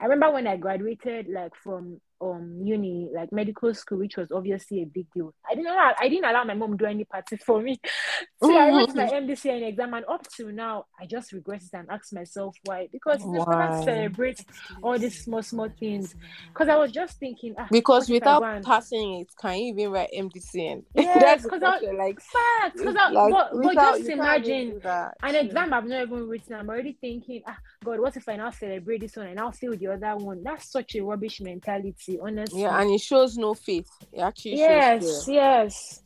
I 0.00 0.06
remember 0.06 0.32
when 0.32 0.46
I 0.46 0.56
graduated, 0.56 1.28
like 1.28 1.52
from 1.62 2.00
um 2.20 2.60
uni, 2.62 3.08
like 3.14 3.32
medical 3.32 3.72
school, 3.74 3.98
which 3.98 4.16
was 4.16 4.30
obviously 4.32 4.82
a 4.82 4.86
big 4.86 5.06
deal. 5.12 5.34
I 5.48 5.54
didn't 5.54 5.70
allow, 5.70 5.92
I 5.98 6.08
didn't 6.08 6.24
allow 6.24 6.44
my 6.44 6.54
mom 6.54 6.76
do 6.76 6.84
any 6.86 7.04
parties 7.04 7.40
for 7.44 7.60
me. 7.60 7.78
so 8.42 8.56
I 8.56 8.68
wrote 8.70 8.94
my 8.94 9.06
MDCN 9.06 9.68
exam, 9.68 9.94
and 9.94 10.04
up 10.06 10.26
to 10.36 10.52
now, 10.52 10.86
I 11.00 11.06
just 11.06 11.32
regret 11.32 11.62
it 11.62 11.76
and 11.76 11.88
ask 11.90 12.12
myself 12.12 12.56
why. 12.64 12.88
Because 12.92 13.20
why? 13.22 13.44
can't 13.44 13.84
celebrate 13.84 14.44
all 14.82 14.98
these 14.98 15.24
small 15.24 15.42
small 15.42 15.68
things. 15.68 16.14
Because 16.52 16.68
I 16.68 16.76
was 16.76 16.92
just 16.92 17.18
thinking, 17.18 17.54
ah, 17.58 17.68
because 17.70 18.08
without 18.08 18.62
passing 18.62 19.20
it, 19.20 19.28
can 19.40 19.58
you 19.58 19.74
even 19.74 19.92
write 19.92 20.10
MDC? 20.16 20.72
And 20.72 20.84
yes, 20.94 21.42
because 21.42 21.62
I 21.62 21.78
like 21.92 22.20
facts. 22.20 22.78
Because 22.80 22.94
like, 22.94 23.32
but, 23.32 23.50
but 23.62 23.74
just 23.74 24.08
imagine 24.08 24.80
an 24.84 25.34
exam 25.34 25.72
I've 25.72 25.86
not 25.86 26.02
even 26.02 26.28
written. 26.28 26.54
I'm 26.54 26.68
already 26.68 26.96
thinking, 27.00 27.42
ah, 27.46 27.58
God, 27.84 28.00
what 28.00 28.16
if 28.16 28.28
I 28.28 28.36
now 28.36 28.50
celebrate 28.50 29.00
this 29.00 29.16
one 29.16 29.26
and 29.26 29.38
I'll 29.38 29.52
fail 29.52 29.76
the 29.76 29.88
other 29.88 30.16
one? 30.16 30.42
That's 30.42 30.70
such 30.70 30.94
a 30.94 31.00
rubbish 31.02 31.40
mentality 31.40 32.13
honestly. 32.22 32.62
Yeah, 32.62 32.80
and 32.80 32.90
it 32.90 33.00
shows 33.00 33.36
no 33.36 33.54
faith. 33.54 33.88
It 34.12 34.20
actually 34.20 34.58
yes, 34.58 35.26
yes. 35.28 36.02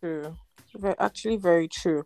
True. 0.00 0.36
Actually, 0.98 1.36
very 1.36 1.66
true. 1.66 2.04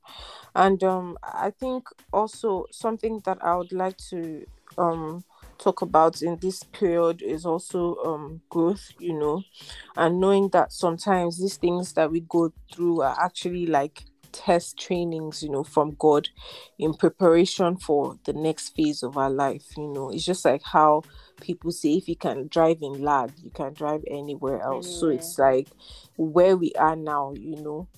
And 0.55 0.83
um, 0.85 1.19
I 1.23 1.51
think 1.51 1.89
also 2.13 2.67
something 2.71 3.21
that 3.25 3.39
I 3.43 3.57
would 3.57 3.73
like 3.73 3.97
to 4.11 4.45
um 4.79 5.25
talk 5.59 5.83
about 5.83 6.23
in 6.23 6.39
this 6.41 6.63
period 6.63 7.21
is 7.23 7.45
also 7.45 7.95
um 7.97 8.41
growth 8.49 8.91
you 8.99 9.13
know 9.13 9.43
and 9.97 10.19
knowing 10.19 10.49
that 10.49 10.73
sometimes 10.73 11.39
these 11.39 11.59
things 11.59 11.93
that 11.93 12.11
we 12.11 12.21
go 12.21 12.51
through 12.75 13.03
are 13.03 13.17
actually 13.23 13.67
like 13.67 14.03
test 14.33 14.79
trainings, 14.79 15.43
you 15.43 15.51
know, 15.51 15.63
from 15.63 15.95
God 15.99 16.29
in 16.79 16.95
preparation 16.95 17.77
for 17.77 18.19
the 18.25 18.33
next 18.33 18.71
phase 18.71 19.03
of 19.03 19.17
our 19.17 19.31
life. 19.31 19.65
You 19.77 19.89
know, 19.89 20.11
it's 20.11 20.25
just 20.25 20.45
like 20.45 20.63
how 20.65 21.03
people 21.43 21.71
say 21.71 21.95
if 21.95 22.09
you 22.09 22.17
can 22.17 22.49
drive 22.49 22.79
in 22.81 23.03
lag, 23.03 23.33
you 23.43 23.51
can 23.51 23.75
drive 23.75 24.03
anywhere 24.11 24.63
else. 24.63 24.87
Anywhere. 24.87 25.01
So 25.01 25.09
it's 25.09 25.39
like 25.39 25.69
where 26.17 26.57
we 26.57 26.73
are 26.79 26.97
now, 26.97 27.35
you 27.37 27.57
know, 27.57 27.89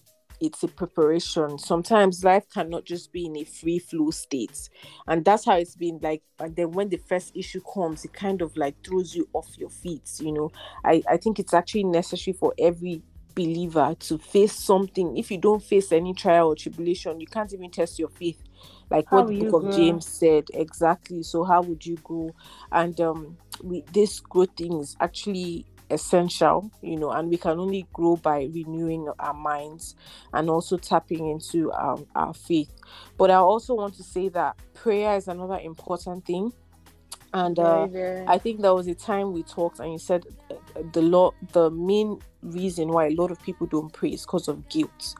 it's 0.40 0.62
a 0.62 0.68
preparation. 0.68 1.58
Sometimes 1.58 2.24
life 2.24 2.44
cannot 2.52 2.84
just 2.84 3.12
be 3.12 3.26
in 3.26 3.36
a 3.36 3.44
free 3.44 3.78
flow 3.78 4.10
state. 4.10 4.68
And 5.06 5.24
that's 5.24 5.44
how 5.44 5.56
it's 5.56 5.76
been 5.76 5.98
like. 6.02 6.22
And 6.38 6.56
then 6.56 6.72
when 6.72 6.88
the 6.88 6.96
first 6.96 7.36
issue 7.36 7.60
comes, 7.72 8.04
it 8.04 8.12
kind 8.12 8.42
of 8.42 8.56
like 8.56 8.74
throws 8.84 9.14
you 9.14 9.28
off 9.32 9.56
your 9.56 9.70
feet. 9.70 10.10
You 10.18 10.32
know, 10.32 10.52
I, 10.84 11.02
I 11.08 11.16
think 11.16 11.38
it's 11.38 11.54
actually 11.54 11.84
necessary 11.84 12.36
for 12.36 12.52
every 12.58 13.02
believer 13.34 13.96
to 13.98 14.18
face 14.18 14.52
something. 14.52 15.16
If 15.16 15.30
you 15.30 15.38
don't 15.38 15.62
face 15.62 15.92
any 15.92 16.14
trial 16.14 16.48
or 16.48 16.56
tribulation, 16.56 17.20
you 17.20 17.26
can't 17.26 17.52
even 17.52 17.70
test 17.70 17.98
your 17.98 18.08
faith. 18.08 18.42
Like 18.90 19.06
how 19.08 19.18
what 19.18 19.26
the 19.28 19.44
book 19.44 19.64
of 19.64 19.70
James 19.74 20.06
said 20.06 20.44
exactly. 20.54 21.22
So 21.22 21.44
how 21.44 21.62
would 21.62 21.84
you 21.84 21.96
go? 22.04 22.34
And 22.72 22.98
um 23.00 23.36
we 23.62 23.84
this 23.92 24.20
growth 24.20 24.56
thing 24.56 24.80
is 24.80 24.96
actually 25.00 25.66
essential, 25.90 26.70
you 26.82 26.96
know, 26.96 27.10
and 27.10 27.28
we 27.28 27.36
can 27.36 27.58
only 27.58 27.86
grow 27.92 28.16
by 28.16 28.48
renewing 28.52 29.08
our 29.18 29.34
minds 29.34 29.94
and 30.32 30.48
also 30.48 30.76
tapping 30.76 31.28
into 31.28 31.70
um, 31.72 32.06
our 32.14 32.32
faith. 32.32 32.70
But 33.18 33.30
I 33.30 33.36
also 33.36 33.74
want 33.74 33.94
to 33.96 34.02
say 34.02 34.28
that 34.30 34.56
prayer 34.72 35.16
is 35.16 35.28
another 35.28 35.58
important 35.58 36.24
thing 36.24 36.52
and 37.32 37.58
uh. 37.58 37.88
I 38.26 38.38
think 38.38 38.62
there 38.62 38.74
was 38.74 38.86
a 38.86 38.94
time 38.94 39.32
we 39.32 39.42
talked, 39.42 39.80
and 39.80 39.92
you 39.92 39.98
said 39.98 40.24
uh, 40.50 40.54
the 40.92 41.02
law, 41.02 41.32
the 41.52 41.70
main 41.70 42.18
reason 42.42 42.88
why 42.88 43.08
a 43.08 43.10
lot 43.10 43.30
of 43.30 43.40
people 43.42 43.66
don't 43.66 43.92
pray 43.92 44.10
is 44.10 44.22
because 44.22 44.48
of 44.48 44.66
guilt, 44.68 45.14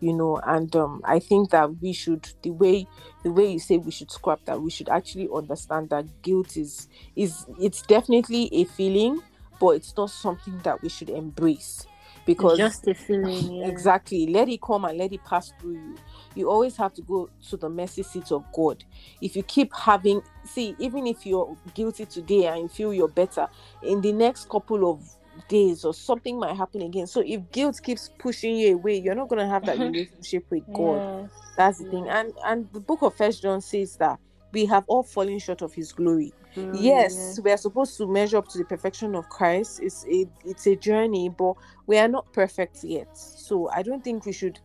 you 0.00 0.12
know. 0.12 0.36
And 0.46 0.74
um, 0.76 1.00
I 1.04 1.18
think 1.18 1.50
that 1.50 1.80
we 1.80 1.92
should, 1.92 2.28
the 2.42 2.50
way 2.50 2.86
the 3.22 3.32
way 3.32 3.52
you 3.52 3.58
say 3.58 3.78
we 3.78 3.90
should 3.90 4.10
scrap 4.10 4.44
that, 4.46 4.60
we 4.60 4.70
should 4.70 4.88
actually 4.88 5.28
understand 5.34 5.90
that 5.90 6.22
guilt 6.22 6.56
is 6.56 6.88
is 7.16 7.46
it's 7.60 7.82
definitely 7.82 8.48
a 8.52 8.64
feeling, 8.64 9.20
but 9.60 9.70
it's 9.70 9.96
not 9.96 10.10
something 10.10 10.58
that 10.64 10.82
we 10.82 10.88
should 10.88 11.10
embrace 11.10 11.86
because 12.28 12.58
just 12.58 12.86
a 12.86 12.94
feeling. 12.94 13.52
Yeah. 13.58 13.66
exactly 13.66 14.26
let 14.26 14.48
it 14.50 14.60
come 14.60 14.84
and 14.84 14.98
let 14.98 15.12
it 15.12 15.24
pass 15.24 15.52
through 15.58 15.72
you 15.72 15.96
you 16.34 16.50
always 16.50 16.76
have 16.76 16.92
to 16.94 17.02
go 17.02 17.30
to 17.48 17.56
the 17.56 17.68
mercy 17.68 18.02
seat 18.02 18.30
of 18.30 18.44
god 18.52 18.84
if 19.22 19.34
you 19.34 19.42
keep 19.42 19.72
having 19.74 20.20
see 20.44 20.76
even 20.78 21.06
if 21.06 21.24
you're 21.24 21.56
guilty 21.74 22.04
today 22.04 22.46
and 22.46 22.60
you 22.62 22.68
feel 22.68 22.92
you're 22.92 23.08
better 23.08 23.48
in 23.82 24.02
the 24.02 24.12
next 24.12 24.48
couple 24.50 24.90
of 24.90 25.02
days 25.48 25.84
or 25.84 25.94
something 25.94 26.38
might 26.38 26.56
happen 26.56 26.82
again. 26.82 27.06
So 27.06 27.22
if 27.24 27.50
guilt 27.52 27.80
keeps 27.82 28.10
pushing 28.18 28.56
you 28.56 28.74
away 28.74 28.98
you're 28.98 29.14
not 29.14 29.28
going 29.28 29.40
to 29.40 29.48
have 29.48 29.64
that 29.66 29.78
relationship 29.78 30.44
with 30.50 30.64
god. 30.72 31.22
Yes. 31.22 31.30
that's 31.56 31.78
the 31.78 31.90
thing. 31.90 32.08
And 32.08 32.32
and 32.44 32.68
the 32.72 32.80
book 32.80 33.02
of 33.02 33.14
first 33.14 33.42
john 33.42 33.60
says 33.60 33.96
that 33.96 34.18
we 34.52 34.64
have 34.66 34.84
all 34.86 35.02
fallen 35.02 35.38
short 35.38 35.62
of 35.62 35.74
his 35.74 35.92
glory. 35.92 36.32
Mm, 36.56 36.76
yes. 36.80 37.38
we 37.44 37.50
are 37.50 37.56
supposed 37.58 37.96
to 37.98 38.06
measure 38.06 38.38
up 38.38 38.48
to 38.48 38.58
the 38.58 38.64
perfection 38.64 39.14
of 39.14 39.28
christ. 39.28 39.80
It's 39.82 40.04
a 40.06 40.26
it's 40.44 40.66
a 40.66 40.76
journey 40.76 41.28
but 41.28 41.54
we 41.86 41.98
are 41.98 42.08
not 42.08 42.32
perfect 42.32 42.84
yet. 42.84 43.16
So 43.16 43.70
i 43.70 43.82
don't 43.82 44.02
think 44.02 44.26
we 44.26 44.32
should 44.32 44.58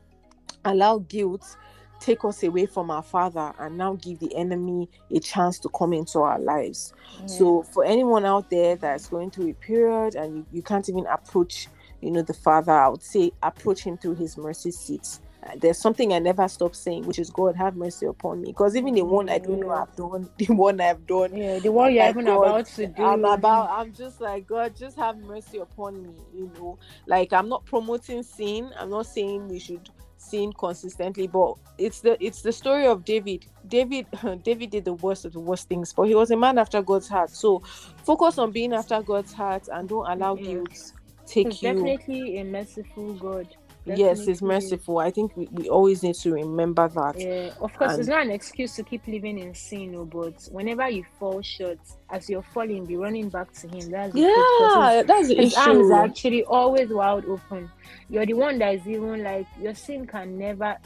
allow 0.65 0.99
guilt 0.99 1.57
take 1.99 2.25
us 2.25 2.43
away 2.43 2.65
from 2.65 2.91
our 2.91 3.03
father 3.03 3.53
and 3.59 3.77
now 3.77 3.93
give 4.01 4.19
the 4.19 4.35
enemy 4.35 4.89
a 5.11 5.19
chance 5.19 5.59
to 5.59 5.69
come 5.69 5.93
into 5.93 6.19
our 6.19 6.39
lives. 6.39 6.93
Yeah. 7.21 7.27
so 7.27 7.63
for 7.63 7.85
anyone 7.85 8.25
out 8.25 8.49
there 8.49 8.75
that's 8.75 9.07
going 9.07 9.31
through 9.31 9.49
a 9.49 9.53
period 9.53 10.15
and 10.15 10.37
you, 10.37 10.45
you 10.51 10.61
can't 10.61 10.87
even 10.89 11.05
approach 11.07 11.67
you 12.01 12.11
know 12.11 12.21
the 12.21 12.33
father 12.33 12.71
i 12.71 12.87
would 12.87 13.01
say 13.01 13.31
approach 13.41 13.83
him 13.83 13.97
through 13.97 14.15
his 14.15 14.37
mercy 14.37 14.71
seat. 14.71 15.19
Uh, 15.43 15.51
there's 15.57 15.77
something 15.77 16.13
i 16.13 16.19
never 16.19 16.47
stop 16.47 16.75
saying 16.75 17.05
which 17.05 17.19
is 17.19 17.29
god 17.29 17.55
have 17.55 17.75
mercy 17.75 18.05
upon 18.05 18.41
me. 18.41 18.51
Because 18.51 18.75
even 18.75 18.93
the 18.93 19.03
one 19.03 19.29
i 19.29 19.37
don't 19.37 19.59
know 19.59 19.71
i've 19.71 19.95
done 19.95 20.29
the 20.37 20.47
one 20.53 20.79
i've 20.81 21.05
done 21.07 21.35
yeah, 21.35 21.59
the 21.59 21.71
one 21.71 21.93
you're 21.93 22.07
even 22.07 22.25
God, 22.25 22.43
about 22.43 22.65
to 22.65 22.87
do. 22.87 23.03
I'm 23.03 23.25
about 23.25 23.69
I'm 23.69 23.93
just 23.93 24.19
like 24.21 24.47
God 24.47 24.75
just 24.75 24.97
have 24.97 25.17
mercy 25.17 25.59
upon 25.59 26.01
me 26.03 26.13
you 26.33 26.51
know? 26.55 26.77
Like 27.07 27.33
I'm 27.33 27.49
not 27.49 27.65
promoting 27.65 28.23
sin. 28.23 28.71
I'm 28.77 28.89
not 28.89 29.05
saying 29.05 29.47
we 29.47 29.59
should 29.59 29.89
sin 30.23 30.53
consistently 30.53 31.27
but 31.27 31.55
it's 31.77 32.01
the 32.01 32.23
it's 32.25 32.41
the 32.41 32.51
story 32.51 32.87
of 32.87 33.05
David 33.05 33.45
David 33.67 34.07
David 34.43 34.71
did 34.71 34.85
the 34.85 34.93
worst 34.93 35.25
of 35.25 35.33
the 35.33 35.39
worst 35.39 35.69
things 35.69 35.93
but 35.93 36.03
he 36.03 36.15
was 36.15 36.31
a 36.31 36.37
man 36.37 36.57
after 36.57 36.81
God's 36.81 37.09
heart 37.09 37.31
so 37.31 37.61
focus 38.05 38.37
on 38.37 38.51
being 38.51 38.73
after 38.73 39.01
God's 39.03 39.33
heart 39.33 39.67
and 39.73 39.89
don't 39.89 40.09
allow 40.09 40.35
Yeah. 40.35 40.43
guilt 40.43 40.93
take 41.27 41.49
He's 41.49 41.61
you 41.63 41.95
definitely 41.95 42.39
a 42.39 42.43
merciful 42.45 43.13
God. 43.15 43.47
Yes 43.85 44.27
it's 44.27 44.41
merciful 44.41 44.99
I 44.99 45.11
think 45.11 45.35
we, 45.35 45.47
we 45.51 45.69
always 45.69 46.03
need 46.03 46.15
to 46.15 46.31
remember 46.33 46.87
that 46.87 47.15
Yeah, 47.17 47.51
of 47.61 47.73
course, 47.73 47.97
it's 47.97 48.07
not 48.07 48.25
an 48.25 48.31
excuse 48.31 48.75
to 48.77 48.83
keep 48.83 49.05
living 49.07 49.37
in 49.37 49.53
sin, 49.53 49.91
no, 49.91 50.05
but 50.05 50.47
whenever 50.51 50.89
you 50.89 51.05
fall 51.19 51.41
short, 51.41 51.79
as 52.09 52.29
you're 52.29 52.41
falling, 52.53 52.85
be 52.85 52.95
running 52.95 53.29
back 53.29 53.51
to 53.53 53.67
Him. 53.67 53.91
That's 53.91 54.13
the 54.13 54.21
truth, 54.21 54.45
'cause 54.57 54.95
yeah 54.95 55.03
that's 55.03 55.27
the 55.27 55.35
his, 55.35 55.43
his 55.49 55.53
arms 55.57 55.91
are 55.91 56.05
actually 56.05 56.43
always 56.45 56.89
wide 56.89 57.25
open. 57.25 57.69
You're 58.09 58.25
the 58.25 58.33
one 58.33 58.57
that 58.59 58.75
is 58.75 58.87
even 58.87 59.23
like 59.23 59.47
your 59.61 59.75
sin 59.75 60.07
can 60.07 60.37
never 60.39 60.77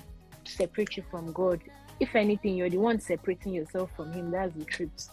separate 0.44 0.98
you 0.98 1.04
from 1.12 1.32
God. 1.34 1.62
If 2.00 2.16
anything, 2.16 2.56
you're 2.56 2.70
the 2.70 2.78
one 2.78 3.00
separating 3.00 3.54
yourself 3.54 3.90
from 3.96 4.12
Him. 4.14 4.32
That's 4.32 4.54
the 4.54 4.66
truth. 4.66 5.10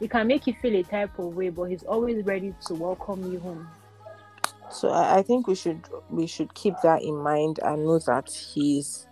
It 0.00 0.10
can 0.10 0.26
make 0.28 0.46
you 0.46 0.54
feel 0.54 0.74
a 0.76 0.82
type 0.82 1.18
of 1.18 1.36
way, 1.36 1.48
but 1.50 1.64
He's 1.64 1.82
always 1.84 2.24
ready 2.24 2.54
to 2.66 2.74
welcome 2.74 3.32
you 3.32 3.40
home. 3.40 3.68
So 4.70 4.90
I, 4.90 5.18
I 5.18 5.22
think 5.22 5.46
we 5.46 5.54
should 5.54 5.82
we 6.08 6.26
should 6.26 6.54
keep 6.54 6.74
that 6.82 7.02
in 7.02 7.16
mind 7.16 7.60
and 7.62 7.84
know 7.84 7.98
that 8.00 8.30
he's 8.30 9.06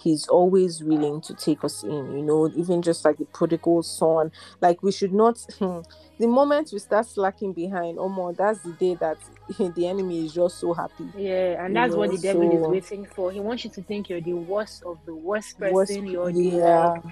he's 0.00 0.28
always 0.28 0.82
willing 0.82 1.20
to 1.20 1.34
take 1.34 1.64
us 1.64 1.82
in 1.82 2.16
you 2.16 2.22
know 2.22 2.50
even 2.56 2.82
just 2.82 3.04
like 3.04 3.16
the 3.18 3.24
prodigal 3.26 3.82
son 3.82 4.30
like 4.60 4.82
we 4.82 4.92
should 4.92 5.12
not 5.12 5.38
the 5.58 6.26
moment 6.26 6.70
we 6.72 6.78
start 6.78 7.06
slacking 7.06 7.52
behind 7.52 7.98
oh 7.98 8.08
more 8.08 8.32
that's 8.32 8.60
the 8.62 8.72
day 8.74 8.94
that 8.94 9.16
the 9.74 9.86
enemy 9.86 10.24
is 10.24 10.32
just 10.32 10.58
so 10.58 10.72
happy 10.72 11.04
Yeah, 11.16 11.64
and 11.64 11.74
that's 11.74 11.94
what 11.94 12.10
the 12.10 12.18
devil 12.18 12.52
is 12.52 12.68
waiting 12.68 13.06
for. 13.06 13.32
He 13.32 13.40
wants 13.40 13.64
you 13.64 13.70
to 13.70 13.82
think 13.82 14.08
you're 14.08 14.20
the 14.20 14.34
worst 14.34 14.82
of 14.84 14.98
the 15.04 15.14
worst 15.14 15.58
person. 15.58 15.74
Worst- 15.74 15.92
you're 15.92 16.32
the 16.32 16.42
yeah 16.42 16.90
like, 16.90 17.02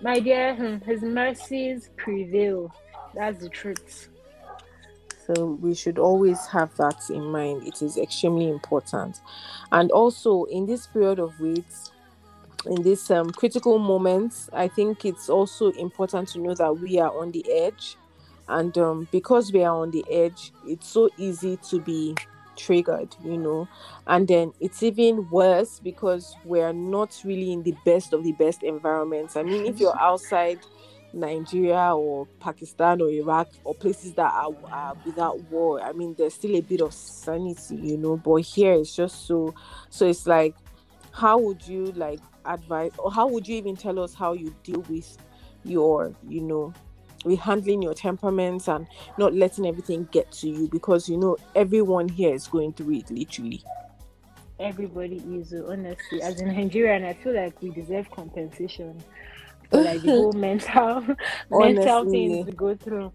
My 0.00 0.20
dear, 0.20 0.54
hmm, 0.54 0.76
his 0.88 1.02
mercies 1.02 1.90
prevail. 1.96 2.72
That's 3.14 3.40
the 3.40 3.48
truth. 3.48 4.08
So 5.26 5.58
we 5.60 5.74
should 5.74 5.98
always 5.98 6.46
have 6.46 6.74
that 6.76 7.08
in 7.10 7.24
mind. 7.24 7.66
It 7.66 7.82
is 7.82 7.96
extremely 7.96 8.48
important. 8.48 9.20
And 9.72 9.90
also 9.90 10.44
in 10.44 10.66
this 10.66 10.86
period 10.86 11.18
of 11.18 11.38
wait, 11.40 11.64
in 12.66 12.82
this 12.82 13.10
um, 13.10 13.30
critical 13.30 13.78
moments, 13.78 14.48
I 14.52 14.68
think 14.68 15.04
it's 15.04 15.28
also 15.28 15.70
important 15.72 16.28
to 16.30 16.40
know 16.40 16.54
that 16.54 16.78
we 16.78 16.98
are 16.98 17.16
on 17.16 17.32
the 17.32 17.44
edge. 17.50 17.96
And 18.48 18.76
um, 18.76 19.08
because 19.10 19.52
we 19.52 19.64
are 19.64 19.74
on 19.74 19.90
the 19.90 20.04
edge, 20.10 20.52
it's 20.66 20.88
so 20.88 21.08
easy 21.16 21.56
to 21.68 21.80
be 21.80 22.14
triggered, 22.56 23.16
you 23.24 23.38
know. 23.38 23.68
And 24.06 24.28
then 24.28 24.52
it's 24.60 24.82
even 24.82 25.28
worse 25.30 25.80
because 25.80 26.36
we're 26.44 26.72
not 26.72 27.20
really 27.24 27.52
in 27.52 27.62
the 27.62 27.74
best 27.84 28.12
of 28.12 28.22
the 28.24 28.32
best 28.32 28.62
environments. 28.62 29.36
I 29.36 29.42
mean, 29.42 29.66
if 29.66 29.80
you're 29.80 29.98
outside 29.98 30.60
Nigeria 31.14 31.94
or 31.94 32.26
Pakistan 32.40 33.00
or 33.00 33.08
Iraq 33.08 33.48
or 33.64 33.74
places 33.74 34.14
that 34.14 34.32
are, 34.32 34.54
are 34.70 34.96
without 35.04 35.40
war. 35.50 35.80
I 35.80 35.92
mean, 35.92 36.14
there's 36.18 36.34
still 36.34 36.56
a 36.56 36.60
bit 36.60 36.80
of 36.80 36.92
sanity, 36.92 37.76
you 37.76 37.96
know, 37.96 38.16
but 38.16 38.36
here 38.36 38.74
it's 38.74 38.94
just 38.94 39.26
so. 39.26 39.54
So 39.90 40.06
it's 40.06 40.26
like, 40.26 40.54
how 41.12 41.38
would 41.38 41.66
you 41.66 41.86
like 41.92 42.20
advise, 42.44 42.92
or 42.98 43.12
how 43.12 43.28
would 43.28 43.46
you 43.46 43.56
even 43.56 43.76
tell 43.76 43.98
us 44.00 44.14
how 44.14 44.32
you 44.32 44.54
deal 44.62 44.80
with 44.88 45.16
your, 45.64 46.12
you 46.28 46.40
know, 46.40 46.74
with 47.24 47.38
handling 47.38 47.82
your 47.82 47.94
temperaments 47.94 48.68
and 48.68 48.86
not 49.18 49.34
letting 49.34 49.66
everything 49.66 50.08
get 50.12 50.30
to 50.30 50.48
you 50.48 50.68
because 50.68 51.08
you 51.08 51.16
know 51.16 51.36
everyone 51.54 52.08
here 52.08 52.34
is 52.34 52.46
going 52.46 52.72
through 52.72 52.94
it 52.94 53.10
literally. 53.10 53.62
Everybody 54.60 55.16
is 55.16 55.52
honestly, 55.52 56.22
as 56.22 56.40
a 56.40 56.46
Nigerian, 56.46 57.04
I 57.04 57.14
feel 57.14 57.34
like 57.34 57.60
we 57.60 57.70
deserve 57.70 58.08
compensation 58.10 59.02
for 59.74 59.82
like 59.82 60.02
the 60.02 60.10
whole 60.10 60.32
mental 60.32 61.04
mental 61.50 62.04
things 62.10 62.46
we 62.46 62.52
go 62.52 62.74
through. 62.74 63.12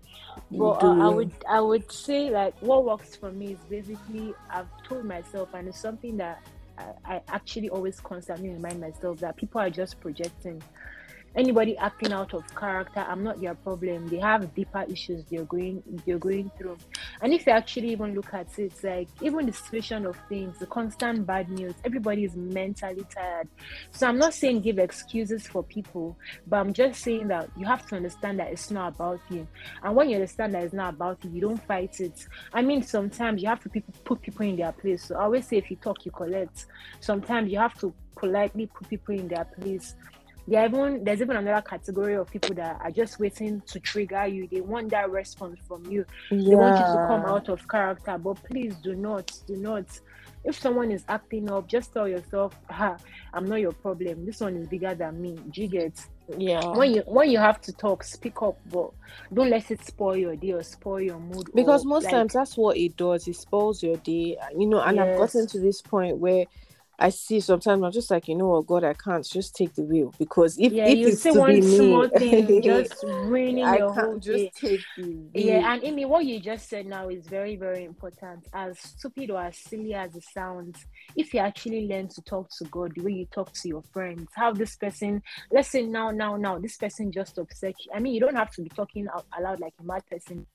But 0.52 0.84
uh, 0.84 0.96
I 1.00 1.08
would 1.10 1.32
I 1.48 1.62
would 1.62 1.92
say 1.92 2.30
like 2.30 2.56
what 2.62 2.86
works 2.86 3.16
for 3.16 3.32
me 3.32 3.54
is 3.54 3.60
basically 3.70 4.34
I've 4.50 4.68
told 4.84 5.06
myself 5.06 5.50
and 5.54 5.68
it's 5.68 5.80
something 5.80 6.18
that 6.18 6.42
I, 6.78 7.16
I 7.16 7.22
actually 7.28 7.70
always 7.70 8.00
constantly 8.00 8.50
remind 8.50 8.80
myself 8.82 9.20
that 9.20 9.38
people 9.38 9.62
are 9.62 9.70
just 9.70 10.00
projecting. 10.00 10.62
Anybody 11.36 11.78
acting 11.78 12.12
out 12.12 12.34
of 12.34 12.44
character, 12.56 13.06
I'm 13.08 13.24
not 13.24 13.40
their 13.40 13.56
problem. 13.56 14.08
They 14.08 14.18
have 14.20 14.54
deeper 14.56 14.86
issues 14.90 15.24
they're 15.30 15.46
going 15.46 15.84
they're 16.06 16.18
going 16.18 16.52
through. 16.58 16.78
And 17.22 17.34
if 17.34 17.46
you 17.46 17.54
actually 17.54 17.92
even 17.92 18.16
look 18.16 18.34
at 18.34 18.48
it, 18.58 18.64
it's 18.64 18.84
like 18.84 19.08
even 19.22 19.46
the 19.46 19.54
situation 19.54 20.06
of 20.06 20.18
things, 20.28 20.58
the 20.58 20.66
constant 20.66 21.26
bad 21.26 21.50
news, 21.50 21.74
everybody 21.86 22.24
is 22.24 22.36
mentally 22.36 23.06
tired. 23.14 23.48
So 23.92 24.08
I'm 24.08 24.18
not 24.18 24.34
saying 24.34 24.62
give 24.62 24.80
excuses 24.80 25.48
for 25.48 25.64
people, 25.64 26.18
but 26.48 26.58
I'm 26.58 26.74
just 26.74 27.02
saying 27.02 27.28
that 27.30 27.50
you 27.58 27.66
have 27.66 27.86
to 27.88 27.96
understand 27.96 28.40
that 28.40 28.52
it's 28.52 28.72
not 28.72 28.96
about 28.96 29.20
you. 29.30 29.48
And 29.84 29.96
when 29.96 30.10
you 30.10 30.16
understand 30.16 30.54
that 30.56 30.64
it's 30.64 30.74
not 30.74 30.96
about 30.96 31.24
you, 31.24 31.32
you 31.32 31.42
don't 31.42 31.62
fight 31.66 32.00
it. 32.00 32.28
I 32.54 32.62
mean, 32.62 32.82
sometimes 32.82 33.42
you 33.42 33.48
have 33.50 33.62
to 33.64 33.70
put 34.04 34.22
people 34.22 34.46
in 34.46 34.56
their 34.56 34.72
place. 34.72 35.06
So 35.06 35.16
I 35.16 35.24
always 35.24 35.48
say, 35.48 35.58
if 35.58 35.70
you 35.70 35.78
talk, 35.78 36.06
you 36.06 36.12
collect. 36.12 36.66
Sometimes 37.00 37.52
you 37.52 37.60
have 37.60 37.80
to 37.80 37.94
politely 38.16 38.68
put 38.68 38.90
people 38.90 39.16
in 39.16 39.28
their 39.28 39.46
place. 39.46 39.96
There 40.50 40.66
even 40.66 41.04
there's 41.04 41.22
even 41.22 41.38
another 41.38 41.62
category 41.62 42.16
of 42.16 42.30
people 42.32 42.56
that 42.56 42.82
are 42.82 42.90
just 42.92 43.20
waiting 43.20 43.62
to 43.68 43.80
trigger 43.80 44.26
you. 44.26 44.48
They 44.52 44.62
want 44.62 44.90
that 44.90 45.12
response 45.12 45.60
from 45.68 45.86
you. 45.86 46.06
They 46.32 46.56
want 46.56 46.76
you 46.76 46.86
to 46.86 47.06
come 47.08 47.26
out 47.26 47.50
of 47.50 47.68
character. 47.68 48.18
But 48.18 48.44
please 48.44 48.76
do 48.76 48.96
not, 48.96 49.32
do 49.46 49.56
not. 49.58 49.86
If 50.44 50.58
someone 50.58 50.92
is 50.92 51.04
acting 51.08 51.52
up, 51.52 51.68
just 51.68 51.94
tell 51.94 52.08
yourself, 52.08 52.56
ha, 52.70 52.98
I'm 53.34 53.46
not 53.46 53.58
your 53.58 53.74
problem. 53.74 54.26
This 54.26 54.40
one 54.40 54.56
is 54.56 54.68
bigger 54.68 54.96
than 54.96 55.22
me. 55.22 55.38
Do 55.52 55.62
you 55.62 55.68
get? 55.68 56.04
Yeah. 56.38 56.64
when 56.76 56.94
you 56.94 57.02
when 57.08 57.32
you 57.32 57.40
have 57.40 57.60
to 57.62 57.74
talk, 57.74 58.04
speak 58.04 58.42
up, 58.42 58.58
but 58.72 58.92
don't 59.34 59.50
let 59.50 59.70
it 59.72 59.84
spoil 59.84 60.16
your 60.16 60.36
day 60.36 60.52
or 60.52 60.64
spoil 60.64 61.02
your 61.02 61.20
mood. 61.20 61.50
because 61.54 61.86
or, 61.86 61.90
most 61.90 62.04
like, 62.06 62.14
times 62.14 62.34
that's 62.34 62.56
what 62.56 62.78
it 62.78 62.96
does 62.96 63.28
it 63.28 63.36
spoils 63.36 63.82
your 63.82 63.98
day 63.98 64.38
you 64.56 64.68
know 64.68 64.80
and 64.80 65.00
i've 65.00 65.18
gotten 65.18 65.48
to 65.48 65.60
this 65.60 65.82
point 65.82 66.18
where 66.18 66.46
i 67.00 67.10
see 67.10 67.40
sometimes 67.40 67.82
i'm 67.84 67.92
just 67.92 68.12
like 68.12 68.28
you 68.28 68.36
know 68.36 68.48
what 68.48 68.68
god 68.68 68.84
i 68.84 68.94
can't 68.94 69.26
just 69.26 69.56
take 69.56 69.74
the 69.76 69.82
wheel 69.82 70.14
because 70.20 70.58
if, 70.60 70.72
yeah, 70.74 70.86
if 70.88 70.98
you 70.98 71.08
it's 71.08 71.22
say 71.22 71.32
to 71.32 71.40
one 71.40 71.56
be 71.56 71.62
small 71.62 72.04
me 72.04 72.10
thing 72.20 72.62
just 72.64 73.04
ruining 73.04 73.64
i 73.64 73.78
your 73.78 73.94
can't 73.94 74.08
whole 74.08 74.20
just 74.20 74.38
day. 74.38 74.52
take 74.56 74.82
the 74.98 75.04
wheel. 75.04 75.30
Yeah, 75.34 75.74
and 75.74 75.84
Amy, 75.84 76.06
what 76.06 76.26
you 76.26 76.40
just 76.40 76.70
said 76.70 76.86
now 76.86 77.10
is 77.10 77.26
very, 77.28 77.56
very 77.56 77.86
important. 77.86 78.46
As 78.54 78.80
stupid 78.80 79.32
or 79.32 79.42
as 79.42 79.58
silly 79.58 79.94
as 79.94 80.16
it 80.16 80.24
sounds, 80.34 80.86
if 81.16 81.34
you 81.34 81.40
actually 81.40 81.88
learn 81.88 82.08
to 82.10 82.22
talk 82.22 82.50
to 82.58 82.66
God 82.66 82.94
the 82.96 83.04
way 83.04 83.12
you 83.12 83.26
talk 83.26 83.52
to 83.54 83.68
your 83.68 83.84
friends, 83.94 84.28
how 84.36 84.52
this 84.52 84.76
person, 84.76 85.22
let's 85.52 85.70
say 85.70 85.84
now, 85.86 86.12
now, 86.12 86.36
now, 86.36 86.58
this 86.60 86.78
person 86.78 87.12
just 87.12 87.38
upset 87.38 87.76
you. 87.86 87.92
I 87.94 88.00
mean, 88.00 88.14
you 88.14 88.20
don't 88.20 88.36
have 88.36 88.52
to 88.52 88.62
be 88.62 88.70
talking 88.70 89.08
out 89.14 89.26
aloud 89.38 89.60
like 89.60 89.74
a 89.80 89.84
mad 89.84 90.04
person. 90.10 90.46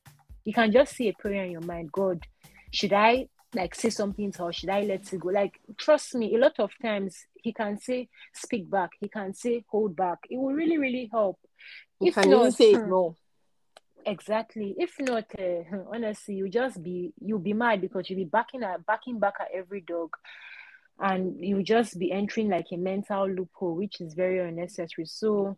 You 0.45 0.53
can 0.53 0.70
just 0.72 0.97
say 0.97 1.09
a 1.09 1.12
prayer 1.14 1.45
in 1.45 1.53
your 1.53 1.62
mind. 1.62 1.90
God, 1.92 2.20
should 2.72 2.92
I 2.92 3.28
like 3.55 3.74
say 3.74 3.90
something 3.90 4.32
to 4.32 4.44
her? 4.46 4.52
Should 4.52 4.70
I 4.70 4.82
let 4.82 5.12
it 5.12 5.20
go? 5.20 5.28
Like, 5.28 5.61
trust 5.78 6.14
me, 6.14 6.34
a 6.34 6.38
lot 6.38 6.59
of 6.59 6.70
times 6.82 7.16
he 7.34 7.52
can 7.52 7.78
say 7.78 8.09
speak 8.32 8.70
back. 8.70 8.90
He 9.00 9.09
can 9.09 9.34
say 9.34 9.64
hold 9.68 9.96
back. 9.96 10.18
It 10.30 10.36
will 10.38 10.52
really, 10.52 10.78
really 10.78 11.09
help. 11.12 11.38
you 12.00 12.09
If 12.09 12.14
can 12.14 12.26
even 12.26 12.40
not, 12.40 12.52
say 12.52 12.74
hmm, 12.74 12.88
no 12.88 13.16
Exactly. 14.07 14.74
If 14.78 14.94
not, 15.00 15.24
uh, 15.38 15.62
honestly, 15.90 16.34
you 16.34 16.48
just 16.48 16.82
be 16.82 17.12
you'll 17.20 17.38
be 17.38 17.52
mad 17.52 17.80
because 17.80 18.09
you'll 18.09 18.18
be 18.18 18.24
backing 18.24 18.62
at 18.62 18.84
backing 18.86 19.18
back 19.18 19.34
at 19.40 19.48
every 19.55 19.80
dog, 19.80 20.11
and 21.00 21.42
you'll 21.42 21.62
just 21.62 21.98
be 21.98 22.12
entering 22.12 22.50
like 22.50 22.66
a 22.72 22.76
mental 22.76 23.28
loophole, 23.28 23.76
which 23.76 24.00
is 24.00 24.14
very 24.14 24.46
unnecessary. 24.46 25.07
So, 25.07 25.57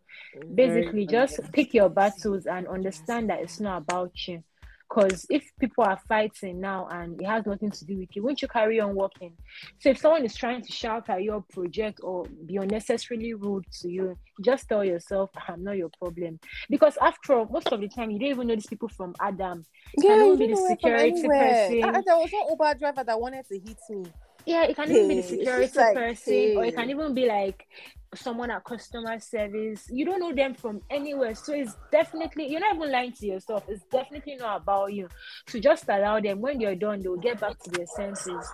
basically, 0.53 1.05
just 1.05 1.39
pick 1.51 1.73
your 1.73 1.89
battles 1.89 2.45
and 2.45 2.67
understand 2.67 3.29
that 3.29 3.41
it's 3.41 3.59
not 3.59 3.79
about 3.79 4.13
you. 4.27 4.43
Because 4.89 5.25
if 5.29 5.51
people 5.59 5.83
are 5.83 5.99
fighting 6.07 6.61
now 6.61 6.87
and 6.89 7.21
it 7.21 7.25
has 7.25 7.45
nothing 7.45 7.71
to 7.71 7.85
do 7.85 7.97
with 7.97 8.15
you, 8.15 8.23
won't 8.23 8.41
you 8.41 8.47
carry 8.47 8.79
on 8.79 8.95
working? 8.95 9.33
So 9.79 9.89
if 9.89 9.97
someone 9.97 10.23
is 10.23 10.35
trying 10.35 10.61
to 10.61 10.71
shout 10.71 11.09
at 11.09 11.23
your 11.23 11.43
project 11.51 11.99
or 12.03 12.25
be 12.45 12.57
unnecessarily 12.57 13.33
rude 13.33 13.65
to 13.81 13.89
you, 13.89 14.17
just 14.41 14.69
tell 14.69 14.85
yourself, 14.85 15.29
I'm 15.47 15.63
not 15.63 15.77
your 15.77 15.89
problem. 15.99 16.39
Because 16.69 16.97
after 17.01 17.33
all, 17.33 17.45
most 17.45 17.67
of 17.67 17.81
the 17.81 17.89
time 17.89 18.11
you 18.11 18.19
don't 18.19 18.29
even 18.29 18.47
know 18.47 18.55
these 18.55 18.67
people 18.67 18.87
from 18.87 19.13
Adam. 19.19 19.65
Yeah, 19.97 20.23
you 20.23 20.37
be 20.37 20.47
the 20.47 20.55
security 20.55 21.27
person. 21.27 21.83
Ah, 21.83 22.01
there 22.05 22.15
was 22.15 22.31
one 22.31 22.49
Uber 22.49 22.73
driver 22.79 23.03
that 23.03 23.19
wanted 23.19 23.45
to 23.47 23.59
hit 23.59 23.77
me. 23.89 24.05
Yeah, 24.47 24.63
it 24.63 24.77
can 24.77 24.89
even 24.89 25.09
be 25.09 25.15
the 25.15 25.23
security 25.23 25.77
like, 25.77 25.93
person, 25.93 26.33
hey. 26.33 26.55
or 26.55 26.63
it 26.63 26.73
can 26.73 26.89
even 26.89 27.13
be 27.13 27.25
like 27.25 27.67
someone 28.15 28.49
at 28.49 28.63
customer 28.63 29.19
service. 29.19 29.89
You 29.91 30.05
don't 30.05 30.21
know 30.21 30.33
them 30.33 30.53
from 30.53 30.81
anywhere. 30.89 31.35
So 31.35 31.53
it's 31.53 31.75
definitely 31.91 32.47
you're 32.47 32.61
not 32.61 32.77
even 32.77 32.89
lying 32.89 33.11
to 33.11 33.25
yourself. 33.25 33.65
It's 33.67 33.83
definitely 33.91 34.37
not 34.37 34.61
about 34.61 34.93
you. 34.93 35.09
So 35.47 35.59
just 35.59 35.83
allow 35.89 36.21
them 36.21 36.39
when 36.39 36.61
you're 36.61 36.75
done, 36.75 37.01
they'll 37.01 37.17
get 37.17 37.41
back 37.41 37.59
to 37.59 37.71
their 37.71 37.87
senses. 37.87 38.49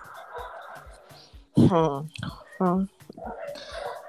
Hmm. 1.54 2.00
Hmm. 2.58 2.84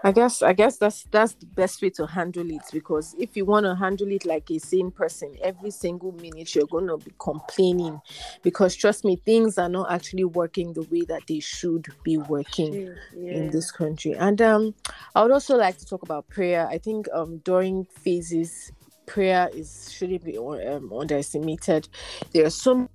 I 0.05 0.11
guess 0.11 0.43
I 0.43 0.53
guess 0.53 0.77
that's 0.77 1.03
that's 1.09 1.33
the 1.33 1.47
best 1.47 1.81
way 1.81 1.89
to 1.89 2.05
handle 2.05 2.47
it 2.51 2.61
because 2.71 3.15
if 3.17 3.35
you 3.35 3.43
want 3.43 3.65
to 3.65 3.73
handle 3.73 4.11
it 4.11 4.23
like 4.23 4.51
a 4.51 4.59
sane 4.59 4.91
person, 4.91 5.35
every 5.41 5.71
single 5.71 6.11
minute 6.11 6.53
you're 6.53 6.67
gonna 6.67 6.95
be 6.95 7.11
complaining 7.17 7.99
because 8.43 8.75
trust 8.75 9.03
me, 9.03 9.15
things 9.15 9.57
are 9.57 9.67
not 9.67 9.91
actually 9.91 10.25
working 10.25 10.73
the 10.73 10.83
way 10.83 11.01
that 11.07 11.23
they 11.27 11.39
should 11.39 11.87
be 12.03 12.19
working 12.19 12.95
yeah. 13.17 13.31
in 13.31 13.49
this 13.49 13.71
country. 13.71 14.11
And 14.11 14.39
um, 14.43 14.75
I 15.15 15.23
would 15.23 15.31
also 15.31 15.57
like 15.57 15.79
to 15.79 15.85
talk 15.87 16.03
about 16.03 16.27
prayer. 16.27 16.67
I 16.67 16.77
think 16.77 17.07
um 17.11 17.39
during 17.39 17.85
phases, 17.85 18.71
prayer 19.07 19.49
is 19.55 19.91
shouldn't 19.91 20.23
be 20.23 20.37
um, 20.37 20.93
underestimated. 20.93 21.89
There 22.31 22.45
are 22.45 22.51
so 22.51 22.87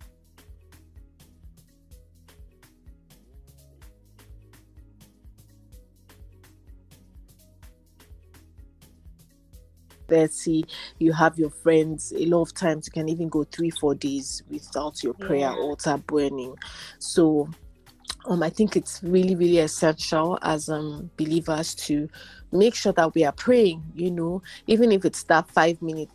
Betsy, 10.10 10.64
you 10.98 11.12
have 11.12 11.38
your 11.38 11.50
friends. 11.50 12.12
A 12.12 12.26
lot 12.26 12.42
of 12.42 12.54
times 12.54 12.86
you 12.86 12.92
can 12.92 13.08
even 13.08 13.28
go 13.28 13.44
three, 13.44 13.70
four 13.70 13.94
days 13.94 14.42
without 14.50 15.02
your 15.02 15.14
prayer 15.14 15.52
yeah. 15.52 15.54
altar 15.54 15.96
burning. 16.06 16.54
So 16.98 17.48
um, 18.26 18.42
I 18.42 18.50
think 18.50 18.76
it's 18.76 19.00
really, 19.02 19.34
really 19.34 19.58
essential 19.58 20.38
as 20.42 20.68
um 20.68 21.10
believers 21.16 21.74
to 21.86 22.08
make 22.52 22.74
sure 22.74 22.92
that 22.92 23.14
we 23.14 23.24
are 23.24 23.32
praying, 23.32 23.82
you 23.94 24.10
know, 24.10 24.42
even 24.66 24.92
if 24.92 25.04
it's 25.04 25.22
that 25.24 25.48
five 25.48 25.80
minutes 25.80 26.12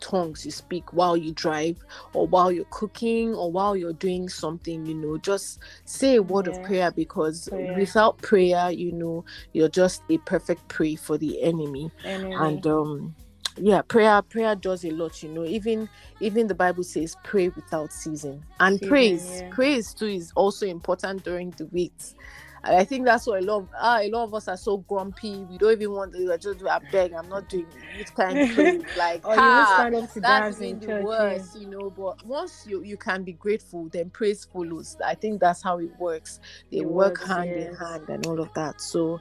tongues 0.00 0.44
you 0.44 0.50
speak 0.50 0.92
while 0.92 1.16
you 1.16 1.32
drive 1.32 1.76
or 2.12 2.26
while 2.26 2.50
you're 2.50 2.64
cooking 2.70 3.34
or 3.34 3.50
while 3.50 3.76
you're 3.76 3.92
doing 3.94 4.28
something 4.28 4.84
you 4.86 4.94
know 4.94 5.16
just 5.18 5.60
say 5.84 6.16
a 6.16 6.22
word 6.22 6.46
yeah. 6.46 6.52
of 6.52 6.62
prayer 6.64 6.90
because 6.90 7.48
prayer. 7.48 7.74
without 7.76 8.18
prayer 8.18 8.70
you 8.70 8.92
know 8.92 9.24
you're 9.52 9.68
just 9.68 10.02
a 10.10 10.18
perfect 10.18 10.66
prey 10.68 10.96
for 10.96 11.18
the 11.18 11.42
enemy, 11.42 11.90
enemy. 12.04 12.34
and 12.34 12.66
um 12.66 13.14
yeah 13.60 13.82
prayer 13.82 14.22
prayer 14.22 14.54
does 14.54 14.84
a 14.84 14.90
lot 14.90 15.22
you 15.22 15.28
know 15.28 15.44
even 15.44 15.88
even 16.20 16.46
the 16.46 16.54
bible 16.54 16.84
says 16.84 17.16
pray 17.24 17.48
without 17.48 17.92
ceasing 17.92 18.42
and 18.60 18.78
season, 18.78 18.88
praise 18.88 19.40
yeah. 19.40 19.48
praise 19.50 19.94
too 19.94 20.06
is 20.06 20.32
also 20.36 20.66
important 20.66 21.24
during 21.24 21.50
the 21.52 21.66
weeks 21.66 22.14
and 22.64 22.76
I 22.76 22.84
think 22.84 23.04
that's 23.04 23.26
what 23.26 23.42
a 23.42 23.44
lot 23.44 23.58
of 23.58 23.68
ah, 23.78 24.00
a 24.02 24.10
lot 24.10 24.24
of 24.24 24.34
us 24.34 24.48
are 24.48 24.56
so 24.56 24.78
grumpy. 24.78 25.44
We 25.50 25.58
don't 25.58 25.72
even 25.72 25.92
want 25.92 26.12
to 26.14 26.38
just 26.38 26.58
do 26.58 26.68
I 26.68 26.80
beg, 26.90 27.12
I'm 27.12 27.28
not 27.28 27.48
doing 27.48 27.66
this 27.96 28.10
kind 28.10 28.38
of 28.38 28.50
thing. 28.52 28.84
Like 28.96 29.20
oh, 29.24 29.34
ah, 29.36 29.88
that's 29.90 30.58
been 30.58 30.80
the 30.80 30.86
church, 30.86 31.04
worst, 31.04 31.54
yeah. 31.54 31.60
you 31.60 31.66
know. 31.68 31.90
But 31.90 32.24
once 32.26 32.66
you 32.66 32.82
you 32.82 32.96
can 32.96 33.22
be 33.22 33.32
grateful, 33.32 33.88
then 33.90 34.10
praise 34.10 34.44
follows. 34.44 34.96
I 35.04 35.14
think 35.14 35.40
that's 35.40 35.62
how 35.62 35.78
it 35.78 35.90
works. 35.98 36.40
They 36.72 36.78
it 36.78 36.86
work 36.86 37.18
works, 37.18 37.28
hand 37.28 37.50
yes. 37.50 37.68
in 37.68 37.74
hand 37.74 38.08
and 38.08 38.26
all 38.26 38.40
of 38.40 38.52
that. 38.54 38.80
So 38.80 39.20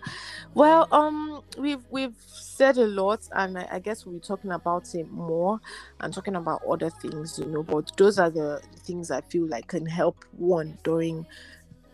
well, 0.53 0.88
um 0.91 1.43
we've 1.57 1.85
we've 1.91 2.15
said 2.25 2.77
a 2.77 2.88
lot 2.88 3.27
and 3.33 3.57
I, 3.57 3.67
I 3.73 3.79
guess 3.79 4.05
we'll 4.05 4.15
be 4.15 4.21
talking 4.21 4.51
about 4.51 4.93
it 4.95 5.11
more 5.11 5.59
and 5.99 6.13
talking 6.13 6.35
about 6.35 6.61
other 6.67 6.89
things, 6.89 7.38
you 7.39 7.45
know, 7.45 7.63
but 7.63 7.91
those 7.97 8.17
are 8.17 8.29
the 8.29 8.61
things 8.79 9.11
I 9.11 9.21
feel 9.21 9.47
like 9.47 9.67
can 9.67 9.85
help 9.85 10.25
one 10.31 10.77
during 10.83 11.25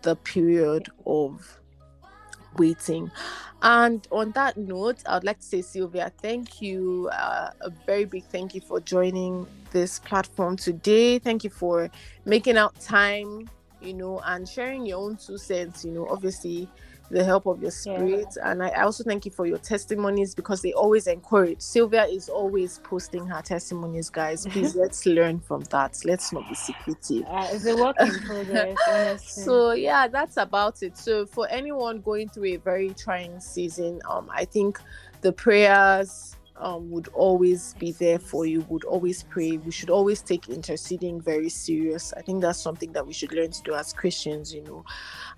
the 0.03 0.15
period 0.17 0.89
of 1.05 1.59
waiting. 2.57 3.11
And 3.61 4.05
on 4.11 4.31
that 4.31 4.57
note, 4.57 4.97
I'd 5.05 5.23
like 5.23 5.39
to 5.39 5.45
say, 5.45 5.61
Sylvia, 5.61 6.11
thank 6.17 6.61
you. 6.61 7.09
Uh, 7.13 7.51
a 7.61 7.69
very 7.85 8.05
big 8.05 8.25
thank 8.25 8.53
you 8.53 8.61
for 8.61 8.79
joining 8.79 9.47
this 9.71 9.99
platform 9.99 10.57
today. 10.57 11.17
Thank 11.17 11.43
you 11.43 11.49
for 11.49 11.89
making 12.25 12.57
out 12.57 12.79
time, 12.79 13.49
you 13.81 13.93
know, 13.93 14.21
and 14.25 14.47
sharing 14.47 14.85
your 14.85 14.99
own 14.99 15.15
two 15.15 15.37
cents. 15.37 15.85
You 15.85 15.91
know, 15.91 16.07
obviously, 16.09 16.67
the 17.09 17.23
help 17.23 17.45
of 17.45 17.61
your 17.61 17.71
spirit. 17.71 18.27
Yeah. 18.37 18.51
And 18.51 18.63
I 18.63 18.81
also 18.81 19.03
thank 19.03 19.25
you 19.25 19.31
for 19.31 19.45
your 19.45 19.57
testimonies 19.57 20.33
because 20.33 20.61
they 20.61 20.73
always 20.73 21.07
encourage. 21.07 21.61
Sylvia 21.61 22.05
is 22.05 22.29
always 22.29 22.79
posting 22.79 23.25
her 23.27 23.41
testimonies, 23.41 24.09
guys. 24.09 24.45
Please 24.47 24.75
let's 24.83 25.05
learn 25.05 25.39
from 25.39 25.61
that. 25.65 25.99
Let's 26.05 26.31
not 26.31 26.47
be 26.49 26.55
secretive. 26.55 27.25
Uh, 27.27 27.47
it's 27.51 27.65
a 27.65 27.75
work 27.75 27.95
in 27.99 28.11
progress. 28.21 29.31
so 29.45 29.73
yeah, 29.73 30.07
that's 30.07 30.37
about 30.37 30.81
it. 30.81 30.97
So 30.97 31.25
for 31.25 31.47
anyone 31.49 32.01
going 32.01 32.29
through 32.29 32.45
a 32.45 32.57
very 32.57 32.89
trying 32.93 33.39
season, 33.39 33.99
um, 34.09 34.29
I 34.33 34.45
think 34.45 34.79
the 35.21 35.31
prayers 35.31 36.35
um, 36.57 36.89
would 36.91 37.07
always 37.09 37.73
be 37.75 37.91
there 37.91 38.19
for 38.19 38.45
you, 38.45 38.61
would 38.69 38.83
always 38.83 39.23
pray. 39.23 39.57
We 39.57 39.71
should 39.71 39.89
always 39.89 40.21
take 40.21 40.49
interceding 40.49 41.21
very 41.21 41.49
serious. 41.49 42.13
I 42.13 42.21
think 42.21 42.41
that's 42.41 42.59
something 42.59 42.91
that 42.93 43.05
we 43.05 43.13
should 43.13 43.33
learn 43.33 43.51
to 43.51 43.63
do 43.63 43.73
as 43.73 43.93
Christians, 43.93 44.53
you 44.53 44.63
know. 44.63 44.85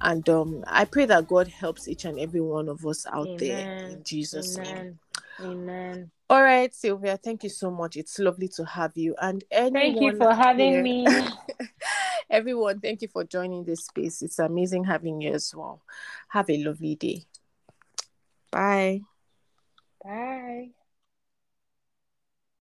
And 0.01 0.27
um, 0.29 0.63
I 0.67 0.85
pray 0.85 1.05
that 1.05 1.27
God 1.27 1.47
helps 1.47 1.87
each 1.87 2.05
and 2.05 2.19
every 2.19 2.41
one 2.41 2.69
of 2.69 2.85
us 2.85 3.05
out 3.11 3.27
Amen. 3.27 3.37
there 3.39 3.91
in 3.91 4.03
Jesus' 4.03 4.57
Amen. 4.57 4.75
name. 4.75 4.99
Amen. 5.41 6.11
All 6.29 6.41
right, 6.41 6.73
Sylvia, 6.73 7.17
thank 7.17 7.43
you 7.43 7.49
so 7.49 7.69
much. 7.69 7.97
It's 7.97 8.17
lovely 8.17 8.47
to 8.55 8.65
have 8.65 8.97
you. 8.97 9.15
And 9.21 9.43
thank 9.51 10.01
you 10.01 10.17
for 10.17 10.33
having 10.33 10.73
here, 10.73 10.83
me. 10.83 11.07
everyone, 12.29 12.79
thank 12.79 13.01
you 13.03 13.07
for 13.07 13.23
joining 13.23 13.63
this 13.63 13.85
space. 13.85 14.21
It's 14.21 14.39
amazing 14.39 14.85
having 14.85 15.21
you 15.21 15.33
as 15.33 15.53
well. 15.53 15.83
Have 16.29 16.49
a 16.49 16.57
lovely 16.57 16.95
day. 16.95 17.25
Bye. 18.51 19.01
Bye. 20.03 20.69